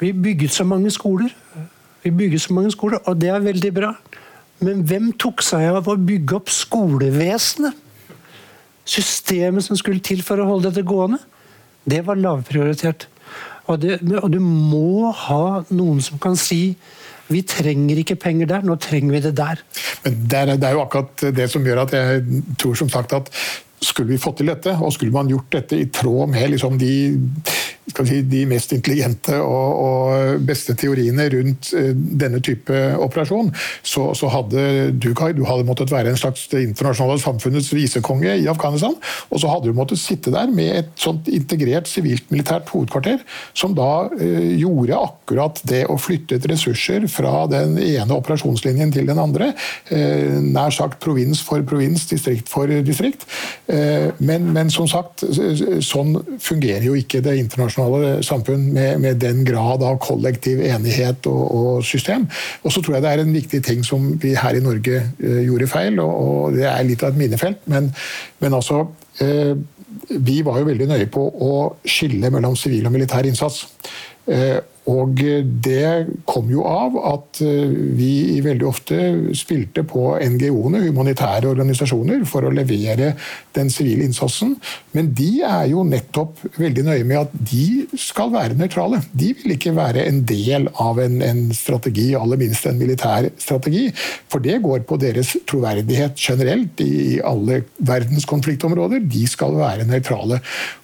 Vi 0.00 0.12
bygget 0.12 0.50
så 0.50 0.64
mange 0.64 0.90
skoler. 0.90 1.30
Vi 2.02 2.10
bygget 2.10 2.40
så 2.40 2.54
mange 2.54 2.70
skoler, 2.70 2.98
og 3.04 3.20
det 3.20 3.28
er 3.28 3.38
veldig 3.44 3.74
bra. 3.74 3.94
Men 4.60 4.82
hvem 4.88 5.12
tok 5.20 5.42
seg 5.44 5.68
av 5.76 5.88
å 5.88 5.96
bygge 6.00 6.36
opp 6.38 6.50
skolevesenet? 6.52 7.85
Systemet 8.86 9.66
som 9.66 9.78
skulle 9.78 10.04
til 10.04 10.22
for 10.24 10.40
å 10.40 10.46
holde 10.48 10.70
dette 10.70 10.86
gående, 10.86 11.18
det 11.86 12.02
var 12.06 12.18
lavprioritert. 12.18 13.08
Og, 13.66 13.82
og 14.22 14.28
du 14.30 14.38
må 14.42 15.10
ha 15.26 15.64
noen 15.74 16.00
som 16.04 16.20
kan 16.22 16.38
si 16.38 16.76
vi 17.26 17.42
trenger 17.42 17.98
ikke 17.98 18.18
penger 18.22 18.46
der, 18.50 18.62
nå 18.62 18.76
trenger 18.78 19.16
vi 19.16 19.20
det 19.24 19.32
der. 19.38 19.62
Men 20.04 20.18
det 20.30 20.38
er, 20.38 20.52
det 20.54 20.68
er 20.68 20.76
jo 20.76 20.82
akkurat 20.84 21.24
det 21.34 21.48
som 21.50 21.64
gjør 21.66 21.82
at 21.82 21.94
jeg 21.96 22.42
tror 22.62 22.76
som 22.78 22.90
sagt 22.92 23.16
at 23.18 23.30
skulle 23.82 24.14
vi 24.14 24.20
fått 24.20 24.38
til 24.40 24.50
dette, 24.52 24.76
og 24.78 24.94
skulle 24.94 25.14
man 25.14 25.30
gjort 25.30 25.50
dette 25.58 25.78
i 25.78 25.88
tråd 25.92 26.30
med 26.32 26.54
liksom 26.54 26.78
de 26.80 26.92
si, 27.86 28.20
de 28.26 28.42
mest 28.48 28.72
intelligente 28.74 29.36
og, 29.40 29.82
og, 29.86 30.42
beste 30.46 30.74
teoriene 30.78 31.28
rundt 31.32 31.70
eh, 31.76 31.92
denne 31.94 32.40
type 32.44 32.74
operasjon, 33.02 33.52
så, 33.86 34.08
så 34.18 34.30
hadde 34.32 34.64
du, 34.92 35.12
Kai, 35.16 35.32
du 35.36 35.44
hadde 35.48 35.66
måttet 35.68 35.92
være 35.92 36.12
en 36.12 36.18
slags 36.18 36.46
det 36.52 36.64
internasjonale 36.66 37.22
samfunnets 37.22 37.70
visekonge 37.74 38.34
i 38.42 38.48
Afghanistan. 38.50 38.96
Og 39.30 39.40
så 39.42 39.50
hadde 39.50 39.70
du 39.70 39.78
måttet 39.78 40.02
sitte 40.02 40.32
der 40.34 40.50
med 40.52 40.72
et 40.82 40.90
sånt 41.00 41.30
integrert 41.32 41.88
sivilt-militært 41.90 42.70
hovedkvarter, 42.74 43.22
som 43.56 43.74
da 43.76 44.08
eh, 44.18 44.56
gjorde 44.60 44.98
akkurat 44.98 45.62
det 45.68 45.84
å 45.90 45.98
flytte 46.00 46.40
ressurser 46.46 47.06
fra 47.10 47.46
den 47.50 47.78
ene 47.80 48.18
operasjonslinjen 48.18 48.92
til 48.94 49.08
den 49.08 49.22
andre. 49.22 49.52
Eh, 49.94 50.36
nær 50.42 50.74
sagt 50.74 51.00
provins 51.04 51.40
for 51.44 51.62
provins, 51.66 52.08
distrikt 52.10 52.50
for 52.52 52.70
distrikt. 52.86 53.26
Eh, 53.70 54.10
men, 54.18 54.50
men 54.56 54.72
som 54.74 54.88
sagt, 54.90 55.24
sånn 55.84 56.16
fungerer 56.42 56.84
jo 56.88 56.96
ikke 56.98 57.22
det 57.24 57.36
internasjonale 57.40 57.75
internasjonale 57.76 58.22
samfunn 58.22 58.72
med, 58.72 59.00
med 59.00 59.20
den 59.20 59.44
grad 59.44 59.82
av 59.82 59.98
kollektiv 59.98 60.60
enighet 60.60 61.26
og, 61.26 61.54
og 61.54 61.84
system. 61.84 62.26
Og 62.62 62.72
så 62.72 62.82
tror 62.82 62.96
jeg 62.96 63.02
det 63.02 63.12
er 63.12 63.22
en 63.22 63.34
viktig 63.34 63.62
ting 63.64 63.84
som 63.84 64.18
vi 64.20 64.34
her 64.34 64.56
i 64.56 64.62
Norge 64.64 65.02
uh, 65.20 65.42
gjorde 65.44 65.68
feil, 65.68 66.00
og, 66.00 66.12
og, 66.14 66.56
det 66.56 66.66
er 66.66 66.86
litt 66.86 67.02
av 67.02 67.12
et 67.12 67.20
minefelt, 67.20 67.58
men, 67.66 67.92
men 68.40 68.54
altså 68.54 68.86
uh, 69.22 69.56
Vi 70.08 70.42
var 70.44 70.58
jo 70.60 70.66
veldig 70.68 70.86
nøye 70.90 71.06
på 71.08 71.22
å 71.42 71.52
skille 71.84 72.30
mellom 72.30 72.56
sivil 72.56 72.86
og 72.86 72.92
militær 72.92 73.26
innsats. 73.26 73.66
Uh, 74.26 74.58
og 74.86 75.18
det 75.66 76.06
kom 76.30 76.50
jo 76.52 76.62
av 76.68 76.94
at 77.10 77.40
eh, 77.42 77.72
vi 77.98 78.38
veldig 78.44 78.66
ofte 78.68 78.98
spilte 79.34 79.82
på 79.88 80.12
NGO-ene, 80.22 80.84
humanitære 80.84 81.50
organisasjoner, 81.50 82.22
for 82.28 82.46
å 82.46 82.52
levere 82.54 83.12
den 83.56 83.72
sivile 83.72 84.06
innsatsen. 84.06 84.54
Men 84.94 85.10
de 85.18 85.42
er 85.46 85.72
jo 85.72 85.82
nettopp 85.86 86.44
veldig 86.54 86.86
nøye 86.86 87.08
med 87.08 87.24
at 87.24 87.34
de 87.50 87.98
skal 87.98 88.30
være 88.36 88.58
nøytrale. 88.60 89.02
De 89.10 89.32
vil 89.40 89.56
ikke 89.56 89.74
være 89.74 90.06
en 90.06 90.22
del 90.28 90.70
av 90.82 91.02
en, 91.02 91.18
en 91.24 91.42
strategi, 91.56 92.12
aller 92.14 92.38
minst 92.46 92.70
en 92.70 92.78
militær 92.78 93.30
strategi. 93.42 93.88
For 94.30 94.44
det 94.44 94.60
går 94.62 94.86
på 94.86 95.00
deres 95.02 95.34
troverdighet 95.50 96.14
generelt 96.14 96.78
i 96.86 97.18
alle 97.26 97.64
verdens 97.82 98.28
konfliktområder. 98.30 99.02
De 99.02 99.26
skal 99.30 99.58
være 99.58 99.90
nøytrale. 99.90 100.38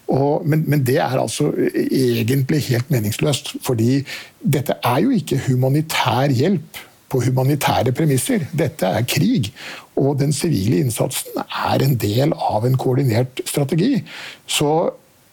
Og, 0.09 0.47
men, 0.47 0.65
men, 0.69 0.83
det 0.87 0.99
er 1.01 1.19
altså 1.21 1.51
egentlig 1.81 2.63
helt 2.69 2.91
meningsløst. 2.91 3.55
Fordi 3.63 4.03
dette 4.43 4.77
er 4.85 4.99
jo 5.05 5.13
ikke 5.15 5.41
humanitær 5.47 6.33
hjelp 6.35 6.81
på 7.13 7.21
humanitære 7.27 7.93
premisser. 7.97 8.47
Dette 8.57 8.89
er 8.89 9.07
krig. 9.09 9.53
Og 9.97 10.19
den 10.21 10.33
sivile 10.33 10.81
innsatsen 10.83 11.43
er 11.43 11.85
en 11.85 11.97
del 12.01 12.33
av 12.33 12.67
en 12.67 12.77
koordinert 12.81 13.41
strategi. 13.47 14.03
Så 14.47 14.91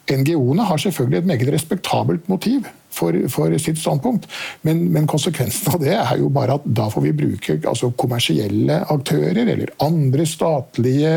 NGO-ene 0.09 0.65
har 0.65 0.77
selvfølgelig 0.81 1.19
et 1.19 1.31
meget 1.31 1.53
respektabelt 1.53 2.29
motiv 2.29 2.65
for, 2.99 3.15
for 3.31 3.55
sitt 3.61 3.79
standpunkt, 3.79 4.27
men, 4.67 4.83
men, 4.93 5.07
konsekvensen 5.09 5.73
av 5.73 5.79
det 5.83 5.95
er 5.95 6.19
jo 6.19 6.29
bare 6.33 6.57
at 6.59 6.67
da 6.79 6.89
får 6.91 7.05
vi 7.07 7.15
bruke 7.15 7.57
altså, 7.69 7.91
kommersielle 7.99 8.81
aktører 8.91 9.39
eller 9.45 9.73
andre 9.85 10.25
statlige 10.29 11.13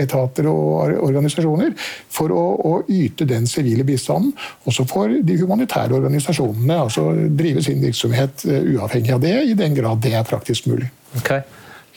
etater 0.00 0.48
og 0.50 0.96
organisasjoner 1.04 1.74
for 2.12 2.34
å, 2.34 2.44
å 2.70 2.74
yte 2.88 3.28
den 3.28 3.46
sivile 3.50 3.86
bistanden. 3.88 4.32
Også 4.68 4.86
for 4.88 5.12
de 5.12 5.38
humanitære 5.40 5.96
organisasjonene 5.98 6.80
altså, 6.86 7.10
drive 7.38 7.62
sin 7.64 7.82
virksomhet 7.84 8.46
uh, 8.48 8.58
uavhengig 8.74 9.14
av 9.14 9.24
det, 9.24 9.36
i 9.52 9.56
den 9.58 9.76
grad 9.76 10.02
det 10.04 10.14
er 10.18 10.28
praktisk 10.28 10.68
mulig. 10.70 10.90
Okay. 11.20 11.42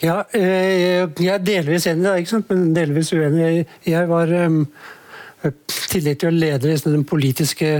Ja, 0.02 0.22
eh, 0.34 1.04
jeg 1.22 1.30
er 1.30 1.44
delvis 1.46 1.86
enig, 1.86 2.26
men 2.48 2.72
delvis 2.74 3.12
uenig. 3.14 3.66
Jeg 3.86 4.08
var 4.10 4.32
i 4.34 5.52
tillegg 5.92 6.18
til 6.22 6.30
å 6.30 6.34
lede 6.34 6.74
den 6.84 7.04
politiske 7.06 7.70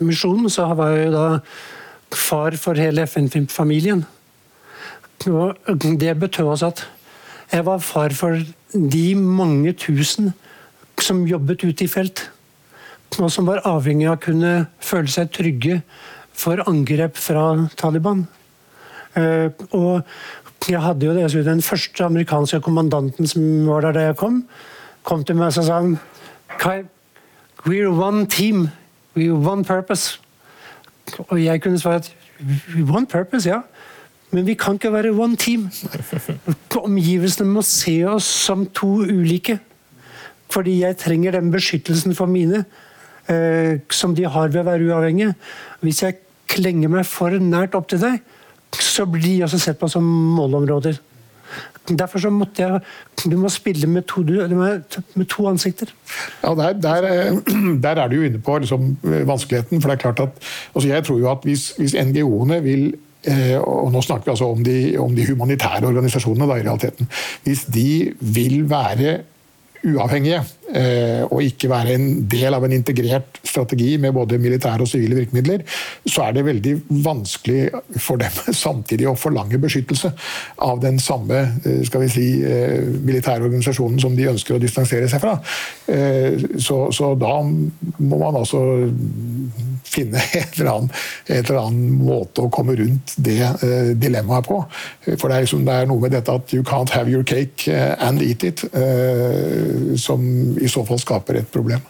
FN-misjonen, 0.00 0.48
så 0.48 0.64
var 0.74 0.94
jeg 0.94 1.10
jo 1.10 1.12
da 1.12 1.26
far 2.16 2.56
for 2.56 2.78
hele 2.80 3.04
FN-familien. 3.06 4.06
Og 5.28 5.84
det 6.00 6.16
betød 6.18 6.48
også 6.48 6.70
at 6.72 6.86
jeg 7.52 7.66
var 7.66 7.78
far 7.78 8.14
for 8.16 8.40
de 8.72 9.14
mange 9.14 9.72
tusen 9.72 10.32
som 11.00 11.26
jobbet 11.26 11.64
ute 11.64 11.84
i 11.84 11.88
felt. 11.88 12.30
og 13.18 13.30
som 13.30 13.46
var 13.46 13.60
avhengig 13.66 14.06
av 14.06 14.16
å 14.16 14.22
kunne 14.22 14.66
føle 14.80 15.10
seg 15.10 15.32
trygge 15.34 15.80
for 16.32 16.62
angrep 16.70 17.16
fra 17.18 17.66
Taliban. 17.76 18.28
Eh, 19.18 19.50
og 19.74 20.06
jeg 20.68 20.80
hadde 20.80 21.06
jo 21.06 21.14
det, 21.14 21.44
Den 21.44 21.60
første 21.60 22.04
amerikanske 22.04 22.60
kommandanten 22.60 23.26
som 23.26 23.66
var 23.66 23.80
der 23.80 23.92
da 23.92 24.00
jeg 24.00 24.16
kom, 24.16 24.44
kom 25.02 25.24
til 25.24 25.36
meg 25.36 25.46
og 25.48 25.64
sa 25.64 25.80
han, 25.80 25.98
Kai, 26.58 26.84
we're 27.66 27.90
one 27.90 28.26
team. 28.26 28.70
One 29.16 29.64
purpose. 29.64 30.20
Og 31.28 31.44
jeg 31.44 31.62
kunne 31.62 31.78
svare 31.78 31.94
at 31.94 32.12
one 32.88 33.06
purpose, 33.06 33.48
ja. 33.48 33.60
Men 34.30 34.46
vi 34.46 34.54
kan 34.54 34.78
ikke 34.78 34.92
være 34.92 35.12
one 35.12 35.36
team. 35.36 35.70
Omgivelsene 36.88 37.50
må 37.50 37.62
se 37.66 38.04
oss 38.06 38.24
som 38.24 38.66
to 38.66 39.02
ulike. 39.02 39.58
Fordi 40.50 40.80
jeg 40.80 40.98
trenger 40.98 41.32
den 41.32 41.50
beskyttelsen 41.50 42.14
for 42.14 42.30
mine 42.30 42.64
eh, 43.30 43.78
som 43.90 44.14
de 44.14 44.26
har 44.26 44.50
ved 44.50 44.62
å 44.62 44.68
være 44.70 44.86
uavhengige. 44.90 45.34
Hvis 45.82 46.02
jeg 46.02 46.20
klenger 46.50 46.90
meg 46.90 47.06
for 47.06 47.34
nært 47.42 47.74
opp 47.78 47.90
til 47.90 48.02
deg, 48.02 48.20
så 48.74 49.06
blir 49.06 49.38
de 49.38 49.46
også 49.46 49.58
sett 49.62 49.78
på 49.78 49.90
som 49.90 50.06
målområder. 50.06 50.98
Derfor 51.98 52.22
så 52.22 52.30
måtte 52.30 52.62
jeg 52.62 52.80
Du 53.30 53.36
må 53.38 53.48
spille 53.48 53.86
med 53.86 54.06
to, 54.08 54.22
med 54.22 55.26
to 55.28 55.48
ansikter. 55.48 55.92
Ja, 56.42 56.54
der, 56.54 56.72
der, 56.72 57.08
eh, 57.10 57.38
der, 57.84 58.02
er 58.02 58.08
du 58.08 58.16
jo 58.16 58.22
inne 58.28 58.40
på 58.40 58.58
liksom, 58.58 58.96
vanskeligheten. 59.02 59.80
for 59.80 59.90
det 59.90 59.96
er 59.98 60.02
klart 60.02 60.20
at 60.20 60.50
altså 60.74 60.88
Jeg 60.88 61.04
tror 61.04 61.18
jo 61.18 61.30
at 61.30 61.44
hvis, 61.44 61.72
hvis 61.78 61.94
NGO-ene 61.94 62.62
vil 62.62 62.94
eh, 63.24 63.58
og 63.58 63.92
nå 63.92 64.00
snakker 64.00 64.30
vi 64.30 64.30
altså 64.30 64.50
om 64.50 64.64
de, 64.64 64.78
om 64.98 65.16
de 65.16 65.26
humanitære 65.26 65.86
organisasjonene, 65.86 66.48
da, 66.48 66.56
i 66.56 66.68
realiteten. 66.68 67.08
Hvis 67.44 67.64
de 67.64 68.12
vil 68.20 68.70
være 68.70 69.18
uavhengige 69.84 70.40
eh, 70.40 70.56
og 70.70 71.40
ikke 71.42 71.70
være 71.70 71.94
en 71.96 72.04
del 72.30 72.54
av 72.54 72.64
en 72.64 72.74
integrert 72.76 73.40
strategi 73.50 73.96
med 73.98 74.14
både 74.14 74.38
militære 74.38 74.84
og 74.84 74.88
sivile 74.88 75.18
virkemidler, 75.18 75.64
så 76.06 76.26
er 76.26 76.36
det 76.36 76.46
veldig 76.46 76.74
vanskelig 77.04 77.70
for 77.98 78.20
dem 78.20 78.38
samtidig 78.64 79.08
å 79.10 79.16
forlange 79.18 79.60
beskyttelse 79.60 80.12
av 80.66 80.80
den 80.82 81.00
samme 81.02 81.40
eh, 81.64 81.82
skal 81.86 82.04
vi 82.04 82.10
si, 82.12 82.28
eh, 82.44 82.80
militære 82.84 83.46
organisasjonen 83.48 84.00
som 84.02 84.16
de 84.16 84.28
ønsker 84.30 84.56
å 84.56 84.62
distansere 84.62 85.08
seg 85.10 85.22
fra. 85.22 85.38
Så, 86.60 86.76
så 86.94 87.10
da 87.18 87.32
må 87.42 88.18
man 88.20 88.36
altså 88.38 88.60
finne 89.90 90.20
en 90.38 90.52
eller, 90.54 90.70
annet, 90.70 91.00
eller 91.26 91.58
annen 91.58 91.96
måte 92.04 92.44
å 92.44 92.50
komme 92.52 92.76
rundt 92.78 93.14
det 93.18 93.42
dilemmaet 93.98 94.46
på. 94.46 94.60
For 95.16 95.26
det 95.26 95.36
er, 95.40 95.46
liksom, 95.46 95.64
det 95.66 95.74
er 95.74 95.90
noe 95.90 96.02
med 96.04 96.14
dette 96.14 96.36
at 96.38 96.54
you 96.54 96.62
can't 96.66 96.92
have 96.94 97.10
your 97.10 97.26
cake 97.26 97.66
and 97.70 98.22
eat 98.22 98.46
it 98.46 98.62
som 100.00 100.22
i 100.60 100.68
så 100.68 100.84
fall 100.86 101.00
skaper 101.02 101.40
et 101.40 101.50
problem. 101.52 101.82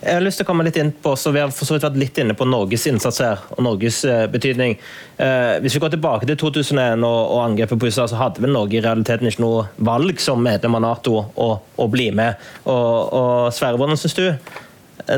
Jeg 0.00 0.16
har 0.16 0.22
lyst 0.24 0.40
til 0.40 0.46
å 0.46 0.48
komme 0.50 0.64
litt 0.66 0.78
inn 0.80 0.90
på, 0.92 1.12
så 1.16 1.32
Vi 1.32 1.40
har 1.40 1.52
for 1.54 1.68
så 1.68 1.76
vidt 1.76 1.86
vært 1.86 1.98
litt 2.00 2.18
inne 2.20 2.34
på 2.36 2.46
Norges 2.48 2.86
innsats 2.90 3.20
her, 3.22 3.44
og 3.54 3.62
Norges 3.64 4.02
eh, 4.04 4.24
betydning. 4.30 4.76
Eh, 5.16 5.60
hvis 5.62 5.76
vi 5.76 5.82
går 5.84 5.94
tilbake 5.94 6.28
til 6.28 6.38
2001 6.40 7.04
og, 7.06 7.20
og, 7.20 7.38
angrepet 7.44 7.80
på 7.80 7.88
USA, 7.88 8.08
så 8.10 8.18
hadde 8.20 8.44
vel 8.44 8.52
Norge 8.54 8.78
i 8.78 8.82
realiteten 8.84 9.30
ikke 9.30 9.44
noe 9.44 9.68
valg 9.90 10.20
som 10.22 10.42
medlem 10.44 10.76
av 10.78 10.84
Nato 10.84 11.16
å, 11.20 11.50
å 11.60 11.88
bli 11.92 12.10
med. 12.16 12.50
Og, 12.66 13.14
og 13.20 13.54
Sverre, 13.56 13.80
hvordan 13.80 14.00
syns 14.00 14.18
du 14.18 14.26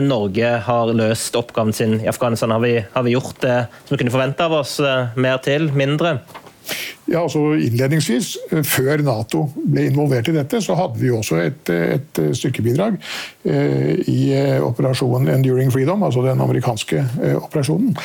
Norge 0.03 0.53
har 0.67 0.93
løst 0.95 1.37
oppgaven 1.37 1.75
sin 1.77 1.99
i 2.03 2.11
Afghanistan? 2.11 2.55
Har 2.55 2.63
vi, 2.63 2.77
har 2.93 3.07
vi 3.07 3.17
gjort 3.17 3.41
det 3.43 3.59
som 3.83 3.97
vi 3.97 4.03
kunne 4.05 4.15
forvente 4.15 4.47
av 4.47 4.61
oss? 4.63 4.79
Eh, 4.81 5.19
mer 5.19 5.43
til? 5.43 5.71
Mindre? 5.75 6.19
Ja, 7.11 7.23
altså 7.25 7.53
Innledningsvis, 7.59 8.37
eh, 8.51 8.63
før 8.65 9.03
Nato 9.05 9.47
ble 9.57 9.89
involvert 9.91 10.31
i 10.31 10.37
dette, 10.37 10.63
så 10.65 10.77
hadde 10.79 11.01
vi 11.03 11.11
også 11.13 11.41
et, 11.43 11.73
et 11.73 12.21
styrkebidrag 12.39 12.99
eh, 13.45 14.03
i 14.09 14.21
eh, 14.37 14.59
operasjonen 14.65 15.33
Enduring 15.35 15.73
Freedom, 15.75 16.05
altså 16.07 16.25
den 16.25 16.41
amerikanske 16.41 17.03
eh, 17.03 17.37
operasjonen. 17.37 17.97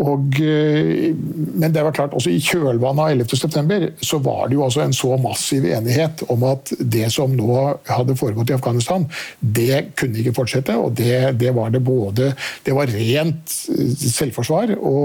Og, 0.00 0.38
eh, 0.40 1.12
men 1.12 1.72
det 1.72 1.82
var 1.84 1.92
klart, 1.92 2.14
også 2.16 2.32
i 2.32 2.40
kjølvannet 2.40 3.02
av 3.02 3.26
11.9 3.26 3.90
så 4.00 4.20
var 4.24 4.46
det 4.48 4.56
jo 4.56 4.64
også 4.64 4.84
en 4.86 4.96
så 4.96 5.18
massiv 5.20 5.66
enighet 5.68 6.24
om 6.32 6.46
at 6.48 6.72
det 6.80 7.10
som 7.12 7.34
nå 7.36 7.58
hadde 7.90 8.16
foregått 8.16 8.54
i 8.54 8.56
Afghanistan, 8.56 9.04
det 9.40 9.92
kunne 10.00 10.22
ikke 10.22 10.36
fortsette. 10.38 10.78
Og 10.80 10.96
det, 10.96 11.34
det 11.40 11.52
var 11.56 11.74
det 11.74 11.82
både 11.84 12.32
Det 12.64 12.72
var 12.76 12.88
rent 12.88 13.52
selvforsvar 13.52 14.76
å 14.80 14.96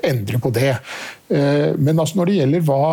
endre 0.00 0.40
på 0.40 0.52
det. 0.54 0.72
Eh, 1.28 1.74
men 1.76 1.98
altså 2.00 2.16
når 2.16 2.30
det 2.30 2.36
gjelder 2.38 2.62
hva 2.64 2.84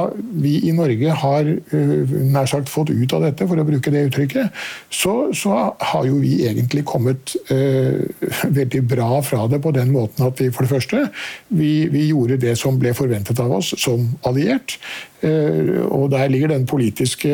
vi 0.44 0.58
i 0.68 0.74
Norge 0.76 1.14
har 1.22 1.48
eh, 1.48 2.16
nær 2.34 2.50
sagt 2.52 2.72
fått 2.72 2.92
ut 2.92 3.16
av 3.16 3.24
dette, 3.24 3.48
for 3.48 3.62
å 3.62 3.68
bruke 3.68 3.94
det 3.94 4.06
uttrykket, 4.10 4.66
så, 4.92 5.14
så 5.36 5.70
har 5.72 6.08
jo 6.10 6.20
vi 6.20 6.34
egentlig 6.48 6.84
kommet 6.88 7.36
uh, 7.52 8.04
veldig 8.60 8.82
bra 8.90 9.22
fra 9.26 9.46
det 9.52 9.62
på 9.64 9.72
den 9.76 9.94
måten 9.96 10.28
at 10.28 10.40
vi 10.42 10.50
for 10.54 10.66
det 10.66 10.74
første 10.74 11.06
vi, 11.48 11.88
vi 11.92 12.08
gjorde 12.10 12.40
det 12.42 12.56
som 12.60 12.80
ble 12.82 12.94
forventet 12.98 13.40
av 13.40 13.54
oss 13.56 13.72
som 13.82 14.10
alliert. 14.28 14.78
Uh, 15.24 15.88
og 15.88 16.10
der 16.14 16.28
ligger 16.32 16.52
den 16.52 16.68
politiske 16.70 17.32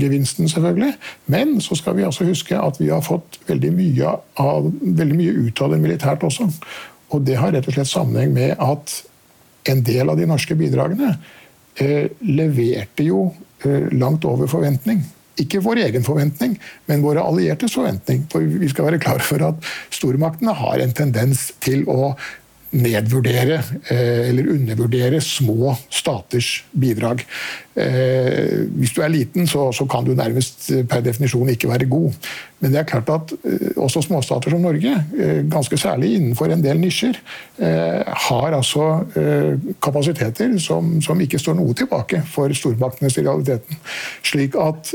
gevinsten, 0.00 0.48
selvfølgelig. 0.50 0.94
Men 1.30 1.58
så 1.64 1.76
skal 1.78 1.98
vi 1.98 2.08
altså 2.08 2.26
huske 2.28 2.58
at 2.58 2.80
vi 2.80 2.90
har 2.92 3.04
fått 3.04 3.42
veldig 3.48 3.74
mye, 3.76 4.18
av, 4.40 4.72
veldig 4.80 5.20
mye 5.20 5.48
ut 5.48 5.64
av 5.64 5.74
det 5.74 5.82
militært 5.84 6.24
også. 6.26 6.48
Og 7.14 7.26
det 7.26 7.36
har 7.38 7.52
rett 7.54 7.68
og 7.68 7.76
slett 7.76 7.92
sammenheng 7.92 8.32
med 8.34 8.56
at 8.62 9.02
en 9.70 9.82
del 9.84 10.10
av 10.10 10.20
de 10.20 10.28
norske 10.28 10.56
bidragene 10.58 11.14
eh, 11.80 12.06
leverte 12.28 13.06
jo 13.06 13.26
eh, 13.64 13.90
langt 13.96 14.26
over 14.28 14.50
forventning. 14.50 15.02
Ikke 15.40 15.62
vår 15.64 15.80
egen 15.88 16.04
forventning, 16.06 16.54
men 16.86 17.02
våre 17.02 17.24
alliertes 17.24 17.74
forventning. 17.74 18.24
For 18.30 18.44
vi 18.44 18.70
skal 18.70 18.90
være 18.90 19.02
klar 19.02 19.24
for 19.24 19.42
at 19.42 19.70
stormaktene 19.94 20.54
har 20.54 20.82
en 20.82 20.94
tendens 20.94 21.48
til 21.64 21.82
å 21.90 22.14
nedvurdere 22.74 23.60
eh, 23.90 24.28
eller 24.28 24.50
undervurdere 24.54 25.20
små 25.22 25.74
staters 25.92 26.64
bidrag. 26.70 27.22
Eh, 27.74 28.64
hvis 28.78 28.94
du 28.94 29.02
er 29.02 29.12
liten, 29.12 29.46
så, 29.50 29.70
kan 29.90 30.06
du 30.06 30.14
nærmest 30.14 30.70
eh, 30.74 30.84
per 30.86 31.04
definisjon 31.04 31.52
ikke 31.54 31.70
være 31.70 31.88
god. 31.90 32.12
Men 32.60 32.72
det 32.72 32.80
er 32.80 32.88
klart 32.88 33.10
at 33.12 33.32
også 33.76 34.00
småstater 34.06 34.54
som 34.54 34.62
Norge, 34.64 34.92
ganske 35.52 35.76
særlig 35.76 36.14
innenfor 36.16 36.48
en 36.48 36.62
del 36.64 36.78
nisjer, 36.80 37.18
har 37.60 38.56
altså 38.56 38.86
kapasiteter 39.84 40.54
som, 40.62 40.94
som 41.04 41.20
ikke 41.20 41.36
står 41.42 41.58
noe 41.58 41.76
tilbake 41.76 42.22
for 42.32 42.54
stormaktenes 42.56 43.18
realiteten. 43.20 43.82
Slik 44.24 44.56
at 44.56 44.94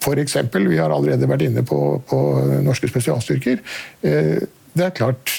F.eks. 0.00 0.38
vi 0.56 0.80
har 0.80 0.94
allerede 0.94 1.28
vært 1.28 1.44
inne 1.50 1.66
på, 1.68 1.82
på 2.08 2.22
norske 2.64 2.88
spesialstyrker. 2.88 3.60
Det 4.00 4.86
er 4.86 4.96
klart 4.96 5.36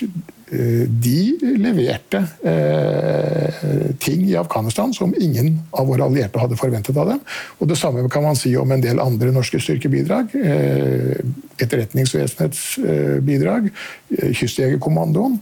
de 0.48 1.38
leverte 1.60 2.22
eh, 2.48 3.96
ting 4.00 4.24
i 4.30 4.36
Afghanistan 4.40 4.94
som 4.94 5.14
ingen 5.20 5.60
av 5.76 5.90
våre 5.90 6.06
allierte 6.08 6.40
hadde 6.40 6.60
forventet 6.60 6.98
av 6.98 7.12
dem. 7.12 7.22
Og 7.60 7.68
Det 7.68 7.78
samme 7.78 8.08
kan 8.10 8.24
man 8.24 8.40
si 8.40 8.54
om 8.56 8.72
en 8.72 8.84
del 8.84 9.02
andre 9.04 9.34
norske 9.36 9.60
styrkebidrag. 9.60 10.36
Eh, 10.40 11.18
Etterretningsvesenets 11.58 12.78
bidrag, 13.26 13.72
Kystjegerkommandoen. 14.14 15.40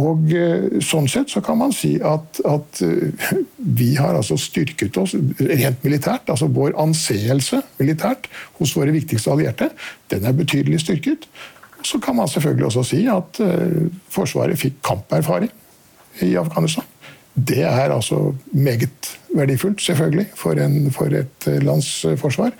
Og 0.00 0.30
Sånn 0.86 1.10
sett 1.12 1.28
så 1.28 1.42
kan 1.44 1.58
man 1.60 1.74
si 1.76 1.98
at, 2.00 2.40
at, 2.48 2.80
vi 3.58 3.90
har 3.98 4.16
altså 4.16 4.38
styrket 4.40 4.96
oss 4.96 5.12
rent 5.42 5.84
militært. 5.84 6.30
altså 6.32 6.48
Vår 6.48 6.72
anseelse 6.80 7.60
militært 7.76 8.30
hos 8.56 8.72
våre 8.78 8.94
viktigste 8.96 9.34
allierte 9.34 9.68
den 10.08 10.24
er 10.24 10.38
betydelig 10.38 10.80
styrket. 10.86 11.28
Så 11.82 11.98
kan 11.98 12.16
man 12.16 12.28
selvfølgelig 12.28 12.66
også 12.66 12.82
si 12.82 13.06
at 13.06 13.40
uh, 13.40 13.86
Forsvaret 14.10 14.58
fikk 14.58 14.80
kamperfaring 14.84 15.50
i 16.22 16.34
Afghanistan. 16.34 16.84
Det 17.34 17.62
er 17.62 17.94
altså 17.94 18.32
meget 18.52 19.18
verdifullt, 19.34 19.82
selvfølgelig, 19.82 20.26
for, 20.34 20.52
en, 20.52 20.90
for 20.90 21.04
et 21.04 21.46
uh, 21.46 21.62
lands 21.62 22.04
uh, 22.04 22.18
forsvar. 22.18 22.50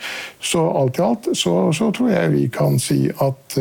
Så 0.41 0.63
alt 0.83 0.99
i 0.99 1.03
alt 1.03 1.39
så, 1.39 1.73
så, 1.73 1.91
tror 1.91 2.09
jeg 2.09 2.33
vi 2.33 2.47
kan 2.47 2.79
si 2.79 3.11
at 3.11 3.59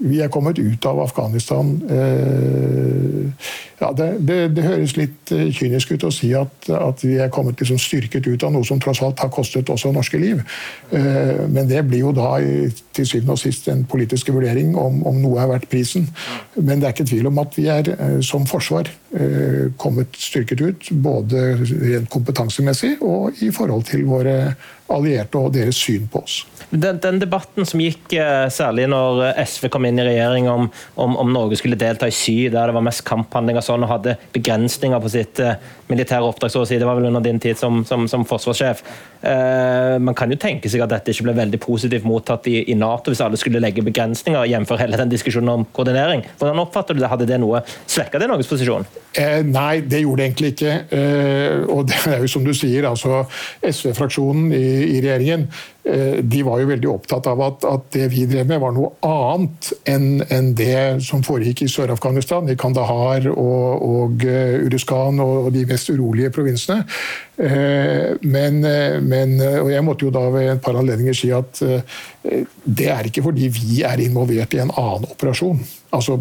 vi 0.00 0.20
er 0.24 0.32
kommet 0.32 0.58
ut 0.58 0.86
av 0.88 1.00
Afghanistan 1.04 1.74
ja, 3.80 3.92
det, 3.96 4.08
det, 4.28 4.38
det, 4.52 4.64
høres 4.64 4.92
litt 4.98 5.32
eh, 5.32 5.48
kynisk 5.56 5.94
ut 5.94 6.04
å 6.04 6.12
si 6.12 6.30
at, 6.36 6.68
at 6.76 7.00
vi 7.00 7.14
er 7.22 7.30
kommet 7.32 7.60
liksom 7.60 7.78
styrket 7.80 8.26
ut 8.28 8.44
av 8.44 8.52
noe 8.52 8.66
som 8.66 8.80
tross 8.82 9.00
alt 9.04 9.22
har 9.24 9.30
kostet 9.32 9.70
også 9.72 9.92
norske 9.94 10.20
liv. 10.20 10.42
Eh, 10.92 11.46
men 11.48 11.68
det 11.70 11.80
blir 11.88 12.04
jo 12.04 12.12
da 12.16 12.34
til 12.96 13.08
syvende 13.08 13.38
og 13.38 13.40
sist 13.40 13.70
en 13.72 13.86
politisk 13.88 14.32
vurdering 14.34 14.74
om, 14.76 15.00
om, 15.08 15.20
noe 15.24 15.40
er 15.40 15.52
verdt 15.54 15.70
prisen. 15.72 16.10
Men 16.58 16.82
det 16.82 16.90
er 16.90 16.96
ikke 16.96 17.08
tvil 17.08 17.30
om 17.30 17.40
at 17.40 17.56
vi 17.56 17.70
er 17.72 17.88
som 18.26 18.44
forsvar 18.48 18.90
kommet 19.80 20.14
styrket 20.18 20.60
ut. 20.62 20.90
Både 21.02 21.56
rent 21.64 22.10
kompetansemessig 22.12 22.92
og 23.00 23.40
i 23.42 23.48
forhold 23.54 23.88
til 23.88 24.04
våre 24.06 24.36
allierte 24.90 25.40
og 25.40 25.52
deres 25.54 25.78
syn 25.80 26.08
på 26.10 26.24
oss. 26.24 26.42
Den, 26.70 27.00
den, 27.02 27.18
debatten 27.18 27.66
som 27.66 27.82
gikk 27.82 28.12
særlig 28.54 28.84
når 28.90 29.32
SV 29.42 29.66
kom 29.74 29.88
inn 29.88 29.98
i 29.98 30.06
regjering 30.06 30.46
om, 30.50 30.68
om, 31.02 31.16
om 31.18 31.32
Norge 31.34 31.58
skulle 31.58 31.78
delta 31.78 32.06
i 32.06 32.14
Sy, 32.14 32.44
der 32.52 32.70
det 32.70 32.76
var 32.76 32.84
mest 32.86 33.02
kamphandlinger 33.08 33.64
sånn, 33.64 33.82
og 33.86 33.90
hadde 33.90 34.14
begrensninger 34.34 35.02
på 35.02 35.10
sitt 35.10 35.42
militære 35.90 36.26
oppdrag, 36.26 36.52
så 36.52 36.62
å 36.62 36.68
si. 36.68 36.78
Det 36.78 36.86
var 36.86 36.98
vel 36.98 37.08
under 37.10 37.24
din 37.24 37.40
tid 37.42 37.58
som, 37.58 37.82
som, 37.88 38.06
som 38.10 38.24
forsvarssjef. 38.28 38.82
Eh, 39.20 39.96
man 40.00 40.16
kan 40.16 40.30
jo 40.32 40.38
tenke 40.40 40.70
seg 40.70 40.84
at 40.84 40.92
dette 40.94 41.12
ikke 41.12 41.26
ble 41.26 41.36
veldig 41.36 41.60
positivt 41.60 42.06
mottatt 42.08 42.46
i, 42.50 42.60
i 42.72 42.76
Nato 42.78 43.12
hvis 43.12 43.22
alle 43.24 43.40
skulle 43.40 43.60
legge 43.62 43.84
begrensninger, 43.84 44.46
jf. 44.48 44.74
hele 44.80 45.00
den 45.00 45.12
diskusjonen 45.12 45.52
om 45.52 45.66
koordinering. 45.76 46.24
Hvordan 46.40 46.62
oppfatter 46.62 46.96
du 46.96 47.02
det? 47.02 47.10
Hadde 47.10 47.28
det 47.28 47.40
noe 47.42 47.62
svekka 47.66 48.20
det 48.22 48.30
Norges 48.30 48.50
posisjon? 48.50 48.86
Eh, 49.18 49.40
nei, 49.46 49.82
det 49.82 50.04
gjorde 50.04 50.22
det 50.22 50.28
egentlig 50.28 50.52
ikke. 50.54 50.76
Eh, 50.96 51.66
og 51.70 51.88
det 51.90 52.00
er 52.12 52.24
jo 52.24 52.30
som 52.30 52.46
du 52.46 52.52
sier, 52.56 52.86
altså 52.88 53.24
SV-fraksjonen 53.66 54.54
i, 54.56 54.66
i 54.84 55.00
regjeringen. 55.00 55.48
Eh, 55.48 55.79
de 55.80 56.42
var 56.44 56.60
jo 56.60 56.68
veldig 56.68 56.88
opptatt 56.90 57.24
av 57.30 57.40
at, 57.40 57.64
at, 57.64 57.86
det 57.94 58.10
vi 58.12 58.26
drev 58.28 58.48
med, 58.50 58.60
var 58.60 58.74
noe 58.76 58.90
annet 59.06 59.70
enn 59.88 60.20
en 60.28 60.50
det 60.56 61.00
som 61.06 61.24
foregikk 61.24 61.64
i 61.64 61.70
Sør-Afghanistan, 61.72 62.50
i 62.52 62.56
Kandahar 62.60 63.24
og, 63.32 63.86
og 63.86 64.26
uh, 64.28 64.60
Uruskan 64.66 65.22
og, 65.24 65.48
de 65.54 65.64
mest 65.70 65.88
urolige 65.88 66.32
provinsene. 66.36 66.84
Uh, 67.40 68.20
men, 68.20 68.60
men, 69.08 69.36
og 69.40 69.72
jeg 69.72 69.86
måtte 69.86 70.04
jo 70.04 70.14
da 70.14 70.26
ved 70.34 70.52
et 70.52 70.64
par 70.64 70.76
anledninger 70.76 71.16
si 71.16 71.32
at 71.32 71.62
det 72.20 72.90
er 72.92 73.08
ikke 73.08 73.24
fordi 73.24 73.48
vi 73.54 73.80
er 73.86 74.04
involvert 74.04 74.52
i 74.52 74.60
en 74.60 74.74
annen 74.76 75.08
operasjon. 75.08 75.64
Altså, 75.96 76.20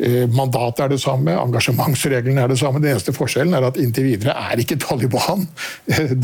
Eh, 0.00 0.24
mandatet 0.32 0.80
er 0.80 0.92
det 0.94 1.00
samme, 1.02 1.34
engasjementsreglene 1.36 2.40
er 2.40 2.48
det 2.48 2.58
samme. 2.58 2.80
Den 2.80 2.94
eneste 2.94 3.12
forskjellen 3.12 3.52
er 3.56 3.66
at 3.68 3.76
inntil 3.80 4.06
videre 4.08 4.32
er 4.48 4.62
ikke 4.62 4.78
Taliban 4.80 5.44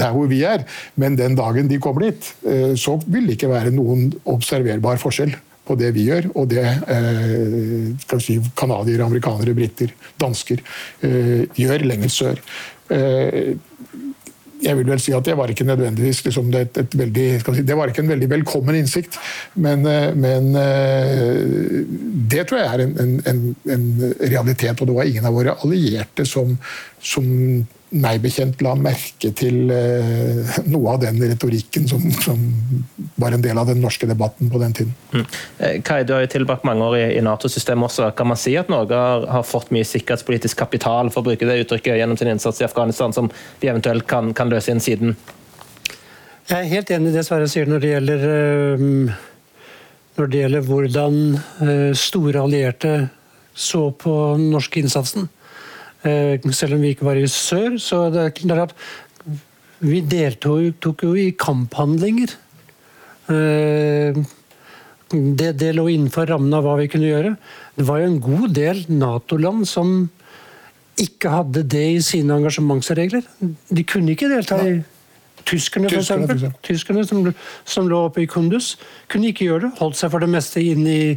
der 0.01 0.15
hvor 0.15 0.31
vi 0.31 0.41
er. 0.49 0.65
Men 0.97 1.19
den 1.19 1.37
dagen 1.37 1.69
de 1.69 1.81
kommer 1.83 2.07
dit, 2.07 2.31
eh, 2.49 2.66
så 2.79 2.97
vil 3.07 3.29
det 3.29 3.37
ikke 3.37 3.53
være 3.53 3.75
noen 3.75 4.09
observerbar 4.33 4.99
forskjell 5.03 5.35
på 5.67 5.75
det 5.79 5.91
vi 5.97 6.07
gjør, 6.07 6.29
og 6.39 6.51
det 6.53 6.63
eh, 6.65 8.19
si, 8.23 8.39
canadiere, 8.59 9.07
amerikanere, 9.07 9.55
briter, 9.57 9.95
dansker 10.21 10.63
gjør 11.59 11.87
lenger 11.91 12.13
sør 12.13 12.43
jeg 14.63 14.79
vil 14.79 14.89
vel 14.89 15.01
si 15.03 15.15
at 15.17 15.27
det 15.27 15.37
var 15.37 15.51
ikke 15.53 15.67
nødvendigvis 15.69 16.23
liksom, 16.27 16.49
et, 16.57 16.79
et 16.81 16.97
veldig, 16.99 17.27
si, 17.45 17.65
det 17.67 17.77
var 17.77 17.93
ikke 17.93 18.05
en 18.05 18.13
veldig 18.15 18.29
velkommen 18.31 18.79
innsikt. 18.79 19.19
Men, 19.63 19.85
eh, 19.91 20.11
men 20.17 20.51
eh, 20.61 21.83
det 22.33 22.47
tror 22.49 22.63
jeg 22.63 22.73
er 22.73 22.85
en, 22.87 23.17
en, 23.27 23.43
en, 23.77 23.87
realitet, 24.21 24.81
og 24.81 24.89
det 24.89 24.97
var 24.97 25.11
ingen 25.11 25.29
av 25.29 25.37
våre 25.37 25.57
allierte 25.65 26.27
som, 26.29 26.57
som 27.03 27.27
meg 27.95 28.19
bekjent 28.25 28.63
la 28.65 28.73
merke 28.75 29.31
til 29.37 29.71
eh, 29.71 30.57
noe 30.67 30.95
av 30.97 31.03
den 31.05 31.21
retorikken 31.23 31.87
som, 31.87 32.03
som, 32.19 32.41
var 33.17 33.37
en 33.37 33.45
del 33.45 33.59
av 33.59 33.69
den 33.71 33.79
norske 33.81 34.09
debatten 34.11 34.51
på 34.51 34.59
den 34.59 34.75
tiden. 34.75 34.95
Mm. 35.13 35.27
Eh, 35.59 35.77
Kai, 35.87 36.01
du 36.05 36.13
har 36.17 36.25
jo 36.25 36.33
tilbrakt 36.35 36.67
mange 36.67 36.83
år 36.83 36.97
i, 36.99 37.05
i 37.17 37.23
Nato-systemet 37.23 37.87
også. 37.87 38.11
Kan 38.19 38.33
man 38.33 38.41
si 38.41 38.57
at 38.59 38.73
Norge 38.73 38.99
har, 38.99 39.29
har, 39.31 39.47
fått 39.47 39.71
mye 39.75 39.87
sikkerhetspolitisk 39.87 40.59
kapital 40.59 41.13
for 41.15 41.23
å 41.23 41.29
bruke 41.31 41.47
det 41.47 41.61
uttrykket 41.63 42.01
gjennom 42.01 42.19
sin 42.19 42.33
innsats 42.33 42.61
i 42.61 42.67
Afghanistan, 42.67 43.15
som 43.15 43.31
vi 43.63 43.71
eventuelt 43.71 44.09
kan, 44.11 44.35
kan 44.35 44.51
løse 44.51 44.75
inn 44.75 44.83
siden? 44.83 45.15
Jeg 46.51 46.59
er 46.59 46.75
helt 46.75 46.91
enig 46.95 47.13
i 47.13 47.17
det 47.17 47.25
Sverre 47.27 47.47
sier 47.51 47.71
når 47.71 47.83
det 47.83 47.95
gjelder, 47.95 48.27
når 50.19 50.29
det 50.31 50.43
gjelder 50.43 50.67
hvordan 50.67 51.17
store 51.99 52.43
allierte 52.47 52.93
så 53.57 53.89
på 53.91 54.13
den 54.37 54.51
norske 54.53 54.83
innsatsen. 54.83 55.31
Eh, 56.07 56.51
selv 56.55 56.77
om 56.77 56.85
vi 56.85 56.95
ikke 56.95 57.09
var 57.09 57.19
i 57.19 57.27
sør, 57.31 57.77
så 57.83 58.07
det 58.15 58.23
er 58.23 58.35
klart 58.37 58.75
vi 59.85 60.01
deltok 60.01 61.05
jo 61.05 61.13
i 61.19 61.31
kamphandlinger. 61.37 62.33
Eh, 63.33 64.17
det, 65.13 65.53
det 65.61 65.73
lå 65.77 65.87
innenfor 65.93 66.29
rammen 66.31 66.55
av 66.57 66.65
hva 66.67 66.77
vi 66.81 66.89
kunne 66.91 67.11
gjøre. 67.11 67.35
Det 67.77 67.87
var 67.87 68.01
jo 68.01 68.11
en 68.11 68.21
god 68.23 68.55
del 68.57 68.85
Nato-land 68.91 69.67
som 69.69 69.97
ikke 70.97 71.31
hadde 71.31 71.63
det 71.69 71.87
i 71.99 72.05
sine 72.05 72.39
engasjementsregler. 72.41 73.27
De 73.69 73.85
kunne 73.85 74.15
ikke 74.15 74.31
delta 74.33 74.61
i 74.65 74.79
Tyskerne, 75.47 75.87
for 75.87 76.01
eksempel. 76.01 76.41
Tyskerne 76.67 77.05
som, 77.07 77.21
som, 77.63 77.87
lå 77.87 78.01
oppe 78.09 78.25
i 78.25 78.27
Kundus, 78.27 78.73
kunne 79.13 79.29
ikke 79.31 79.47
gjøre 79.47 79.69
det. 79.69 79.75
Holdt 79.79 79.99
seg 80.01 80.11
for 80.11 80.25
det 80.25 80.31
meste 80.33 80.59
inn 80.59 80.83
i, 80.91 81.15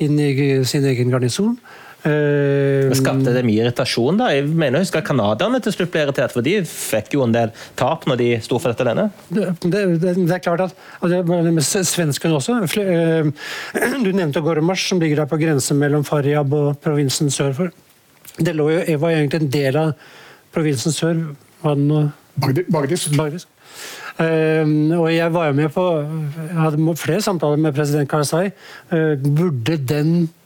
inn 0.00 0.16
i 0.16 0.30
sin 0.64 0.86
egen 0.88 1.12
garnison. 1.12 1.58
Uh, 2.04 2.92
Skapte 2.94 3.32
det 3.34 3.42
mye 3.46 3.64
irritasjon? 3.64 4.18
da? 4.20 4.28
Jeg 4.34 4.44
mener 4.46 4.78
jeg 4.78 4.86
husker 4.86 5.02
Canadierne 5.06 5.58
til 5.64 5.74
slutt 5.74 5.90
ble 5.94 6.04
irritert, 6.04 6.34
for 6.34 6.44
de 6.44 6.58
fikk 6.68 7.16
jo 7.16 7.24
en 7.24 7.34
del 7.34 7.54
tap 7.78 8.04
når 8.06 8.20
de 8.20 8.28
sto 8.44 8.60
for 8.60 8.70
dette 8.70 8.84
alene? 8.84 9.08
Det, 9.30 9.48
det, 9.64 9.82
det, 10.04 10.12
er 10.36 10.44
klart 10.44 10.66
at 10.68 10.76
altså, 11.00 11.80
Svenskene 11.88 12.36
også. 12.36 12.60
Eh, 12.84 13.32
du 14.04 14.12
nevnte 14.12 14.44
Gormars, 14.44 14.84
som 14.86 15.02
ligger 15.02 15.24
der 15.24 15.32
på 15.32 15.40
grensen 15.40 15.80
mellom 15.80 16.06
Faryab 16.06 16.54
og 16.54 16.70
provinsen 16.84 17.32
sør 17.32 17.56
for. 17.56 17.74
Det 18.36 18.54
lå 18.54 18.68
jo, 18.74 18.86
var 19.02 19.16
egentlig 19.16 19.42
en 19.42 19.52
del 19.56 19.80
av 19.80 19.92
provinsen 20.54 20.94
sør. 20.94 21.26
Bagdis. 21.64 23.10
Bagdis. 23.16 23.50
Uh, 24.16 24.64
og 24.96 25.10
jeg 25.12 25.28
var 25.34 25.50
jo 25.50 25.56
med 25.58 25.68
på 25.74 25.82
Jeg 26.00 26.54
hadde 26.56 26.92
flere 26.96 27.20
samtaler 27.20 27.58
med 27.60 27.74
president 27.76 28.08
Karzai. 28.08 28.46
Uh, 28.92 29.18
burde 29.20 29.76
den 29.76 30.28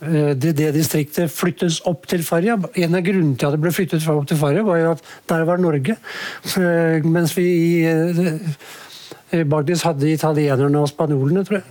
det, 0.00 0.52
det, 0.58 0.72
distriktet 0.76 1.32
flyttes 1.32 1.78
opp 1.88 2.02
til 2.10 2.20
Faria 2.24 2.58
En 2.76 2.96
av 2.98 3.04
grunnene 3.04 3.38
til 3.40 3.48
at 3.48 3.54
det 3.54 3.60
ble 3.62 3.70
flyttet 3.72 4.04
opp 4.12 4.26
til 4.28 4.36
Faria 4.36 4.64
var 4.66 4.80
jo 4.82 4.90
at 4.92 5.06
der 5.30 5.46
var 5.48 5.62
Norge. 5.62 5.96
Eh, 6.60 7.06
mens 7.06 7.32
vi 7.36 7.46
i 7.46 7.70
eh, 7.88 9.46
Bagdis 9.48 9.86
hadde 9.86 10.10
italienerne 10.12 10.82
og 10.82 10.90
spanjolene, 10.90 11.42
tror 11.48 11.62
jeg. 11.62 11.64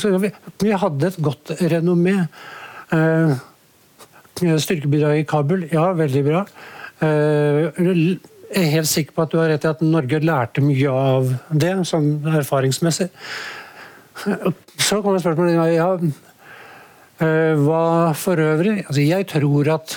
Så 0.00 0.10
vi 0.18 0.72
hadde 0.82 1.06
et 1.06 1.20
godt 1.22 1.52
renommé. 1.70 2.16
Styrkebidrag 4.40 5.20
i 5.20 5.28
Kabul, 5.28 5.62
ja, 5.70 5.86
veldig 5.96 6.24
bra. 6.26 6.42
Jeg 7.00 8.18
er 8.50 8.74
helt 8.74 8.90
sikker 8.90 9.14
på 9.14 9.24
at 9.24 9.32
du 9.32 9.38
har 9.38 9.52
rett 9.52 9.64
i 9.64 9.70
at 9.70 9.84
Norge 9.86 10.20
lærte 10.24 10.64
mye 10.64 10.90
av 10.90 11.30
det, 11.54 11.70
sånn 11.88 12.10
erfaringsmessig. 12.34 13.08
Så 14.18 14.98
kommer 15.04 15.22
spørsmålet 15.22 15.76
ja, 15.76 15.92
Eh, 15.98 16.18
hva 17.18 18.14
for 18.14 18.38
øvrig 18.38 18.84
altså 18.84 19.02
Jeg 19.02 19.26
tror 19.26 19.68
at 19.74 19.96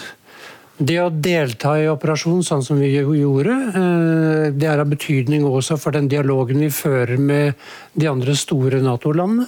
det 0.81 0.97
å 0.97 1.11
delta 1.13 1.75
i 1.77 1.89
operasjon 1.91 2.41
sånn 2.45 2.63
som 2.65 2.79
vi 2.81 2.89
gjorde, 2.95 3.53
eh, 3.77 4.45
det 4.49 4.65
er 4.65 4.81
av 4.81 4.89
betydning 4.89 5.43
også 5.45 5.77
for 5.77 5.93
den 5.93 6.07
dialogen 6.09 6.57
vi 6.63 6.71
fører 6.73 7.21
med 7.21 7.53
de 7.93 8.07
andre 8.09 8.33
store 8.33 8.81
Nato-landene. 8.81 9.45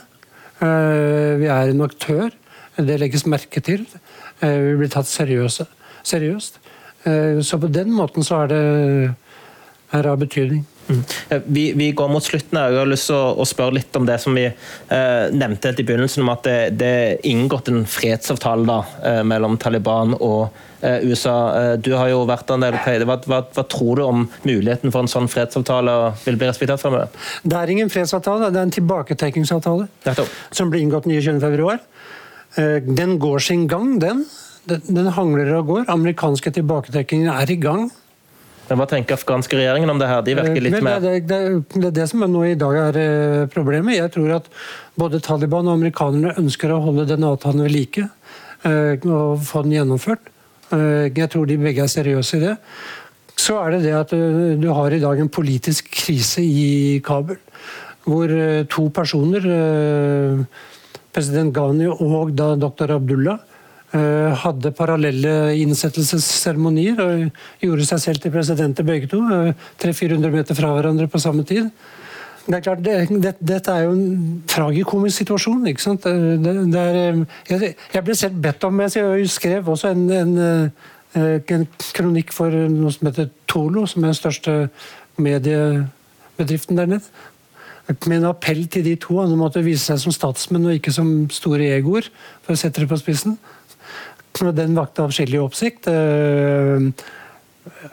Eh, 0.62 1.34
vi 1.42 1.50
er 1.50 1.72
en 1.72 1.82
aktør. 1.88 2.30
Det 2.78 3.00
legges 3.00 3.26
merke 3.26 3.62
til. 3.62 3.86
Vi 4.42 4.76
blir 4.78 4.90
tatt 4.90 5.06
seriøse, 5.06 5.66
seriøst. 6.04 6.58
Så 7.06 7.60
på 7.62 7.70
den 7.72 7.92
måten 7.94 8.26
så 8.26 8.44
er 8.44 8.48
det 8.50 8.62
er 9.94 10.08
av 10.10 10.18
betydning. 10.18 10.66
Mm. 10.88 11.04
Vi, 11.46 11.74
vi, 11.80 11.92
går 11.92 12.10
mot 12.12 12.24
slutten. 12.24 12.60
Jeg 12.60 12.80
har 12.80 12.90
lyst 12.90 13.08
til 13.10 13.16
å, 13.16 13.34
å 13.40 13.48
spørre 13.48 13.78
litt 13.78 13.96
om 13.96 14.06
det 14.08 14.18
som 14.22 14.36
vi 14.36 14.46
eh, 14.50 15.24
nevnte 15.32 15.72
helt 15.72 15.80
i 15.80 15.88
begynnelsen, 15.88 16.26
om 16.26 16.34
at 16.34 16.44
det, 16.48 16.58
det 16.80 16.92
er 17.06 17.26
inngått 17.30 17.72
en 17.72 17.86
fredsavtale 17.90 18.68
da, 18.68 18.80
eh, 19.08 19.22
mellom 19.28 19.58
Taliban 19.62 20.18
og 20.20 20.50
eh, 20.82 21.06
USA. 21.08 21.38
Eh, 21.62 21.74
du 21.80 21.94
har 21.96 22.12
jo 22.12 22.24
vært 22.30 22.52
en 22.54 22.66
del 22.66 22.78
hva, 23.08 23.18
hva, 23.30 23.42
hva, 23.48 23.66
tror 23.72 24.00
du 24.00 24.06
om 24.06 24.28
muligheten 24.44 24.94
for 24.94 25.06
en 25.06 25.12
sånn 25.12 25.32
fredsavtale 25.32 25.98
vil 26.26 26.40
bli 26.40 26.52
respektert 26.52 26.84
fremover? 26.84 27.12
Det 27.44 27.60
er 27.60 27.74
ingen 27.74 27.92
fredsavtale, 27.94 28.52
det 28.54 28.62
er 28.62 28.70
en 28.70 28.78
tilbaketekningsavtale. 28.80 29.90
som 30.52 30.72
blir 30.74 30.84
inngått 30.84 31.08
29.2. 31.10 31.80
Eh, 32.56 32.80
den 32.84 33.20
går 33.20 33.40
sin 33.40 33.68
gang, 33.68 34.00
den. 34.00 34.26
Den, 34.70 34.82
den 34.88 35.08
hangler 35.16 35.50
og 35.58 35.68
går. 35.68 35.86
Amerikanske 35.92 36.52
tilbaketrekkinger 36.56 37.34
er 37.34 37.52
i 37.52 37.60
gang. 37.60 37.90
Men 38.70 38.80
Hva 38.80 38.88
tenker 38.88 39.18
afghanske 39.18 39.58
regjeringen 39.60 39.92
om 39.92 40.00
det 40.00 40.08
her? 40.08 40.24
De 40.24 40.36
virker 40.38 40.64
litt 40.64 40.80
mer 40.86 41.02
det, 41.04 41.14
det, 41.28 41.40
det, 41.74 41.88
er 41.90 41.96
det 41.98 42.08
som 42.12 42.24
nå 42.24 42.46
i 42.48 42.58
dag 42.60 42.78
er 42.86 43.00
eh, 43.02 43.46
problemet. 43.52 43.98
Jeg 43.98 44.14
tror 44.16 44.38
at 44.38 44.50
både 45.00 45.22
Taliban 45.24 45.68
og 45.68 45.78
amerikanerne 45.80 46.36
ønsker 46.40 46.72
å 46.72 46.82
holde 46.86 47.08
den 47.10 47.28
avtalen 47.28 47.66
ved 47.66 47.76
like 47.76 48.08
eh, 48.64 49.04
og 49.04 49.44
få 49.44 49.66
den 49.66 49.76
gjennomført. 49.78 50.32
Eh, 50.72 51.12
jeg 51.12 51.30
tror 51.34 51.50
de 51.50 51.60
begge 51.60 51.84
er 51.84 51.92
seriøse 51.92 52.40
i 52.40 52.44
det. 52.48 52.58
Så 53.36 53.58
er 53.60 53.76
det 53.76 53.84
det 53.88 53.96
at 53.98 54.12
du 54.62 54.68
har 54.78 54.94
i 54.94 55.02
dag 55.02 55.20
en 55.20 55.32
politisk 55.34 55.90
krise 55.92 56.44
i 56.46 57.02
Kabul, 57.04 57.40
hvor 58.06 58.30
to 58.70 58.84
personer, 58.94 59.48
president 61.16 61.50
Ghani 61.56 61.88
og 61.90 62.36
da 62.38 62.52
dr. 62.62 62.94
Abdullah, 62.94 63.42
Eh, 63.42 63.53
hadde 63.94 64.72
parallelle 64.74 65.54
innsettelsesseremonier 65.62 67.02
og 67.04 67.42
gjorde 67.62 67.86
seg 67.86 68.00
selv 68.02 68.22
til 68.24 68.34
presidenter 68.34 68.86
begge 68.88 69.10
to. 69.12 69.20
300-400 69.84 70.16
eh, 70.18 70.34
meter 70.34 70.58
fra 70.58 70.72
hverandre 70.74 71.10
på 71.12 71.22
samme 71.22 71.46
tid. 71.46 71.70
Det 72.44 72.58
er 72.58 72.64
klart, 72.66 72.82
det, 72.84 72.96
det, 73.24 73.36
Dette 73.40 73.72
er 73.72 73.86
jo 73.86 73.94
en 73.94 74.42
tragikomisk 74.50 75.22
situasjon. 75.22 75.68
ikke 75.70 75.86
sant? 75.86 76.04
Det, 76.04 76.56
det 76.74 76.82
er, 76.82 77.22
jeg, 77.50 77.76
jeg, 77.94 78.04
ble 78.04 78.16
selv 78.18 78.42
bedt 78.44 78.66
om 78.68 78.82
Jeg 78.84 79.30
skrev 79.32 79.70
også 79.70 79.94
en, 79.94 80.10
en, 80.12 80.34
en, 81.16 81.68
kronikk 81.94 82.34
for 82.36 82.50
noe 82.50 82.92
som 82.92 83.08
heter 83.08 83.30
Tolo, 83.48 83.86
som 83.88 84.04
er 84.04 84.12
den 84.12 84.20
største 84.20 84.58
mediebedriften 85.22 86.82
der 86.82 86.98
nede. 86.98 87.24
Med 88.08 88.18
en 88.18 88.30
appell 88.34 88.66
til 88.68 88.84
de 88.90 88.98
to. 88.98 89.22
Han 89.22 89.38
måtte 89.38 89.64
vise 89.64 89.86
seg 89.86 90.02
som 90.02 90.16
statsmenn 90.16 90.66
og 90.68 90.82
ikke 90.82 90.92
som 90.96 91.30
store 91.32 91.72
egoer, 91.78 92.10
for 92.44 92.58
å 92.58 92.60
sette 92.60 92.84
det 92.84 92.90
på 92.92 93.00
spissen. 93.00 93.38
Den 94.34 94.74
vakte 94.76 95.04
avskillig 95.06 95.42
oppsikt. 95.44 95.86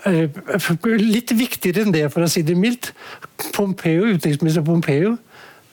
Litt 0.07 1.35
viktigere 1.37 1.85
enn 1.85 1.95
det, 1.95 2.07
for 2.15 2.25
å 2.25 2.31
si 2.33 2.43
det 2.47 2.57
mildt. 2.59 2.93
Pompeo, 3.55 4.09
Utenriksminister 4.09 4.65
Pompeo 4.65 5.17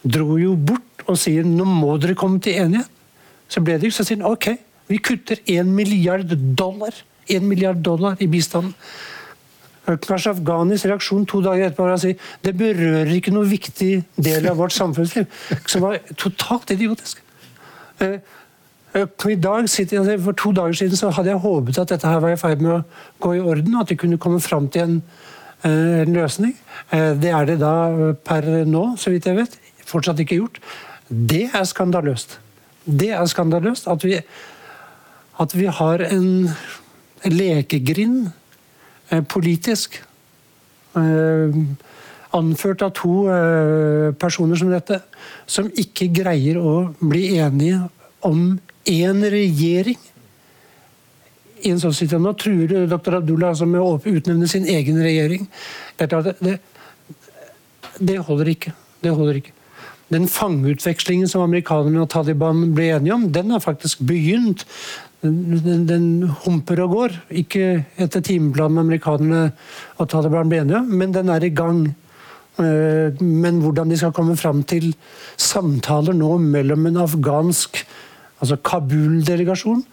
dro 0.07 0.37
jo 0.39 0.55
bort 0.59 1.05
og 1.07 1.17
sier 1.19 1.47
nå 1.47 1.65
må 1.67 1.97
dere 2.01 2.17
komme 2.19 2.41
til 2.43 2.59
enighet. 2.65 2.89
Så 3.47 3.63
ble 3.63 3.77
det 3.79 3.87
jo, 3.87 3.95
så 3.95 4.03
sier 4.03 4.19
han 4.19 4.27
ok, 4.27 4.49
vi 4.91 4.99
kutter 5.03 5.39
1 5.47 5.69
milliard 5.71 6.33
dollar, 6.59 6.95
1 7.31 7.47
milliard 7.47 7.79
dollar 7.83 8.19
i 8.23 8.27
bistanden. 8.31 8.75
Kanskje 9.87 10.33
Afghanis 10.33 10.83
reaksjon 10.83 11.23
to 11.31 11.39
dager 11.43 11.69
etterpå 11.69 11.85
var 11.85 11.93
å 11.95 12.01
si 12.01 12.11
det 12.43 12.51
berører 12.59 13.11
ikke 13.15 13.31
noe 13.31 13.47
viktig 13.47 13.91
del 14.19 14.49
av 14.51 14.59
vårt 14.59 14.75
samfunnsliv. 14.75 15.29
Som 15.63 15.85
var 15.85 16.01
totalt 16.19 16.73
idiotisk. 16.75 17.21
Eh, 18.95 19.07
i 19.29 19.35
dag, 19.35 19.69
For 20.23 20.31
to 20.31 20.51
dager 20.51 20.73
siden 20.73 20.97
så 20.97 21.09
hadde 21.11 21.29
jeg 21.29 21.43
håpet 21.43 21.77
at 21.77 21.89
dette 21.89 22.07
her 22.07 22.19
var 22.19 22.31
i 22.31 22.39
ferd 22.39 22.61
med 22.61 22.71
å 22.71 22.83
gå 23.19 23.35
i 23.35 23.39
orden, 23.43 23.75
at 23.75 23.89
vi 23.89 23.95
kunne 23.95 24.17
komme 24.17 24.39
fram 24.39 24.69
til 24.69 24.81
en, 24.81 25.03
eh, 25.63 26.01
en 26.01 26.13
løsning. 26.13 26.55
Eh, 26.91 27.13
det 27.13 27.31
er 27.31 27.45
det 27.45 27.59
da 27.59 28.13
per 28.23 28.41
nå, 28.65 28.97
så 28.97 29.11
vidt 29.11 29.25
jeg 29.25 29.35
vet. 29.35 29.57
Fortsatt 29.85 30.19
ikke 30.19 30.39
gjort. 30.39 30.59
Det 31.09 31.49
er 31.53 31.63
skandaløst. 31.63 32.37
Det 32.85 33.11
er 33.11 33.25
skandaløst 33.25 33.87
at 33.87 34.03
vi, 34.03 34.21
at 35.39 35.53
vi 35.53 35.65
har 35.65 35.99
en 36.01 36.49
lekegrind 37.23 38.31
politisk 39.27 40.01
anført 42.33 42.81
av 42.81 42.91
to 42.91 43.23
personer 44.19 44.55
som 44.55 44.69
dette, 44.69 45.01
som 45.45 45.69
ikke 45.69 46.11
greier 46.11 46.57
å 46.57 46.93
bli 46.99 47.37
enige 47.37 47.89
om 48.27 48.59
én 48.87 49.25
regjering 49.31 49.99
i 51.63 51.73
en 51.73 51.81
sånn 51.81 51.95
situasjon. 51.95 52.25
Nå 52.25 52.33
truer 52.39 52.87
dr. 52.89 53.19
Abdullah 53.19 53.53
altså 53.53 53.67
med 53.69 53.81
å 53.81 53.97
utnevne 53.97 54.49
sin 54.49 54.67
egen 54.69 54.99
regjering. 55.03 55.47
Det, 55.97 56.09
det, 56.43 56.57
det, 57.99 58.17
holder 58.27 58.53
ikke. 58.53 58.73
Det 59.03 59.13
holder 59.17 59.41
ikke. 59.41 59.53
Den 60.13 60.27
fangeutvekslingen 60.31 61.27
som 61.27 61.43
amerikanerne 61.43 62.05
og 62.05 62.11
Taliban 62.13 62.69
ble 62.75 62.93
enige 62.95 63.17
om, 63.17 63.27
den 63.33 63.51
har 63.51 63.63
faktisk 63.63 64.05
begynt. 64.07 64.63
Den, 65.25 65.57
den, 65.65 65.85
den 65.89 66.09
humper 66.45 66.83
og 66.85 66.93
går. 66.95 67.21
Ikke 67.43 67.83
etter 67.99 68.23
timeplanen 68.23 68.85
amerikanerne 68.85 69.49
og 69.97 70.11
Taliban 70.13 70.51
ble 70.51 70.61
enige 70.63 70.83
om, 70.83 70.91
men 71.01 71.15
den 71.15 71.33
er 71.33 71.43
i 71.43 71.51
gang. 71.51 71.87
Eh, 72.61 73.17
men 73.21 73.61
hvordan 73.61 73.91
de 73.91 73.99
skal 73.99 74.15
komme 74.15 74.37
fram 74.39 74.63
til 74.69 74.93
samtaler 75.35 76.15
nå 76.15 76.37
mellom 76.41 76.87
en 76.89 77.03
afghansk 77.03 77.83
altså 78.41 78.55
Kabul-delegasjon 78.55 79.83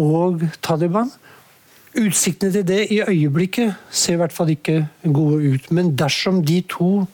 og 0.00 0.42
Taliban. 0.62 1.10
Utsiktene 1.98 2.52
til 2.52 2.66
det 2.68 2.86
i 2.90 3.00
øyeblikket 3.02 3.74
ser 3.90 4.12
i 4.14 4.20
hvert 4.22 4.32
fall 4.32 4.50
ikke 4.50 4.86
gode 5.14 5.54
ut. 5.54 5.70
Men 5.70 5.96
dersom 5.98 6.44
de 6.46 6.60
to 6.70 7.06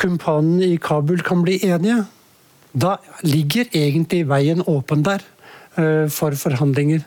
kumpanene 0.00 0.72
i 0.72 0.76
Kabul 0.76 1.20
kan 1.24 1.42
bli 1.42 1.58
enige, 1.64 2.04
da 2.72 2.96
ligger 3.22 3.64
egentlig 3.74 4.28
veien 4.28 4.62
åpen 4.66 5.04
der 5.04 5.24
uh, 5.78 6.08
for 6.10 6.34
forhandlinger. 6.36 7.04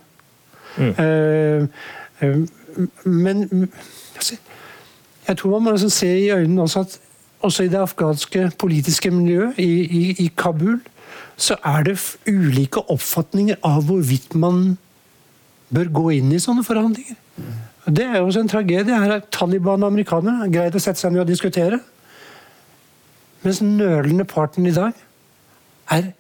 Mm. 0.78 0.90
Uh, 0.90 1.68
uh, 2.22 2.48
men 3.04 3.70
altså, 4.16 4.36
jeg 5.28 5.38
tror 5.38 5.52
man 5.52 5.64
må 5.64 5.72
liksom 5.72 5.90
se 5.90 6.20
i 6.20 6.32
øynene 6.32 6.62
også 6.62 6.80
at 6.80 7.00
også 7.40 7.64
i 7.64 7.68
det 7.68 7.78
afghanske 7.78 8.52
politiske 8.60 9.12
miljøet 9.12 9.54
i, 9.58 9.72
i, 9.82 10.16
i 10.26 10.32
Kabul 10.38 10.80
så 11.44 11.58
er 11.66 11.86
det 11.88 11.98
ulike 12.28 12.84
oppfatninger 12.92 13.60
av 13.66 13.86
hvorvidt 13.88 14.36
man 14.36 14.78
bør 15.74 15.92
gå 16.00 16.06
inn 16.18 16.34
i 16.34 16.42
sånne 16.42 16.66
forhandlinger. 16.66 17.18
Det 17.90 18.06
er 18.06 18.20
jo 18.20 18.28
også 18.28 18.44
en 18.44 18.52
tragedie. 18.52 18.96
Her 18.96 19.16
er 19.16 19.28
Taliban 19.34 19.84
og 19.84 19.94
amerikanerne 19.94 20.44
har 20.44 20.54
greid 20.54 20.76
å 20.76 20.82
sette 20.84 21.02
seg 21.02 21.14
ned 21.14 21.24
og 21.24 21.30
diskutere. 21.30 21.80
Mens 23.46 23.62
den 23.64 23.78
nølende 23.80 24.26
parten 24.28 24.68
i 24.68 24.76
dag 24.76 24.98
er 25.94 26.12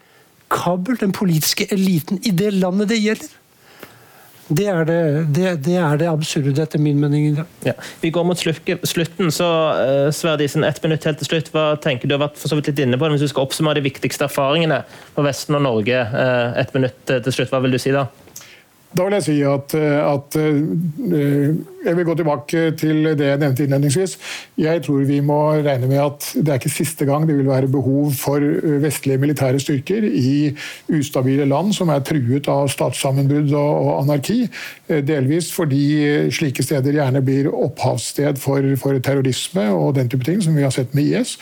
Kabul, 0.49 0.97
den 0.97 1.11
politiske 1.13 1.67
eliten 1.73 2.21
i 2.25 2.31
det 2.33 2.53
landet 2.55 2.89
det 2.89 3.01
gjelder. 3.03 3.35
Det 4.49 4.65
er 4.65 4.85
det, 4.87 5.01
det, 5.35 5.49
det 5.65 5.75
er 5.77 5.99
det, 6.01 6.07
absurde, 6.09 6.55
etter 6.63 6.81
min 6.81 6.97
mening. 7.01 7.37
Ja. 7.65 7.75
Vi 8.01 8.09
går 8.13 8.25
mot 8.25 8.39
slutten, 8.39 9.29
så 9.33 9.49
uh, 9.77 10.07
Sverdisen, 10.15 10.65
ett 10.65 10.81
minutt 10.83 11.05
helt 11.05 11.21
til 11.21 11.29
slutt. 11.29 11.51
Hva 11.53 11.75
tenker 11.81 12.09
du 12.09 12.15
har 12.17 12.23
vært 12.23 12.39
for 12.41 12.49
så 12.49 12.57
vidt 12.57 12.71
litt 12.71 12.81
inne 12.81 12.97
på 12.97 13.05
det, 13.05 13.17
Hvis 13.17 13.27
du 13.27 13.33
skal 13.33 13.45
oppsummere 13.45 13.77
de 13.77 13.85
viktigste 13.85 14.25
erfaringene 14.25 14.81
for 15.13 15.27
Vesten 15.27 15.59
og 15.59 15.65
Norge, 15.67 16.01
uh, 16.09 16.57
ett 16.57 16.73
minutt 16.73 16.97
til 17.05 17.35
slutt, 17.35 17.53
hva 17.53 17.61
vil 17.65 17.77
du 17.77 17.81
si 17.81 17.93
da? 17.93 18.07
Da 18.89 19.05
vil 19.05 19.13
jeg 19.19 19.25
si 19.27 19.35
at, 19.45 19.73
at, 19.77 20.35
eh, 20.39 21.49
Jeg 21.85 21.95
vil 21.95 22.05
gå 22.05 22.13
tilbake 22.17 22.61
til 22.75 23.05
det 23.15 23.27
jeg 23.27 23.39
nevnte 23.39 23.63
innledningsvis. 23.63 24.17
Jeg 24.59 24.81
tror 24.83 25.05
vi 25.07 25.19
må 25.23 25.37
regne 25.63 25.87
med 25.87 26.01
at 26.01 26.25
det 26.35 26.49
er 26.49 26.59
ikke 26.59 26.73
siste 26.73 27.05
gang 27.07 27.27
det 27.27 27.37
vil 27.37 27.47
være 27.47 27.69
behov 27.71 28.11
for 28.17 28.43
vestlige 28.83 29.21
militære 29.21 29.61
styrker 29.61 30.03
i 30.03 30.51
ustabile 30.89 31.45
land 31.47 31.71
som 31.77 31.89
er 31.93 32.03
truet 32.03 32.49
av 32.51 32.67
statssammenbrudd 32.73 33.53
og 33.53 33.93
anarki. 34.01 34.41
Eh, 34.89 35.03
delvis 35.05 35.53
fordi 35.53 36.29
slike 36.33 36.65
steder 36.65 36.97
gjerne 36.97 37.23
blir 37.23 37.53
opphavssted 37.53 38.41
for, 38.41 38.65
for 38.81 38.99
terrorisme 38.99 39.69
og 39.69 39.95
den 39.95 40.09
type 40.09 40.25
ting, 40.25 40.41
som 40.43 40.57
vi 40.57 40.65
har 40.65 40.73
sett 40.75 40.97
med 40.97 41.13
IS. 41.13 41.37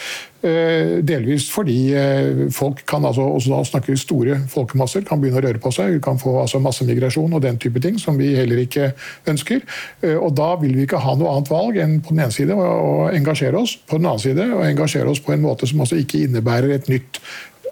Eh, 0.46 1.00
delvis 1.02 1.48
fordi 1.50 1.78
eh, 1.98 2.44
folk 2.54 2.84
kan 2.86 3.06
altså, 3.06 3.24
også 3.26 3.50
da 3.56 3.62
snakke 3.66 3.96
store 3.98 4.36
folkemasser, 4.52 5.02
kan 5.08 5.18
begynne 5.22 5.42
å 5.42 5.46
røre 5.48 5.62
på 5.62 5.72
seg. 5.74 5.96
Vi 5.96 6.04
kan 6.04 6.20
få 6.22 6.36
altså, 6.44 6.62
massemigrasjon 6.62 7.34
og 7.34 7.42
den 7.42 7.58
type 7.58 7.82
ting, 7.82 7.98
som 7.98 8.20
vi 8.22 8.36
heller 8.38 8.62
ikke 8.62 8.92
ønsker. 9.34 9.66
Eh, 10.04 10.14
og 10.14 10.36
Da 10.38 10.52
vil 10.62 10.76
vi 10.78 10.86
ikke 10.86 11.02
ha 11.02 11.16
noe 11.18 11.34
annet 11.34 11.50
valg 11.50 11.82
enn 11.82 11.98
på 12.06 12.14
den 12.14 12.28
ene 12.28 12.36
side 12.36 12.54
å 12.54 13.10
engasjere 13.10 13.58
oss, 13.58 13.74
på 13.82 13.98
den 13.98 14.06
annen 14.12 14.22
side 14.22 14.46
å 14.54 14.62
engasjere 14.68 15.10
oss 15.10 15.24
på 15.26 15.34
en 15.34 15.42
måte 15.42 15.70
som 15.70 15.82
altså 15.82 15.98
ikke 15.98 16.28
innebærer 16.28 16.76
et 16.76 16.92
nytt 16.92 17.22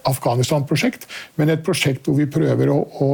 Afghanistan-prosjekt, 0.10 1.08
men 1.40 1.52
et 1.54 1.64
prosjekt 1.66 2.08
hvor 2.08 2.18
vi 2.20 2.30
prøver 2.30 2.72
å, 2.74 2.80
å 3.02 3.10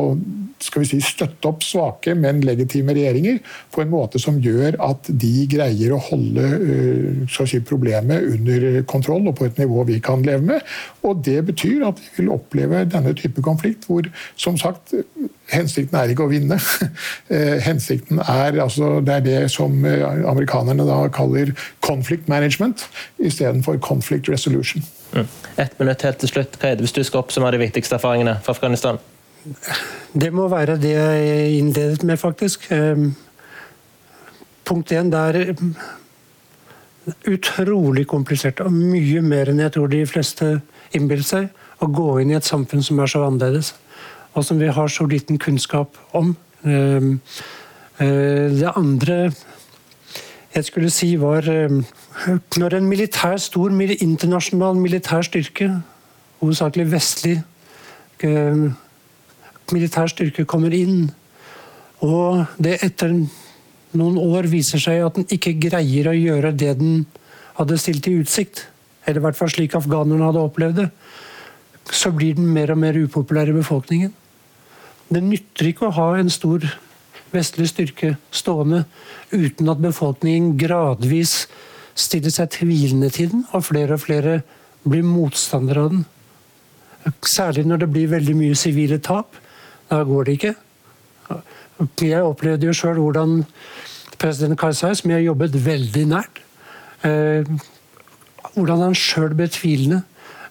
skal 0.61 0.83
vi 0.83 0.89
si, 0.91 0.99
støtte 1.03 1.49
opp 1.49 1.63
svake, 1.65 2.13
men 2.17 2.43
legitime 2.45 2.93
regjeringer 2.95 3.39
på 3.73 3.83
en 3.83 3.91
måte 3.91 4.21
som 4.21 4.37
gjør 4.41 4.77
at 4.83 5.09
de 5.09 5.45
greier 5.49 5.95
å 5.95 6.01
holde 6.11 6.47
skal 7.31 7.47
vi 7.47 7.51
si, 7.53 7.61
problemet 7.65 8.27
under 8.35 8.67
kontroll 8.89 9.29
og 9.31 9.37
på 9.39 9.47
et 9.49 9.61
nivå 9.61 9.85
vi 9.89 9.99
kan 10.03 10.23
leve 10.25 10.45
med. 10.53 10.71
Og 11.07 11.23
Det 11.25 11.39
betyr 11.47 11.87
at 11.87 11.99
vi 12.01 12.21
vil 12.21 12.33
oppleve 12.35 12.85
denne 12.89 13.13
type 13.17 13.41
konflikt 13.45 13.87
hvor 13.89 14.07
som 14.39 14.57
sagt, 14.59 14.93
hensikten 15.51 15.97
er 15.99 16.13
ikke 16.13 16.27
å 16.27 16.31
vinne. 16.31 16.59
Eh, 17.31 17.61
hensikten 17.63 18.19
er 18.19 18.57
altså, 18.59 18.97
det 19.05 19.13
er 19.13 19.21
det 19.23 19.51
som 19.53 19.85
øh, 19.87 20.01
amerikanerne 20.27 20.83
da 20.87 20.97
kaller 21.13 21.53
conflict 21.81 22.27
management 22.29 22.89
istedenfor 23.19 23.79
conflict 23.79 24.29
resolution. 24.29 24.83
Mm. 25.13 25.27
Ett 25.55 25.79
minutt 25.79 26.01
helt 26.01 26.19
til 26.21 26.29
slutt. 26.29 26.57
Hva 26.59 26.71
er 26.71 26.77
det 26.77 26.85
hvis 26.85 26.95
du 26.95 27.03
skal 27.03 27.23
oppsummere 27.23 27.57
de 27.57 27.65
viktigste 27.65 27.97
erfaringene 27.97 28.37
fra 28.45 28.55
Afghanistan? 28.55 29.01
Det 30.13 30.29
må 30.33 30.47
være 30.51 30.77
det 30.81 30.93
jeg 30.93 31.57
innledet 31.57 32.03
med, 32.03 32.17
faktisk. 32.17 32.67
Ehm, 32.71 33.15
punkt 34.65 34.91
én, 34.91 35.09
det 35.11 35.19
er 35.19 35.55
utrolig 37.27 38.05
komplisert 38.07 38.61
og 38.61 38.73
mye 38.73 39.21
mer 39.25 39.49
enn 39.49 39.63
jeg 39.63 39.73
tror 39.73 39.89
de 39.89 40.03
fleste 40.05 40.51
innbiller 40.93 41.25
seg 41.25 41.47
å 41.81 41.89
gå 41.89 42.19
inn 42.21 42.31
i 42.31 42.37
et 42.37 42.45
samfunn 42.45 42.83
som 42.85 42.99
er 43.01 43.09
så 43.09 43.23
annerledes, 43.25 43.73
og 44.37 44.45
som 44.45 44.59
vi 44.61 44.69
har 44.69 44.91
så 44.91 45.07
liten 45.09 45.39
kunnskap 45.41 45.97
om. 46.13 46.35
Ehm, 46.63 47.19
eh, 47.97 48.53
det 48.53 48.75
andre 48.75 49.31
jeg 50.55 50.65
skulle 50.67 50.89
si 50.91 51.15
var 51.15 51.47
ehm, 51.47 51.85
Når 52.57 52.75
en 52.75 52.89
militær, 52.89 53.37
stor 53.37 53.69
internasjonal 53.71 54.75
militær 54.75 55.21
styrke, 55.21 55.81
hovedsakelig 56.41 56.91
vestlig 56.91 57.41
militær 59.71 60.09
styrke 60.11 60.45
kommer 60.45 60.73
inn, 60.75 61.11
og 62.01 62.45
det 62.61 62.79
etter 62.83 63.13
noen 63.97 64.19
år 64.19 64.49
viser 64.51 64.81
seg 64.81 65.01
at 65.05 65.17
den 65.17 65.27
ikke 65.31 65.55
greier 65.69 66.11
å 66.11 66.17
gjøre 66.17 66.51
det 66.51 66.75
den 66.79 67.05
hadde 67.57 67.79
stilt 67.81 68.07
i 68.07 68.17
utsikt, 68.21 68.65
eller 69.05 69.21
i 69.21 69.25
hvert 69.25 69.39
fall 69.39 69.51
slik 69.51 69.75
afghanerne 69.77 70.27
hadde 70.27 70.45
opplevd 70.45 70.83
det, 70.83 70.87
så 71.91 72.11
blir 72.15 72.37
den 72.37 72.51
mer 72.53 72.71
og 72.71 72.79
mer 72.83 72.97
upopulær 72.99 73.49
i 73.49 73.57
befolkningen. 73.57 74.13
Det 75.11 75.23
nytter 75.23 75.71
ikke 75.71 75.89
å 75.89 75.95
ha 75.97 76.07
en 76.19 76.31
stor 76.31 76.63
vestlig 77.33 77.69
styrke 77.71 78.15
stående 78.31 78.85
uten 79.31 79.69
at 79.71 79.81
befolkningen 79.83 80.55
gradvis 80.59 81.45
stiller 81.97 82.33
seg 82.33 82.51
tvilende 82.55 83.11
til 83.13 83.31
den, 83.31 83.45
og 83.51 83.65
flere 83.67 83.97
og 83.97 84.03
flere 84.05 84.41
blir 84.87 85.05
motstandere 85.05 85.85
av 85.85 85.93
den. 85.93 86.05
Særlig 87.25 87.65
når 87.67 87.83
det 87.83 87.91
blir 87.93 88.11
veldig 88.11 88.35
mye 88.37 88.57
sivile 88.57 88.99
tap. 89.01 89.35
Da 89.89 90.03
går 90.07 90.27
det 90.27 90.37
ikke. 90.37 90.53
Jeg 92.01 92.21
opplevde 92.23 92.69
jo 92.69 92.75
sjøl 92.77 93.01
hvordan 93.01 93.41
president 94.21 94.59
Karzai, 94.59 94.93
som 94.95 95.09
jeg 95.09 95.21
har 95.21 95.31
jobbet 95.31 95.57
veldig 95.65 96.05
nært, 96.11 96.41
eh, 97.03 97.47
hvordan 98.53 98.85
han 98.85 98.97
sjøl 98.97 99.33
ble 99.37 99.49
tvilende. 99.49 100.03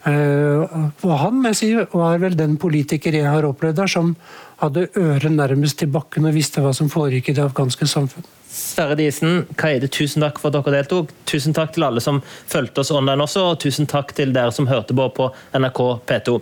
Eh, 0.08 0.76
og 1.04 1.16
han 1.20 1.44
si, 1.54 1.74
var 1.76 2.20
vel 2.22 2.36
den 2.36 2.56
politiker 2.60 3.12
jeg 3.12 3.28
har 3.28 3.44
opplevd 3.44 3.82
der 3.82 3.90
som 3.90 4.14
hadde 4.60 4.88
øret 4.98 5.32
nærmest 5.32 5.78
til 5.80 5.90
bakken 5.92 6.28
og 6.28 6.36
visste 6.36 6.62
hva 6.64 6.72
som 6.76 6.90
foregikk 6.92 7.30
i 7.30 7.36
det 7.38 7.44
afghanske 7.46 7.88
samfunn. 7.88 8.26
Sverre 8.50 8.96
Diesen, 8.98 9.44
Kaide, 9.58 9.88
tusen 9.92 10.24
takk 10.24 10.40
for 10.42 10.50
at 10.50 10.58
dere 10.58 10.80
deltok. 10.80 11.12
Tusen 11.30 11.54
takk 11.56 11.72
til 11.76 11.86
alle 11.86 12.02
som 12.02 12.18
fulgte 12.50 12.82
oss 12.82 12.90
online 12.94 13.22
også, 13.24 13.44
og 13.52 13.60
tusen 13.62 13.88
takk 13.90 14.12
til 14.18 14.34
dere 14.34 14.52
som 14.54 14.68
hørte 14.70 14.96
på 14.96 15.06
på 15.16 15.30
NRK 15.54 15.80
P2. 16.10 16.36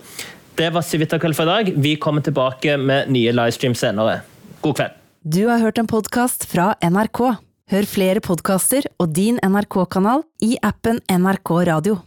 Det 0.59 0.71
var 0.75 0.83
Civita 0.83 1.19
kveld 1.21 1.37
for 1.37 1.47
i 1.47 1.53
dag. 1.53 1.73
Vi 1.77 1.95
kommer 2.01 2.25
tilbake 2.25 2.75
med 2.81 3.13
nye 3.13 3.31
livestream 3.35 3.77
senere. 3.77 4.19
God 4.65 4.75
kveld. 4.81 4.97
Du 5.23 5.45
har 5.47 5.61
hørt 5.61 5.77
en 5.79 5.87
podkast 5.87 6.47
fra 6.49 6.73
NRK. 6.83 7.21
Hør 7.69 7.85
flere 7.85 8.23
podkaster 8.25 8.87
og 8.97 9.13
din 9.13 9.37
NRK-kanal 9.45 10.25
i 10.41 10.55
appen 10.65 11.03
NRK 11.05 11.51
Radio. 11.69 11.99